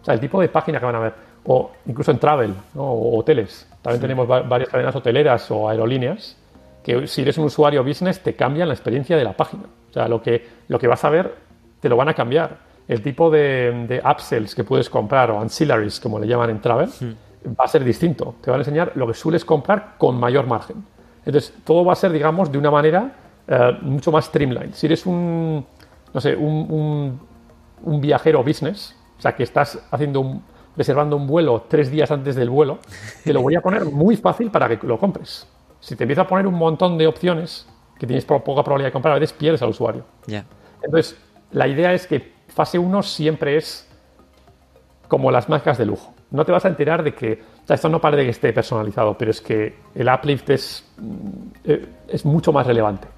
O 0.00 0.04
sea, 0.04 0.14
el 0.14 0.20
tipo 0.20 0.40
de 0.40 0.48
página 0.48 0.78
que 0.78 0.86
van 0.86 0.94
a 0.94 1.00
ver. 1.00 1.14
O 1.44 1.72
incluso 1.86 2.12
en 2.12 2.18
travel, 2.20 2.54
o 2.76 3.18
hoteles. 3.18 3.68
También 3.82 4.00
tenemos 4.00 4.28
varias 4.28 4.68
cadenas 4.68 4.94
hoteleras 4.94 5.50
o 5.50 5.68
aerolíneas 5.68 6.36
que 6.82 7.08
si 7.08 7.22
eres 7.22 7.36
un 7.38 7.46
usuario 7.46 7.82
business 7.82 8.20
te 8.20 8.36
cambian 8.36 8.68
la 8.68 8.74
experiencia 8.74 9.16
de 9.16 9.24
la 9.24 9.32
página. 9.32 9.64
O 9.90 9.92
sea, 9.92 10.06
lo 10.06 10.22
que, 10.22 10.46
lo 10.68 10.78
que 10.78 10.86
vas 10.86 11.04
a 11.04 11.10
ver 11.10 11.34
te 11.80 11.88
lo 11.88 11.96
van 11.96 12.08
a 12.08 12.14
cambiar. 12.14 12.58
El 12.86 13.02
tipo 13.02 13.28
de, 13.28 13.86
de 13.88 14.00
upsells 14.08 14.54
que 14.54 14.62
puedes 14.62 14.88
comprar 14.88 15.32
o 15.32 15.40
ancillaries, 15.40 15.98
como 15.98 16.20
le 16.20 16.28
llaman 16.28 16.50
en 16.50 16.60
travel, 16.60 16.88
va 17.48 17.64
a 17.64 17.68
ser 17.68 17.82
distinto. 17.82 18.36
Te 18.40 18.52
van 18.52 18.60
a 18.60 18.62
enseñar 18.62 18.92
lo 18.94 19.08
que 19.08 19.14
sueles 19.14 19.44
comprar 19.44 19.94
con 19.98 20.20
mayor 20.20 20.46
margen. 20.46 20.84
Entonces, 21.24 21.52
todo 21.64 21.84
va 21.84 21.94
a 21.94 21.96
ser, 21.96 22.12
digamos, 22.12 22.52
de 22.52 22.58
una 22.58 22.70
manera 22.70 23.25
eh, 23.48 23.78
mucho 23.82 24.10
más 24.12 24.26
streamlined. 24.26 24.74
Si 24.74 24.86
eres 24.86 25.06
un, 25.06 25.64
no 26.12 26.20
sé, 26.20 26.34
un, 26.36 27.20
un, 27.82 28.00
viajero 28.00 28.42
business, 28.42 28.96
o 29.18 29.20
sea, 29.20 29.34
que 29.34 29.42
estás 29.42 29.78
haciendo 29.90 30.20
un, 30.20 30.42
reservando 30.76 31.16
un 31.16 31.26
vuelo 31.26 31.66
tres 31.68 31.90
días 31.90 32.10
antes 32.10 32.36
del 32.36 32.50
vuelo, 32.50 32.78
te 33.24 33.32
lo 33.32 33.42
voy 33.42 33.54
a 33.54 33.60
poner 33.60 33.84
muy 33.84 34.16
fácil 34.16 34.50
para 34.50 34.68
que 34.68 34.86
lo 34.86 34.98
compres. 34.98 35.46
Si 35.80 35.96
te 35.96 36.04
empiezo 36.04 36.22
a 36.22 36.26
poner 36.26 36.46
un 36.46 36.54
montón 36.54 36.98
de 36.98 37.06
opciones 37.06 37.66
que 37.98 38.06
tienes 38.06 38.24
poca 38.24 38.44
probabilidad 38.44 38.88
de 38.88 38.92
comprar, 38.92 39.16
a 39.16 39.18
veces 39.18 39.32
pierdes 39.32 39.62
al 39.62 39.70
usuario. 39.70 40.04
Entonces, 40.82 41.16
la 41.52 41.68
idea 41.68 41.92
es 41.94 42.06
que 42.06 42.32
fase 42.48 42.78
1 42.78 43.02
siempre 43.02 43.56
es 43.56 43.88
como 45.08 45.30
las 45.30 45.48
marcas 45.48 45.78
de 45.78 45.86
lujo. 45.86 46.14
No 46.30 46.44
te 46.44 46.52
vas 46.52 46.64
a 46.64 46.68
enterar 46.68 47.02
de 47.02 47.14
que, 47.14 47.40
o 47.62 47.66
sea, 47.66 47.74
esto 47.74 47.88
no 47.88 48.00
parece 48.00 48.24
que 48.24 48.30
esté 48.30 48.52
personalizado, 48.52 49.16
pero 49.16 49.30
es 49.30 49.40
que 49.40 49.76
el 49.94 50.08
uplift 50.12 50.50
es, 50.50 50.84
eh, 51.64 51.86
es 52.08 52.24
mucho 52.24 52.52
más 52.52 52.66
relevante. 52.66 53.08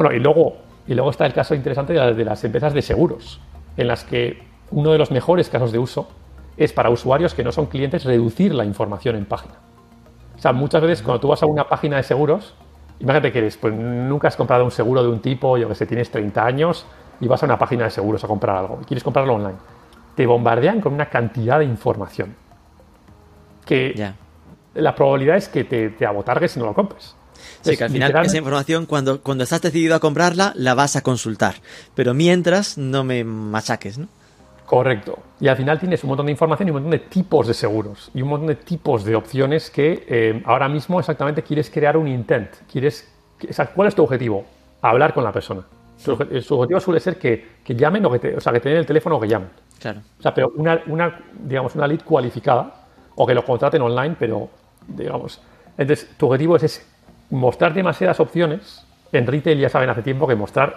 Bueno, 0.00 0.16
y 0.16 0.18
luego, 0.18 0.56
y 0.86 0.94
luego 0.94 1.10
está 1.10 1.26
el 1.26 1.34
caso 1.34 1.54
interesante 1.54 1.92
de 1.92 2.24
las, 2.24 2.42
empresas 2.42 2.72
de 2.72 2.80
seguros, 2.80 3.38
en 3.76 3.86
las 3.86 4.02
que 4.02 4.42
uno 4.70 4.92
de 4.92 4.96
los 4.96 5.10
mejores 5.10 5.50
casos 5.50 5.72
de 5.72 5.78
uso 5.78 6.08
es 6.56 6.72
para 6.72 6.88
usuarios 6.88 7.34
que 7.34 7.44
no 7.44 7.52
son 7.52 7.66
clientes 7.66 8.04
reducir 8.04 8.54
la 8.54 8.64
información 8.64 9.16
en 9.16 9.26
página. 9.26 9.56
O 10.34 10.38
sea, 10.38 10.54
muchas 10.54 10.80
veces 10.80 11.02
cuando 11.02 11.20
tú 11.20 11.28
vas 11.28 11.42
a 11.42 11.46
una 11.46 11.68
página 11.68 11.98
de 11.98 12.02
seguros, 12.02 12.54
imagínate 12.98 13.30
que 13.30 13.40
eres, 13.40 13.58
pues 13.58 13.74
nunca 13.74 14.28
has 14.28 14.36
comprado 14.36 14.64
un 14.64 14.70
seguro 14.70 15.02
de 15.02 15.10
un 15.10 15.20
tipo, 15.20 15.58
yo 15.58 15.68
que 15.68 15.74
sé, 15.74 15.84
tienes 15.84 16.10
30 16.10 16.46
años 16.46 16.86
y 17.20 17.28
vas 17.28 17.42
a 17.42 17.44
una 17.44 17.58
página 17.58 17.84
de 17.84 17.90
seguros 17.90 18.24
a 18.24 18.26
comprar 18.26 18.56
algo 18.56 18.78
y 18.80 18.86
quieres 18.86 19.04
comprarlo 19.04 19.34
online. 19.34 19.58
Te 20.14 20.24
bombardean 20.24 20.80
con 20.80 20.94
una 20.94 21.10
cantidad 21.10 21.58
de 21.58 21.66
información 21.66 22.34
que 23.66 24.14
la 24.72 24.94
probabilidad 24.94 25.36
es 25.36 25.50
que 25.50 25.64
te, 25.64 25.90
te 25.90 26.06
abotargues 26.06 26.52
si 26.52 26.58
no 26.58 26.64
lo 26.64 26.72
compres. 26.72 27.16
Sí, 27.62 27.76
que 27.76 27.84
al 27.84 27.90
final 27.90 28.24
esa 28.24 28.38
información, 28.38 28.86
cuando, 28.86 29.22
cuando 29.22 29.44
estás 29.44 29.62
decidido 29.62 29.94
a 29.94 30.00
comprarla, 30.00 30.52
la 30.56 30.74
vas 30.74 30.96
a 30.96 31.02
consultar. 31.02 31.56
Pero 31.94 32.14
mientras, 32.14 32.78
no 32.78 33.04
me 33.04 33.24
machaques, 33.24 33.98
¿no? 33.98 34.08
Correcto. 34.70 35.18
Y 35.40 35.48
al 35.48 35.56
final 35.56 35.80
tienes 35.80 36.04
un 36.04 36.10
montón 36.10 36.26
de 36.26 36.32
información 36.32 36.68
y 36.68 36.70
un 36.70 36.76
montón 36.76 36.92
de 36.92 37.00
tipos 37.00 37.48
de 37.48 37.54
seguros 37.54 38.08
y 38.14 38.22
un 38.22 38.28
montón 38.28 38.46
de 38.46 38.54
tipos 38.54 39.04
de 39.04 39.16
opciones 39.16 39.68
que 39.68 40.04
eh, 40.08 40.42
ahora 40.46 40.68
mismo 40.68 41.00
exactamente 41.00 41.42
quieres 41.42 41.68
crear 41.70 41.96
un 41.96 42.06
intent. 42.06 42.50
Quieres, 42.70 43.08
¿Cuál 43.74 43.88
es 43.88 43.96
tu 43.96 44.04
objetivo? 44.04 44.44
Hablar 44.80 45.12
con 45.12 45.24
la 45.24 45.32
persona. 45.32 45.62
Su, 45.96 46.12
objetivo 46.12 46.78
suele 46.78 47.00
ser 47.00 47.18
que, 47.18 47.58
que 47.64 47.74
llamen 47.74 48.06
o 48.06 48.12
que, 48.12 48.20
te, 48.20 48.36
o 48.36 48.40
sea, 48.40 48.52
que 48.52 48.60
te 48.60 48.68
den 48.68 48.78
el 48.78 48.86
teléfono 48.86 49.16
o 49.16 49.20
que 49.20 49.26
llamen. 49.26 49.48
Claro. 49.80 50.02
O 50.18 50.22
sea, 50.22 50.32
pero 50.32 50.52
una, 50.54 50.80
una, 50.86 51.20
digamos, 51.42 51.74
una 51.74 51.88
lead 51.88 52.02
cualificada 52.04 52.86
o 53.16 53.26
que 53.26 53.34
lo 53.34 53.44
contraten 53.44 53.82
online, 53.82 54.14
pero, 54.18 54.48
digamos, 54.86 55.42
entonces 55.76 56.10
tu 56.16 56.26
objetivo 56.26 56.54
es 56.54 56.62
ese 56.62 56.82
mostrar 57.30 57.72
demasiadas 57.74 58.20
opciones, 58.20 58.84
en 59.12 59.26
retail 59.26 59.58
ya 59.58 59.68
saben 59.68 59.90
hace 59.90 60.02
tiempo 60.02 60.26
que 60.26 60.34
mostrar 60.34 60.74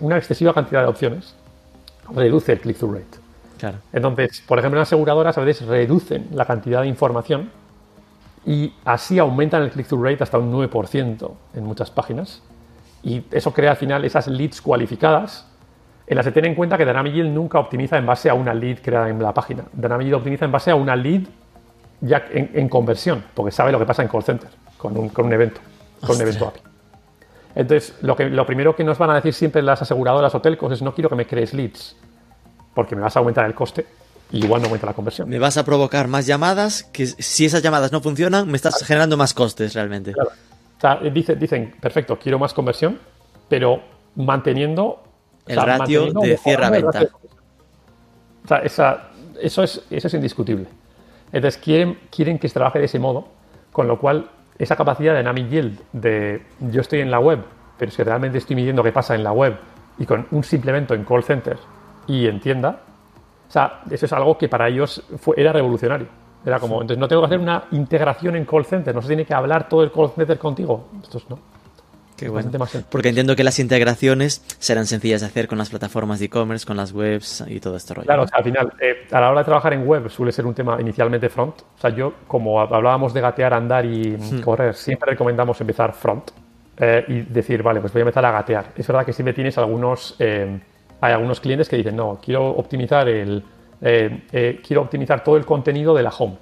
una 0.00 0.16
excesiva 0.16 0.52
cantidad 0.52 0.82
de 0.82 0.88
opciones 0.88 1.34
reduce 2.14 2.52
el 2.52 2.60
click-through 2.60 2.94
rate. 2.94 3.18
Claro. 3.58 3.78
Entonces, 3.92 4.42
por 4.46 4.58
ejemplo, 4.58 4.78
las 4.78 4.88
aseguradoras 4.88 5.38
a 5.38 5.40
veces 5.42 5.66
reducen 5.66 6.28
la 6.32 6.44
cantidad 6.44 6.82
de 6.82 6.88
información 6.88 7.50
y 8.44 8.72
así 8.84 9.18
aumentan 9.18 9.62
el 9.62 9.70
click-through 9.70 10.04
rate 10.04 10.22
hasta 10.22 10.38
un 10.38 10.52
9% 10.52 11.30
en 11.54 11.64
muchas 11.64 11.90
páginas. 11.90 12.42
Y 13.02 13.24
eso 13.30 13.52
crea 13.52 13.72
al 13.72 13.76
final 13.76 14.04
esas 14.04 14.28
leads 14.28 14.60
cualificadas 14.60 15.46
en 16.06 16.16
las 16.16 16.26
que 16.26 16.32
ten 16.32 16.44
en 16.44 16.54
cuenta 16.54 16.76
que 16.76 16.84
Dynamic 16.84 17.14
Yield 17.14 17.30
nunca 17.30 17.58
optimiza 17.58 17.96
en 17.96 18.06
base 18.06 18.28
a 18.28 18.34
una 18.34 18.52
lead 18.52 18.78
creada 18.82 19.08
en 19.08 19.22
la 19.22 19.32
página. 19.32 19.64
Dynamic 19.72 20.06
Yield 20.06 20.16
optimiza 20.16 20.44
en 20.44 20.52
base 20.52 20.70
a 20.70 20.74
una 20.74 20.96
lead 20.96 21.22
ya 22.00 22.24
en, 22.30 22.68
conversión, 22.68 23.22
porque 23.32 23.52
sabe 23.52 23.70
lo 23.70 23.78
que 23.78 23.86
pasa 23.86 24.02
en 24.02 24.08
call 24.08 24.24
center 24.24 24.50
con 24.76 24.96
un 24.96 25.08
con 25.08 25.26
un 25.26 25.32
evento 25.32 25.60
API. 26.02 26.60
Entonces, 27.54 27.94
lo, 28.00 28.16
que, 28.16 28.30
lo 28.30 28.46
primero 28.46 28.74
que 28.74 28.84
nos 28.84 28.98
van 28.98 29.10
a 29.10 29.14
decir 29.14 29.34
siempre 29.34 29.62
las 29.62 29.82
aseguradoras 29.82 30.34
o 30.34 30.40
telcos 30.40 30.72
es 30.72 30.82
no 30.82 30.94
quiero 30.94 31.10
que 31.10 31.16
me 31.16 31.26
crees 31.26 31.52
leads, 31.52 31.96
porque 32.74 32.96
me 32.96 33.02
vas 33.02 33.16
a 33.16 33.18
aumentar 33.18 33.44
el 33.44 33.54
coste 33.54 33.86
y 34.30 34.44
igual 34.44 34.62
no 34.62 34.66
aumenta 34.66 34.86
la 34.86 34.94
conversión. 34.94 35.28
Me 35.28 35.38
vas 35.38 35.58
a 35.58 35.64
provocar 35.64 36.08
más 36.08 36.26
llamadas, 36.26 36.84
que 36.84 37.06
si 37.06 37.44
esas 37.44 37.62
llamadas 37.62 37.92
no 37.92 38.00
funcionan, 38.00 38.50
me 38.50 38.56
estás 38.56 38.82
generando 38.84 39.16
más 39.16 39.34
costes 39.34 39.74
realmente. 39.74 40.12
Claro. 40.12 40.30
O 40.30 40.80
sea, 40.80 40.96
dicen, 41.10 41.74
perfecto, 41.80 42.18
quiero 42.18 42.38
más 42.38 42.54
conversión, 42.54 42.98
pero 43.48 43.82
manteniendo... 44.16 45.02
El 45.46 45.56
ratio 45.56 46.12
de 46.12 46.36
cierre-venta. 46.38 47.08
O 48.44 48.48
sea, 48.48 49.10
eso, 49.40 49.62
es, 49.62 49.82
eso 49.90 50.06
es 50.06 50.14
indiscutible. 50.14 50.66
Entonces, 51.32 51.60
quieren, 51.62 51.98
quieren 52.10 52.38
que 52.38 52.48
se 52.48 52.54
trabaje 52.54 52.78
de 52.78 52.86
ese 52.86 52.98
modo, 52.98 53.28
con 53.70 53.86
lo 53.86 53.98
cual 53.98 54.28
esa 54.62 54.76
capacidad 54.76 55.12
de 55.12 55.18
Dynamic 55.18 55.48
Yield 55.48 55.80
de 55.92 56.42
yo 56.60 56.82
estoy 56.82 57.00
en 57.00 57.10
la 57.10 57.18
web, 57.18 57.40
pero 57.76 57.88
es 57.88 57.96
que 57.96 58.04
realmente 58.04 58.38
estoy 58.38 58.54
midiendo 58.54 58.82
qué 58.84 58.92
pasa 58.92 59.16
en 59.16 59.24
la 59.24 59.32
web 59.32 59.56
y 59.98 60.06
con 60.06 60.28
un 60.30 60.44
simple 60.44 60.70
evento 60.70 60.94
en 60.94 61.04
call 61.04 61.24
center 61.24 61.58
y 62.06 62.28
en 62.28 62.38
tienda, 62.40 62.78
o 63.48 63.50
sea, 63.50 63.80
eso 63.90 64.06
es 64.06 64.12
algo 64.12 64.38
que 64.38 64.48
para 64.48 64.68
ellos 64.68 65.02
fue, 65.18 65.34
era 65.36 65.52
revolucionario. 65.52 66.06
Era 66.44 66.60
como, 66.60 66.80
entonces 66.80 66.98
no 66.98 67.08
tengo 67.08 67.22
que 67.22 67.26
hacer 67.26 67.40
una 67.40 67.64
integración 67.72 68.36
en 68.36 68.44
call 68.44 68.64
center, 68.64 68.94
no 68.94 69.02
se 69.02 69.08
tiene 69.08 69.24
que 69.24 69.34
hablar 69.34 69.68
todo 69.68 69.82
el 69.82 69.90
call 69.90 70.10
center 70.10 70.38
contigo. 70.38 70.88
Esto 71.02 71.20
no. 71.28 71.38
Qué 72.22 72.28
bueno. 72.28 72.50
Porque 72.88 73.08
entiendo 73.08 73.34
que 73.34 73.42
las 73.42 73.58
integraciones 73.58 74.44
serán 74.60 74.86
sencillas 74.86 75.22
de 75.22 75.26
hacer 75.26 75.48
con 75.48 75.58
las 75.58 75.70
plataformas 75.70 76.20
de 76.20 76.26
e-commerce, 76.26 76.64
con 76.64 76.76
las 76.76 76.92
webs 76.92 77.42
y 77.48 77.58
todo 77.58 77.74
este 77.76 77.94
rollo. 77.94 78.06
Claro, 78.06 78.26
al 78.30 78.44
final, 78.44 78.72
eh, 78.80 79.08
a 79.10 79.20
la 79.20 79.30
hora 79.30 79.40
de 79.40 79.44
trabajar 79.44 79.72
en 79.72 79.84
web 79.84 80.08
suele 80.08 80.30
ser 80.30 80.46
un 80.46 80.54
tema 80.54 80.80
inicialmente 80.80 81.28
front. 81.28 81.62
O 81.62 81.80
sea, 81.80 81.90
yo, 81.90 82.14
como 82.28 82.60
hablábamos 82.60 83.12
de 83.12 83.20
gatear, 83.20 83.54
andar 83.54 83.84
y 83.84 84.16
hmm. 84.16 84.40
correr, 84.40 84.74
siempre 84.74 85.10
recomendamos 85.10 85.60
empezar 85.60 85.92
front 85.94 86.30
eh, 86.76 87.04
y 87.08 87.20
decir, 87.22 87.60
vale, 87.60 87.80
pues 87.80 87.92
voy 87.92 88.00
a 88.00 88.04
empezar 88.04 88.24
a 88.24 88.30
gatear. 88.30 88.66
Es 88.76 88.86
verdad 88.86 89.04
que 89.04 89.12
siempre 89.12 89.34
tienes 89.34 89.58
algunos, 89.58 90.14
eh, 90.20 90.60
hay 91.00 91.12
algunos 91.12 91.40
clientes 91.40 91.68
que 91.68 91.76
dicen, 91.76 91.96
no, 91.96 92.20
quiero 92.24 92.46
optimizar 92.50 93.08
el, 93.08 93.42
quiero 93.80 94.82
optimizar 94.82 95.24
todo 95.24 95.36
el 95.36 95.44
contenido 95.44 95.92
de 95.92 96.04
la 96.04 96.10
home 96.10 96.38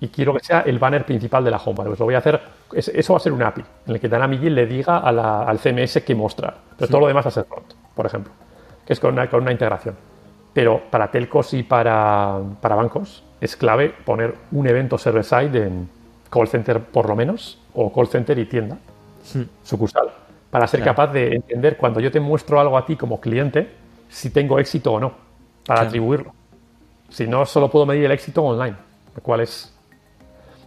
y 0.00 0.08
quiero 0.08 0.34
que 0.34 0.44
sea 0.44 0.60
el 0.60 0.78
banner 0.78 1.04
principal 1.04 1.44
de 1.44 1.50
la 1.50 1.58
home. 1.58 1.84
pues 1.84 1.98
lo 1.98 2.04
voy 2.04 2.14
a 2.14 2.18
hacer, 2.18 2.40
eso 2.72 3.12
va 3.12 3.16
a 3.16 3.20
ser 3.20 3.32
un 3.32 3.42
API 3.42 3.62
en 3.86 3.94
el 3.94 4.00
que 4.00 4.08
Dynamic 4.08 4.42
le 4.42 4.66
diga 4.66 4.98
al 4.98 5.58
CMS 5.58 6.02
qué 6.04 6.14
mostrar, 6.14 6.56
pero 6.76 6.88
todo 6.88 7.00
lo 7.02 7.06
demás 7.06 7.24
va 7.24 7.28
a 7.28 7.32
ser 7.32 7.44
front, 7.44 7.72
por 7.94 8.06
ejemplo, 8.06 8.32
que 8.84 8.92
es 8.92 9.00
con 9.00 9.12
una, 9.14 9.28
con 9.28 9.42
una 9.42 9.52
integración. 9.52 9.94
Pero 10.52 10.82
para 10.90 11.10
telcos 11.10 11.54
y 11.54 11.62
para, 11.62 12.38
para 12.60 12.74
bancos 12.74 13.22
es 13.40 13.56
clave 13.56 13.94
poner 14.04 14.34
un 14.50 14.66
evento 14.66 14.98
server-side 14.98 15.66
en 15.66 15.88
call 16.28 16.48
center 16.48 16.80
por 16.80 17.08
lo 17.08 17.14
menos, 17.14 17.58
o 17.74 17.92
call 17.92 18.08
center 18.08 18.38
y 18.38 18.46
tienda, 18.46 18.76
sucursal, 19.62 20.10
para 20.50 20.66
ser 20.66 20.82
capaz 20.82 21.12
de 21.12 21.36
entender 21.36 21.76
cuando 21.76 22.00
yo 22.00 22.10
te 22.10 22.18
muestro 22.18 22.60
algo 22.60 22.76
a 22.76 22.84
ti 22.84 22.96
como 22.96 23.20
cliente, 23.20 23.70
si 24.08 24.30
tengo 24.30 24.58
éxito 24.58 24.92
o 24.92 25.00
no, 25.00 25.12
para 25.64 25.82
atribuirlo. 25.82 26.32
Si 27.08 27.26
no, 27.26 27.46
solo 27.46 27.70
puedo 27.70 27.86
medir 27.86 28.04
el 28.04 28.12
éxito 28.12 28.42
online 28.42 28.89
cual 29.20 29.40
es... 29.40 29.72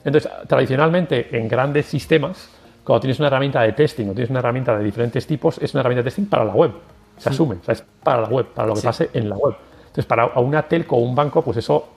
Entonces, 0.03 0.29
tradicionalmente 0.47 1.37
en 1.37 1.47
grandes 1.47 1.85
sistemas, 1.85 2.49
cuando 2.83 3.01
tienes 3.01 3.19
una 3.19 3.27
herramienta 3.27 3.61
de 3.61 3.73
testing 3.73 4.09
o 4.09 4.13
tienes 4.13 4.29
una 4.29 4.39
herramienta 4.39 4.77
de 4.77 4.83
diferentes 4.83 5.25
tipos, 5.25 5.57
es 5.59 5.73
una 5.73 5.81
herramienta 5.81 6.03
de 6.03 6.09
testing 6.09 6.25
para 6.25 6.43
la 6.43 6.53
web. 6.53 6.71
Se 7.17 7.29
asume, 7.29 7.55
o 7.61 7.63
sea, 7.63 7.73
es 7.73 7.83
para 8.03 8.21
la 8.21 8.27
web, 8.27 8.47
para 8.47 8.67
lo 8.67 8.73
que 8.73 8.81
pase 8.81 9.09
en 9.13 9.29
la 9.29 9.37
web. 9.37 9.55
Entonces, 9.79 10.05
para 10.05 10.23
a 10.23 10.39
una 10.39 10.63
telco 10.63 10.97
o 10.97 10.99
un 10.99 11.15
banco, 11.15 11.41
pues 11.41 11.57
eso 11.57 11.89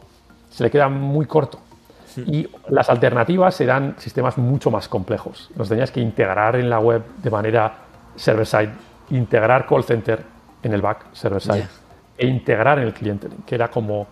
se 0.51 0.63
le 0.63 0.71
queda 0.71 0.89
muy 0.89 1.27
corto. 1.27 1.59
Y 2.17 2.49
las 2.69 2.89
alternativas 2.89 3.55
serán 3.55 3.97
sistemas 3.99 4.39
mucho 4.39 4.71
más 4.71 4.89
complejos. 4.89 5.51
Nos 5.55 5.69
tenías 5.69 5.91
que 5.91 6.01
integrar 6.01 6.57
en 6.57 6.71
la 6.71 6.79
web 6.79 7.03
de 7.23 7.31
manera 7.31 7.75
server-side, 8.15 8.71
integrar 9.11 9.67
call 9.67 9.85
center 9.85 10.23
en 10.63 10.73
el 10.73 10.81
back 10.81 11.07
server-side 11.13 11.69
e 12.17 12.27
integrar 12.27 12.79
en 12.79 12.85
el 12.85 12.95
cliente, 12.95 13.29
que 13.45 13.55
era 13.55 13.69
como 13.69 14.07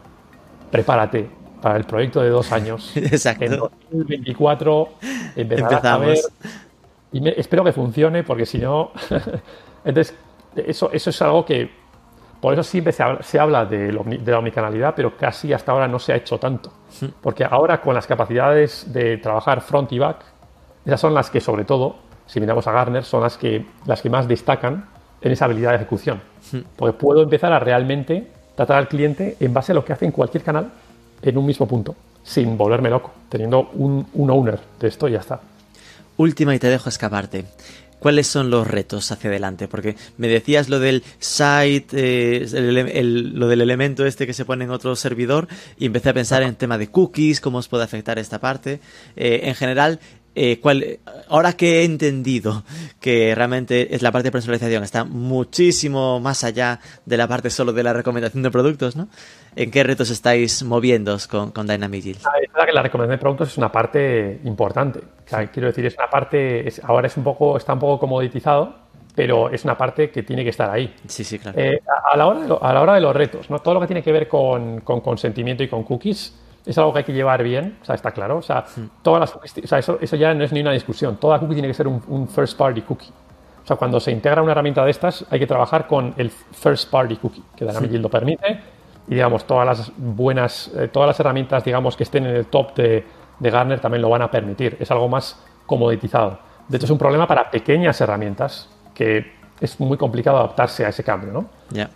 prepárate, 0.70 1.30
para 1.64 1.78
el 1.78 1.84
proyecto 1.84 2.20
de 2.20 2.28
dos 2.28 2.52
años. 2.52 2.92
Exacto. 2.94 3.42
En 3.42 3.56
2024 3.56 4.88
empezamos. 5.34 6.30
y 7.10 7.26
espero 7.40 7.64
que 7.64 7.72
funcione, 7.72 8.22
porque 8.22 8.44
si 8.44 8.58
no. 8.58 8.90
Entonces, 9.84 10.14
eso, 10.54 10.90
eso 10.92 11.08
es 11.08 11.22
algo 11.22 11.42
que. 11.46 11.70
Por 12.38 12.52
eso 12.52 12.62
siempre 12.62 12.92
se 12.92 13.38
habla, 13.38 13.64
de, 13.64 13.86
de, 13.86 14.30
la 14.30 14.38
omnicanalidad, 14.38 14.92
pero 14.94 15.16
casi 15.16 15.54
hasta 15.54 15.72
ahora 15.72 15.88
no 15.88 15.98
se 15.98 16.12
ha 16.12 16.16
hecho 16.16 16.38
tanto. 16.38 16.70
Porque 17.22 17.42
ahora, 17.42 17.80
con 17.80 17.94
las 17.94 18.06
capacidades 18.06 18.92
de 18.92 19.16
trabajar 19.16 19.62
front 19.62 19.90
y 19.92 19.98
back, 19.98 20.18
esas 20.84 21.00
son 21.00 21.14
las 21.14 21.30
que, 21.30 21.40
sobre 21.40 21.64
todo, 21.64 21.96
si 22.26 22.40
miramos 22.40 22.66
a 22.66 22.72
Garner, 22.72 23.04
son 23.04 23.22
las 23.22 23.38
que, 23.38 23.64
las 23.86 24.02
que 24.02 24.10
más 24.10 24.28
destacan 24.28 24.84
en 25.22 25.32
esa 25.32 25.46
habilidad 25.46 25.70
de 25.70 25.76
ejecución. 25.76 26.20
Porque 26.76 26.92
puedo 26.92 27.22
empezar 27.22 27.54
a 27.54 27.58
realmente 27.58 28.30
tratar 28.54 28.76
al 28.76 28.88
cliente 28.88 29.38
en 29.40 29.54
base 29.54 29.72
a 29.72 29.74
lo 29.74 29.82
que 29.82 29.94
hace 29.94 30.04
en 30.04 30.12
cualquier 30.12 30.44
canal 30.44 30.70
en 31.24 31.38
un 31.38 31.46
mismo 31.46 31.66
punto, 31.66 31.96
sin 32.22 32.56
volverme 32.56 32.90
loco, 32.90 33.12
teniendo 33.28 33.70
un, 33.74 34.06
un 34.12 34.30
owner 34.30 34.60
de 34.78 34.88
esto 34.88 35.08
y 35.08 35.12
ya 35.12 35.20
está. 35.20 35.40
Última 36.16 36.54
y 36.54 36.58
te 36.58 36.68
dejo 36.68 36.88
escaparte. 36.88 37.44
¿Cuáles 37.98 38.26
son 38.26 38.50
los 38.50 38.66
retos 38.66 39.10
hacia 39.12 39.30
adelante? 39.30 39.66
Porque 39.66 39.96
me 40.18 40.28
decías 40.28 40.68
lo 40.68 40.78
del 40.78 41.02
site, 41.20 41.86
eh, 41.94 42.46
lo 42.52 43.48
del 43.48 43.62
elemento 43.62 44.04
este 44.04 44.26
que 44.26 44.34
se 44.34 44.44
pone 44.44 44.64
en 44.64 44.70
otro 44.70 44.94
servidor 44.94 45.48
y 45.78 45.86
empecé 45.86 46.10
a 46.10 46.12
pensar 46.12 46.42
en 46.42 46.54
tema 46.54 46.76
de 46.76 46.88
cookies, 46.88 47.40
cómo 47.40 47.56
os 47.56 47.68
puede 47.68 47.84
afectar 47.84 48.18
esta 48.18 48.40
parte. 48.40 48.80
Eh, 49.16 49.40
en 49.44 49.54
general, 49.54 50.00
eh, 50.34 51.00
ahora 51.28 51.52
que 51.52 51.80
he 51.80 51.84
entendido 51.84 52.64
que 53.00 53.34
realmente 53.34 53.94
es 53.94 54.02
la 54.02 54.10
parte 54.10 54.28
de 54.28 54.32
personalización 54.32 54.82
está 54.82 55.04
muchísimo 55.04 56.20
más 56.20 56.44
allá 56.44 56.80
de 57.04 57.16
la 57.16 57.28
parte 57.28 57.50
solo 57.50 57.72
de 57.72 57.82
la 57.82 57.92
recomendación 57.92 58.42
de 58.42 58.50
productos, 58.50 58.96
¿no? 58.96 59.08
¿En 59.56 59.70
qué 59.70 59.84
retos 59.84 60.10
estáis 60.10 60.62
moviéndos 60.64 61.28
con, 61.28 61.52
con 61.52 61.66
Dynamic 61.66 62.02
Yield? 62.02 62.20
Ah, 62.24 62.38
es 62.42 62.52
verdad 62.52 62.66
que 62.66 62.72
la 62.72 62.82
recomendación 62.82 63.18
de 63.18 63.20
productos 63.20 63.48
es 63.48 63.58
una 63.58 63.70
parte 63.70 64.40
importante. 64.44 65.00
quiero 65.52 65.68
decir, 65.68 65.86
es 65.86 65.96
una 65.96 66.10
parte, 66.10 66.68
ahora 66.82 67.06
es 67.06 67.16
un 67.16 67.24
poco, 67.24 67.56
está 67.56 67.74
un 67.74 67.78
poco 67.78 68.00
comoditizado, 68.00 68.74
pero 69.14 69.50
es 69.50 69.64
una 69.64 69.78
parte 69.78 70.10
que 70.10 70.24
tiene 70.24 70.42
que 70.42 70.50
estar 70.50 70.70
ahí. 70.70 70.92
Sí, 71.06 71.22
sí, 71.22 71.38
claro. 71.38 71.58
Eh, 71.58 71.80
a, 72.10 72.16
la 72.16 72.26
hora 72.26 72.40
de 72.40 72.56
a 72.60 72.72
la 72.72 72.82
hora 72.82 72.94
de 72.94 73.00
los 73.00 73.14
retos, 73.14 73.48
¿no? 73.50 73.60
todo 73.60 73.74
lo 73.74 73.80
que 73.80 73.86
tiene 73.86 74.02
que 74.02 74.12
ver 74.12 74.26
con, 74.26 74.80
con 74.80 75.00
consentimiento 75.00 75.62
y 75.62 75.68
con 75.68 75.84
cookies, 75.84 76.34
es 76.66 76.78
algo 76.78 76.92
que 76.92 77.00
hay 77.00 77.04
que 77.04 77.12
llevar 77.12 77.42
bien, 77.42 77.78
o 77.82 77.84
sea, 77.84 77.94
está 77.94 78.12
claro. 78.12 78.38
O 78.38 78.42
sea, 78.42 78.64
todas 79.02 79.20
las 79.20 79.34
o 79.34 79.66
sea, 79.66 79.78
eso, 79.78 79.98
eso, 80.00 80.16
ya 80.16 80.32
no 80.34 80.44
es 80.44 80.52
ni 80.52 80.60
una 80.60 80.72
discusión. 80.72 81.16
Toda 81.16 81.38
cookie 81.38 81.54
tiene 81.54 81.68
que 81.68 81.74
ser 81.74 81.86
un, 81.86 82.28
first 82.28 82.56
party 82.56 82.82
cookie. 82.82 83.10
O 83.62 83.66
sea, 83.66 83.76
cuando 83.76 84.00
se 84.00 84.10
integra 84.10 84.42
una 84.42 84.52
herramienta 84.52 84.84
de 84.84 84.90
estas, 84.90 85.24
hay 85.30 85.38
que 85.38 85.46
trabajar 85.46 85.86
con 85.86 86.14
el 86.16 86.30
first 86.30 86.90
party 86.90 87.16
cookie, 87.16 87.42
que 87.56 87.64
Dynamic 87.64 87.90
Yield 87.90 88.02
lo 88.02 88.10
permite. 88.10 88.60
Y 89.08 89.14
digamos, 89.14 89.44
todas 89.44 89.66
las 89.66 89.92
buenas, 89.96 90.70
eh, 90.76 90.88
todas 90.88 91.06
las 91.06 91.20
herramientas, 91.20 91.64
digamos, 91.64 91.96
que 91.96 92.04
estén 92.04 92.26
en 92.26 92.36
el 92.36 92.46
top 92.46 92.74
de, 92.74 93.04
de 93.38 93.50
Gartner 93.50 93.80
también 93.80 94.02
lo 94.02 94.08
van 94.08 94.22
a 94.22 94.30
permitir. 94.30 94.76
Es 94.80 94.90
algo 94.90 95.08
más 95.08 95.38
comoditizado. 95.66 96.38
De 96.68 96.78
hecho, 96.78 96.86
es 96.86 96.90
un 96.90 96.98
problema 96.98 97.26
para 97.26 97.50
pequeñas 97.50 98.00
herramientas 98.00 98.70
que 98.94 99.32
es 99.60 99.78
muy 99.80 99.96
complicado 99.96 100.38
adaptarse 100.38 100.84
a 100.84 100.88
ese 100.88 101.04
cambio, 101.04 101.32
¿no? 101.32 101.46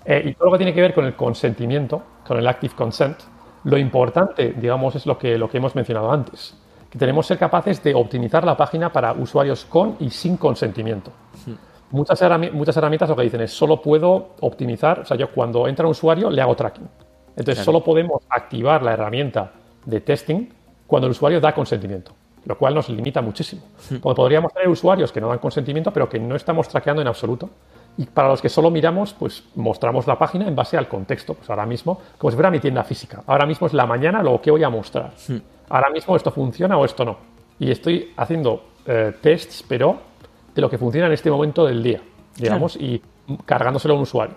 Eh, 0.05 0.23
y 0.27 0.35
todo 0.35 0.47
lo 0.47 0.53
que 0.53 0.59
tiene 0.59 0.75
que 0.75 0.81
ver 0.81 0.95
con 0.95 1.05
el 1.05 1.15
consentimiento, 1.15 2.03
con 2.27 2.39
el 2.39 2.47
active 2.47 2.75
consent, 2.75 3.19
lo 3.65 3.79
importante, 3.79 4.55
digamos, 4.57 4.95
es 4.95 5.07
lo 5.07 5.19
que, 5.19 5.39
lo 5.39 5.49
que 5.49 5.59
hemos 5.59 5.75
mencionado 5.75 6.11
antes, 6.11 6.57
que 6.91 6.99
tenemos 6.99 7.27
que 7.27 7.29
ser 7.29 7.39
capaces 7.39 7.83
de 7.83 7.95
optimizar 7.95 8.45
la 8.45 8.57
página 8.57 8.93
para 8.93 9.13
usuarios 9.13 9.65
con 9.65 9.97
y 10.01 10.11
sin 10.11 10.37
consentimiento. 10.37 11.13
Muchas, 11.91 12.21
muchas 12.53 12.77
herramientas 12.77 13.09
lo 13.09 13.17
que 13.17 13.23
dicen 13.23 13.41
es 13.41 13.53
solo 13.53 13.81
puedo 13.81 14.31
optimizar, 14.41 15.01
o 15.01 15.05
sea, 15.05 15.17
yo 15.17 15.31
cuando 15.31 15.67
entra 15.69 15.87
un 15.87 15.93
usuario 15.93 16.31
le 16.31 16.43
hago 16.43 16.55
tracking. 16.55 16.89
Entonces 17.37 17.65
solo 17.65 17.85
podemos 17.85 18.23
activar 18.29 18.83
la 18.83 18.93
herramienta 18.93 19.53
de 19.85 20.01
testing 20.01 20.49
cuando 20.87 21.07
el 21.07 21.13
usuario 21.13 21.41
da 21.41 21.55
consentimiento, 21.55 22.13
lo 22.45 22.59
cual 22.59 22.75
nos 22.75 22.89
limita 22.89 23.23
muchísimo. 23.23 23.63
Porque 24.03 24.17
podríamos 24.17 24.53
tener 24.53 24.69
usuarios 24.69 25.13
que 25.13 25.21
no 25.21 25.29
dan 25.29 25.39
consentimiento, 25.39 25.93
pero 25.93 26.09
que 26.09 26.19
no 26.19 26.35
estamos 26.35 26.69
traqueando 26.69 27.01
en 27.01 27.09
absoluto. 27.09 27.49
Y 27.99 28.07
para 28.07 28.29
los 28.29 28.41
que 28.41 28.49
solo 28.49 28.71
miramos, 28.71 29.13
pues 29.13 29.43
mostramos 29.57 30.07
la 30.07 30.17
página 30.17 30.47
en 30.47 30.55
base 30.55 30.79
al 30.79 30.89
contexto. 30.89 31.35
Pues 31.35 31.51
ahora 31.51 31.67
mismo, 31.67 32.01
como 32.17 32.31
si 32.31 32.37
fuera 32.37 32.51
mi 32.51 32.61
tienda 32.61 32.85
física. 32.85 33.25
Ahora 33.27 33.45
mismo 33.45 33.67
es 33.67 33.75
la 33.75 33.87
mañana 33.87 34.23
lo 34.23 34.41
que 34.41 34.53
voy 34.53 34.63
a 34.63 34.71
mostrar. 34.71 35.13
Hmm. 35.27 35.39
Ahora 35.69 35.91
mismo 35.91 36.15
esto 36.15 36.31
funciona 36.31 36.79
o 36.79 36.85
esto 36.85 37.05
no. 37.05 37.17
Y 37.59 37.73
estoy 37.73 38.13
haciendo 38.17 38.63
eh, 38.87 39.13
tests, 39.21 39.65
pero 39.69 39.99
de 40.55 40.63
lo 40.63 40.71
que 40.71 40.79
funciona 40.79 41.09
en 41.09 41.13
este 41.13 41.29
momento 41.31 41.67
del 41.67 41.83
día, 41.83 42.01
digamos, 42.37 42.77
y 42.77 43.03
cargándoselo 43.45 43.95
a 43.95 43.97
un 43.97 44.03
usuario. 44.05 44.37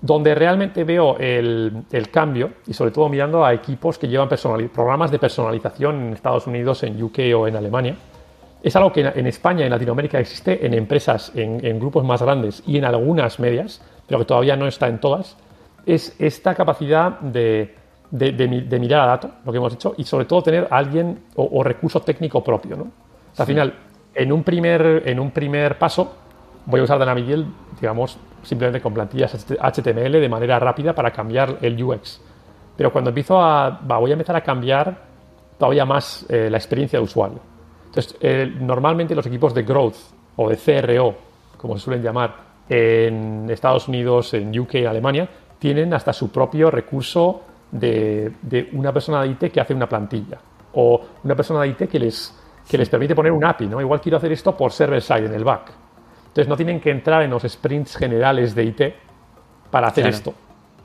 Donde 0.00 0.34
realmente 0.34 0.82
veo 0.82 1.16
el, 1.18 1.84
cambio, 2.10 2.52
y 2.66 2.72
sobre 2.72 2.90
todo 2.90 3.08
mirando 3.08 3.44
a 3.44 3.52
equipos 3.54 3.98
que 3.98 4.08
llevan 4.08 4.28
programas 4.28 5.10
de 5.10 5.18
personalización 5.18 6.08
en 6.08 6.12
Estados 6.14 6.46
Unidos, 6.46 6.82
en 6.82 7.00
UK 7.00 7.18
o 7.36 7.46
en 7.46 7.56
Alemania, 7.56 7.96
es 8.62 8.76
algo 8.76 8.92
que 8.92 9.00
en 9.00 9.26
España 9.26 9.64
en 9.64 9.70
Latinoamérica 9.70 10.18
existe 10.18 10.64
en 10.66 10.74
empresas, 10.74 11.32
en, 11.34 11.78
grupos 11.78 12.04
más 12.04 12.22
grandes 12.22 12.62
y 12.66 12.76
en 12.76 12.84
algunas 12.84 13.40
medias, 13.40 13.80
pero 14.06 14.20
que 14.20 14.26
todavía 14.26 14.56
no 14.56 14.66
está 14.66 14.88
en 14.88 14.98
todas, 14.98 15.36
es 15.86 16.14
esta 16.18 16.54
capacidad 16.54 17.18
de, 17.20 17.74
mirar 18.10 19.00
a 19.00 19.06
datos, 19.06 19.30
lo 19.44 19.52
que 19.52 19.58
hemos 19.58 19.72
dicho, 19.72 19.94
y 19.96 20.04
sobre 20.04 20.26
todo 20.26 20.42
tener 20.42 20.68
alguien 20.70 21.20
o, 21.36 21.62
recurso 21.62 22.00
técnico 22.00 22.44
propio. 22.44 22.76
¿no? 22.76 22.88
al 23.38 23.46
final, 23.46 23.74
en 24.14 24.32
un, 24.32 24.42
primer, 24.42 25.04
en 25.06 25.18
un 25.20 25.30
primer 25.30 25.78
paso, 25.78 26.12
voy 26.66 26.80
a 26.80 26.82
usar 26.82 26.98
Dynamic 26.98 27.46
digamos, 27.80 28.18
simplemente 28.42 28.82
con 28.82 28.92
plantillas 28.92 29.46
HTML 29.58 30.12
de 30.12 30.28
manera 30.28 30.58
rápida 30.58 30.94
para 30.94 31.10
cambiar 31.10 31.56
el 31.62 31.82
UX. 31.82 32.20
Pero 32.76 32.92
cuando 32.92 33.10
empiezo 33.10 33.40
a, 33.40 33.80
voy 33.82 34.10
a 34.10 34.14
empezar 34.14 34.36
a 34.36 34.42
cambiar 34.42 34.96
todavía 35.58 35.84
más 35.84 36.26
eh, 36.28 36.48
la 36.50 36.58
experiencia 36.58 36.98
de 36.98 37.04
usuario. 37.04 37.38
Entonces, 37.90 38.16
eh, 38.20 38.52
normalmente 38.60 39.16
los 39.16 39.26
equipos 39.26 39.52
de 39.52 39.64
growth 39.64 39.96
o 40.36 40.48
de 40.48 40.56
CRO, 40.56 41.14
como 41.56 41.76
se 41.76 41.84
suelen 41.84 42.02
llamar 42.02 42.36
en 42.68 43.50
Estados 43.50 43.88
Unidos, 43.88 44.32
en 44.34 44.56
UK, 44.56 44.86
Alemania, 44.88 45.28
tienen 45.58 45.92
hasta 45.92 46.12
su 46.12 46.30
propio 46.30 46.70
recurso 46.70 47.42
de, 47.72 48.68
una 48.72 48.92
persona 48.92 49.22
de 49.22 49.28
IT 49.28 49.52
que 49.52 49.60
hace 49.60 49.74
una 49.74 49.88
plantilla 49.88 50.38
o 50.74 51.00
una 51.24 51.34
persona 51.34 51.62
de 51.62 51.68
IT 51.68 51.88
que 51.88 51.98
les, 51.98 52.32
que 52.68 52.78
les 52.78 52.88
permite 52.88 53.14
poner 53.14 53.32
un 53.32 53.44
API. 53.44 53.66
¿no? 53.66 53.80
Igual 53.80 54.00
quiero 54.00 54.18
hacer 54.18 54.30
esto 54.30 54.56
por 54.56 54.70
server-side 54.70 55.26
en 55.26 55.34
el 55.34 55.42
back. 55.42 55.72
Entonces 56.28 56.46
no 56.46 56.56
tienen 56.56 56.80
que 56.80 56.90
entrar 56.90 57.22
en 57.22 57.30
los 57.30 57.42
sprints 57.42 57.96
generales 57.96 58.54
de 58.54 58.64
IT 58.64 58.80
para 59.68 59.88
hacer 59.88 60.06
esto, 60.06 60.32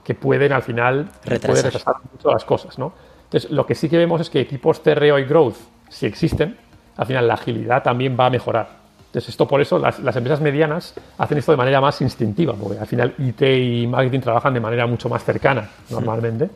que 0.03 0.15
pueden 0.15 0.51
al 0.51 0.63
final 0.63 1.11
retrasar. 1.23 1.65
retrasar 1.65 1.95
mucho 2.11 2.31
las 2.31 2.43
cosas. 2.43 2.79
¿no? 2.79 2.93
Entonces 3.25 3.51
lo 3.51 3.63
que 3.67 3.75
sí 3.75 3.89
que 3.89 3.97
vemos 3.97 4.21
es 4.21 4.31
que 4.31 4.39
equipos 4.39 4.79
CRO 4.79 5.19
y 5.19 5.25
Growth, 5.25 5.57
si 5.89 6.07
existen, 6.07 6.57
al 6.97 7.05
final 7.05 7.27
la 7.27 7.35
agilidad 7.35 7.83
también 7.83 8.15
va 8.19 8.27
a 8.27 8.29
mejorar. 8.29 8.85
Entonces, 9.07 9.29
esto 9.29 9.47
por 9.47 9.61
eso 9.61 9.79
las, 9.79 9.99
las, 9.99 10.15
empresas 10.15 10.41
medianas 10.41 10.93
hacen 11.17 11.37
esto 11.37 11.51
de 11.53 11.57
manera 11.57 11.79
más 11.79 12.01
instintiva, 12.01 12.53
porque 12.53 12.79
al 12.79 12.87
final 12.87 13.13
IT 13.17 13.41
y 13.41 13.87
marketing 13.87 14.19
trabajan 14.19 14.53
de 14.53 14.59
manera 14.59 14.85
mucho 14.87 15.07
más 15.07 15.23
cercana 15.23 15.69
normalmente. 15.89 16.49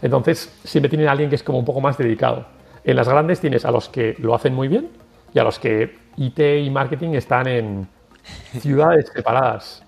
Entonces, 0.00 0.52
siempre 0.62 0.88
tienen 0.88 1.08
a 1.08 1.12
alguien 1.12 1.28
que 1.28 1.36
es 1.36 1.42
como 1.42 1.58
un 1.58 1.64
poco 1.64 1.80
más 1.80 1.98
dedicado. 1.98 2.46
En 2.84 2.96
las 2.96 3.08
grandes 3.08 3.40
tienes 3.40 3.64
a 3.64 3.70
los 3.70 3.88
que 3.88 4.14
lo 4.18 4.34
hacen 4.34 4.54
muy 4.54 4.68
bien 4.68 4.90
y 5.32 5.38
a 5.38 5.44
los 5.44 5.58
que 5.58 5.96
IT 6.16 6.38
y 6.38 6.70
marketing 6.70 7.14
están 7.14 7.48
en 7.48 7.88
ciudades 8.60 9.10
separadas. 9.14 9.82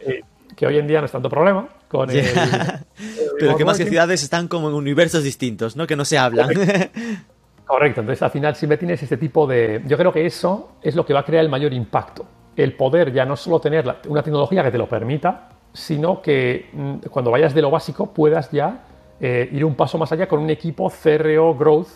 Eh, 0.00 0.22
que 0.56 0.66
hoy 0.66 0.78
en 0.78 0.86
día 0.86 1.00
no 1.00 1.06
es 1.06 1.12
tanto 1.12 1.28
problema 1.28 1.68
con 1.88 2.10
el, 2.10 2.24
Pero 3.38 3.56
que 3.56 3.64
más 3.64 3.78
que 3.78 3.86
ciudades 3.86 4.22
están 4.22 4.48
como 4.48 4.68
en 4.68 4.74
universos 4.74 5.22
distintos, 5.22 5.76
¿no? 5.76 5.86
Que 5.86 5.96
no 5.96 6.04
se 6.04 6.18
hablan. 6.18 6.50
Correcto. 7.70 8.00
Entonces 8.00 8.20
al 8.20 8.32
final 8.32 8.56
siempre 8.56 8.78
tienes 8.78 9.00
este 9.00 9.16
tipo 9.16 9.46
de... 9.46 9.80
Yo 9.86 9.96
creo 9.96 10.12
que 10.12 10.26
eso 10.26 10.72
es 10.82 10.96
lo 10.96 11.06
que 11.06 11.14
va 11.14 11.20
a 11.20 11.24
crear 11.24 11.44
el 11.44 11.48
mayor 11.48 11.72
impacto. 11.72 12.26
El 12.56 12.74
poder 12.74 13.12
ya 13.12 13.24
no 13.24 13.36
solo 13.36 13.60
tener 13.60 13.84
una 14.08 14.24
tecnología 14.24 14.64
que 14.64 14.72
te 14.72 14.76
lo 14.76 14.88
permita, 14.88 15.50
sino 15.72 16.20
que 16.20 16.68
mm, 16.72 16.94
cuando 17.10 17.30
vayas 17.30 17.54
de 17.54 17.62
lo 17.62 17.70
básico 17.70 18.12
puedas 18.12 18.50
ya 18.50 18.86
eh, 19.20 19.48
ir 19.52 19.64
un 19.64 19.76
paso 19.76 19.98
más 19.98 20.10
allá 20.10 20.26
con 20.26 20.40
un 20.40 20.50
equipo 20.50 20.90
CRO 20.90 21.54
Growth 21.54 21.86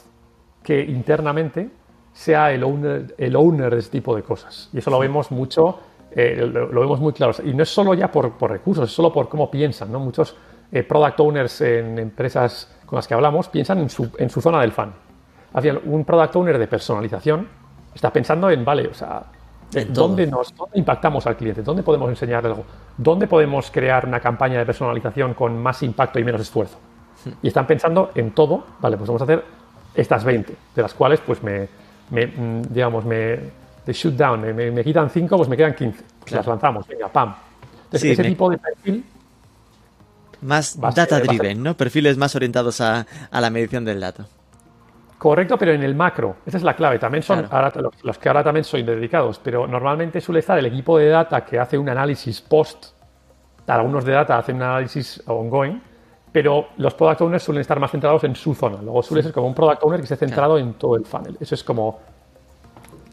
que 0.63 0.81
internamente 0.81 1.69
sea 2.13 2.53
el 2.53 2.63
owner, 2.63 3.13
el 3.19 3.35
owner 3.35 3.75
de 3.75 3.81
este 3.81 3.99
tipo 3.99 4.15
de 4.15 4.23
cosas. 4.23 4.71
Y 4.73 4.79
eso 4.79 4.93
lo 4.93 5.01
vemos 5.01 5.33
mucho, 5.33 5.81
eh, 6.13 6.37
lo, 6.37 6.69
vemos 6.69 7.01
muy 7.01 7.13
claro. 7.13 7.33
Y 7.45 7.53
no 7.53 7.65
es 7.65 7.69
solo 7.69 7.95
ya 7.95 8.13
por, 8.13 8.39
por 8.39 8.53
recursos, 8.53 8.89
es 8.89 8.95
solo 8.95 9.13
por 9.13 9.29
cómo 9.29 9.51
piensan. 9.51 9.91
¿no? 9.91 9.99
Muchos 9.99 10.37
eh, 10.71 10.85
product 10.85 11.19
owners 11.19 11.61
en 11.63 11.99
empresas 11.99 12.73
con 12.87 12.95
las 12.97 13.09
que 13.09 13.15
hablamos 13.15 13.49
piensan 13.49 13.81
en 13.81 13.91
su, 13.91 14.09
en 14.19 14.31
su 14.31 14.41
zona 14.41 14.61
del 14.61 14.71
fan. 14.71 14.95
Hacia 15.55 15.81
un 15.85 16.05
product 16.05 16.37
owner 16.37 16.59
de 16.59 16.67
personalización 16.67 17.49
está 17.95 18.13
pensando 18.13 18.51
en, 18.51 18.65
vale, 18.65 18.89
o 18.89 18.95
sea, 18.95 19.23
¿dónde, 19.91 20.27
nos, 20.27 20.55
¿dónde 20.55 20.79
impactamos 20.79 21.27
al 21.27 21.37
cliente? 21.37 21.63
¿Dónde 21.63 21.83
podemos 21.83 22.09
enseñarle 22.09 22.51
algo? 22.51 22.65
¿Dónde 22.97 23.27
podemos 23.27 23.71
crear 23.71 24.07
una 24.07 24.21
campaña 24.21 24.59
de 24.59 24.67
personalización 24.67 25.35
con 25.35 25.61
más 25.63 25.83
impacto 25.83 26.19
y 26.19 26.25
menos 26.25 26.41
esfuerzo? 26.41 26.79
Hmm. 27.25 27.31
Y 27.43 27.49
están 27.49 27.67
pensando 27.67 28.11
en 28.15 28.33
todo, 28.33 28.65
vale, 28.81 28.97
pues 28.97 29.09
vamos 29.09 29.23
a 29.23 29.25
hacer 29.25 29.45
estas 29.95 30.25
20, 30.25 30.57
de 30.75 30.83
las 30.83 30.93
cuales 30.93 31.21
pues 31.21 31.43
me, 31.43 31.69
me 32.11 32.27
mm, 32.27 32.63
digamos, 32.71 33.05
me 33.05 33.39
de 33.87 33.93
shoot 33.93 34.15
down, 34.15 34.41
me, 34.41 34.71
me, 34.71 34.83
quitan 34.83 35.11
5, 35.11 35.37
pues 35.37 35.49
me 35.49 35.57
quedan 35.57 35.75
15. 35.75 36.05
Las 36.31 36.47
lanzamos, 36.47 36.87
venga, 36.87 37.09
pam. 37.09 37.35
Entonces, 37.85 38.13
ese 38.13 38.25
tipo 38.25 38.51
de 38.51 38.59
perfil 38.59 39.05
más 40.41 40.79
data 40.95 41.21
driven, 41.21 41.63
¿no? 41.63 41.77
Perfiles 41.77 42.17
más 42.17 42.35
orientados 42.35 42.81
a, 42.81 43.07
a, 43.31 43.41
la 43.41 43.51
medición 43.51 43.85
del 43.85 44.01
dato. 44.01 44.27
Correcto, 45.25 45.57
pero 45.57 45.73
en 45.73 45.83
el 45.83 45.95
macro. 45.95 46.37
Esa 46.45 46.59
es 46.59 46.63
la 46.63 46.77
clave. 46.77 46.99
También 46.99 47.23
son 47.23 47.47
ahora, 47.51 47.73
los, 48.03 48.19
que 48.19 48.29
ahora 48.29 48.45
también 48.45 48.63
soy 48.63 48.83
dedicados, 48.83 49.41
pero 49.43 49.67
normalmente 49.67 50.21
suele 50.21 50.41
estar 50.41 50.59
el 50.59 50.67
equipo 50.67 50.99
de 50.99 51.09
data 51.09 51.43
que 51.47 51.59
hace 51.59 51.79
un 51.79 51.89
análisis 51.89 52.43
post. 52.43 52.89
Algunos 53.67 54.05
de 54.05 54.13
data 54.13 54.37
hacen 54.37 54.57
un 54.57 54.65
análisis 54.65 55.23
ongoing, 55.27 55.81
pero 56.31 56.69
los 56.77 56.93
product 56.93 57.23
owners 57.23 57.43
suelen 57.43 57.63
estar 57.63 57.81
más 57.81 57.91
centrados 57.91 58.23
en 58.25 58.37
su 58.37 58.55
zona. 58.55 58.83
Luego 58.83 59.03
suele 59.03 59.23
ser 59.23 59.33
como 59.33 59.47
un 59.47 59.55
product 59.55 59.83
owner 59.85 60.01
que 60.01 60.05
esté 60.05 60.17
centrado 60.17 60.59
en 60.59 60.75
todo 60.75 60.97
el 60.97 61.07
funnel. 61.07 61.39
Eso 61.41 61.55
es 61.55 61.65
como 61.65 62.01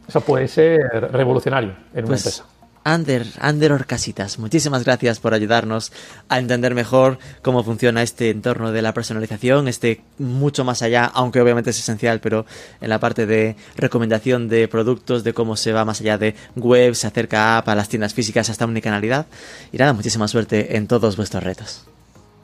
eso 0.05 0.19
puede 0.19 0.49
ser 0.49 0.81
revolucionario 1.13 1.69
en 1.93 2.03
una 2.03 2.07
pues, 2.07 2.25
empresa. 2.25 2.45
Ander, 2.83 3.25
Ander 3.39 3.71
Orcasitas, 3.73 4.39
muchísimas 4.39 4.83
gracias 4.83 5.19
por 5.19 5.33
ayudarnos 5.33 5.91
a 6.29 6.39
entender 6.39 6.73
mejor 6.73 7.19
cómo 7.43 7.63
funciona 7.63 8.01
este 8.01 8.31
entorno 8.31 8.71
de 8.71 8.81
la 8.81 8.93
personalización, 8.93 9.67
este 9.67 10.01
mucho 10.17 10.63
más 10.63 10.81
allá, 10.81 11.05
aunque 11.05 11.39
obviamente 11.41 11.69
es 11.69 11.79
esencial, 11.79 12.19
pero 12.19 12.45
en 12.81 12.89
la 12.89 12.99
parte 12.99 13.25
de 13.25 13.55
recomendación 13.75 14.49
de 14.49 14.67
productos, 14.67 15.23
de 15.23 15.33
cómo 15.33 15.55
se 15.55 15.73
va 15.73 15.85
más 15.85 16.01
allá 16.01 16.17
de 16.17 16.35
web, 16.55 16.95
se 16.95 17.07
acerca 17.07 17.55
a 17.55 17.57
app, 17.59 17.69
a 17.69 17.75
las 17.75 17.89
tiendas 17.89 18.13
físicas, 18.13 18.49
hasta 18.49 18.65
omnicanalidad. 18.65 19.27
Y 19.71 19.77
nada, 19.77 19.93
muchísima 19.93 20.27
suerte 20.27 20.75
en 20.75 20.87
todos 20.87 21.17
vuestros 21.17 21.43
retos. 21.43 21.87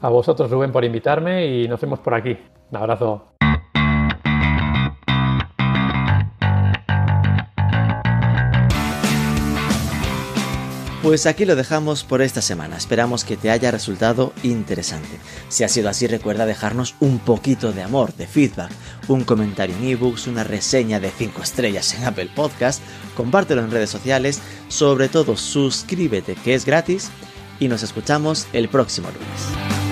A 0.00 0.08
vosotros, 0.08 0.50
Rubén, 0.50 0.70
por 0.70 0.84
invitarme 0.84 1.46
y 1.46 1.66
nos 1.66 1.80
vemos 1.80 1.98
por 1.98 2.14
aquí. 2.14 2.36
Un 2.70 2.76
abrazo. 2.76 3.37
Pues 11.08 11.24
aquí 11.24 11.46
lo 11.46 11.56
dejamos 11.56 12.04
por 12.04 12.20
esta 12.20 12.42
semana. 12.42 12.76
Esperamos 12.76 13.24
que 13.24 13.38
te 13.38 13.50
haya 13.50 13.70
resultado 13.70 14.34
interesante. 14.42 15.18
Si 15.48 15.64
ha 15.64 15.68
sido 15.70 15.88
así, 15.88 16.06
recuerda 16.06 16.44
dejarnos 16.44 16.96
un 17.00 17.18
poquito 17.18 17.72
de 17.72 17.82
amor, 17.82 18.12
de 18.12 18.26
feedback, 18.26 18.70
un 19.08 19.24
comentario 19.24 19.74
en 19.74 19.84
ebooks, 19.84 20.26
una 20.26 20.44
reseña 20.44 21.00
de 21.00 21.10
5 21.10 21.42
estrellas 21.42 21.94
en 21.94 22.04
Apple 22.04 22.28
Podcast, 22.36 22.82
compártelo 23.16 23.62
en 23.62 23.70
redes 23.70 23.88
sociales, 23.88 24.42
sobre 24.68 25.08
todo 25.08 25.38
suscríbete 25.38 26.34
que 26.34 26.52
es 26.52 26.66
gratis 26.66 27.08
y 27.58 27.68
nos 27.68 27.82
escuchamos 27.82 28.46
el 28.52 28.68
próximo 28.68 29.08
lunes. 29.08 29.87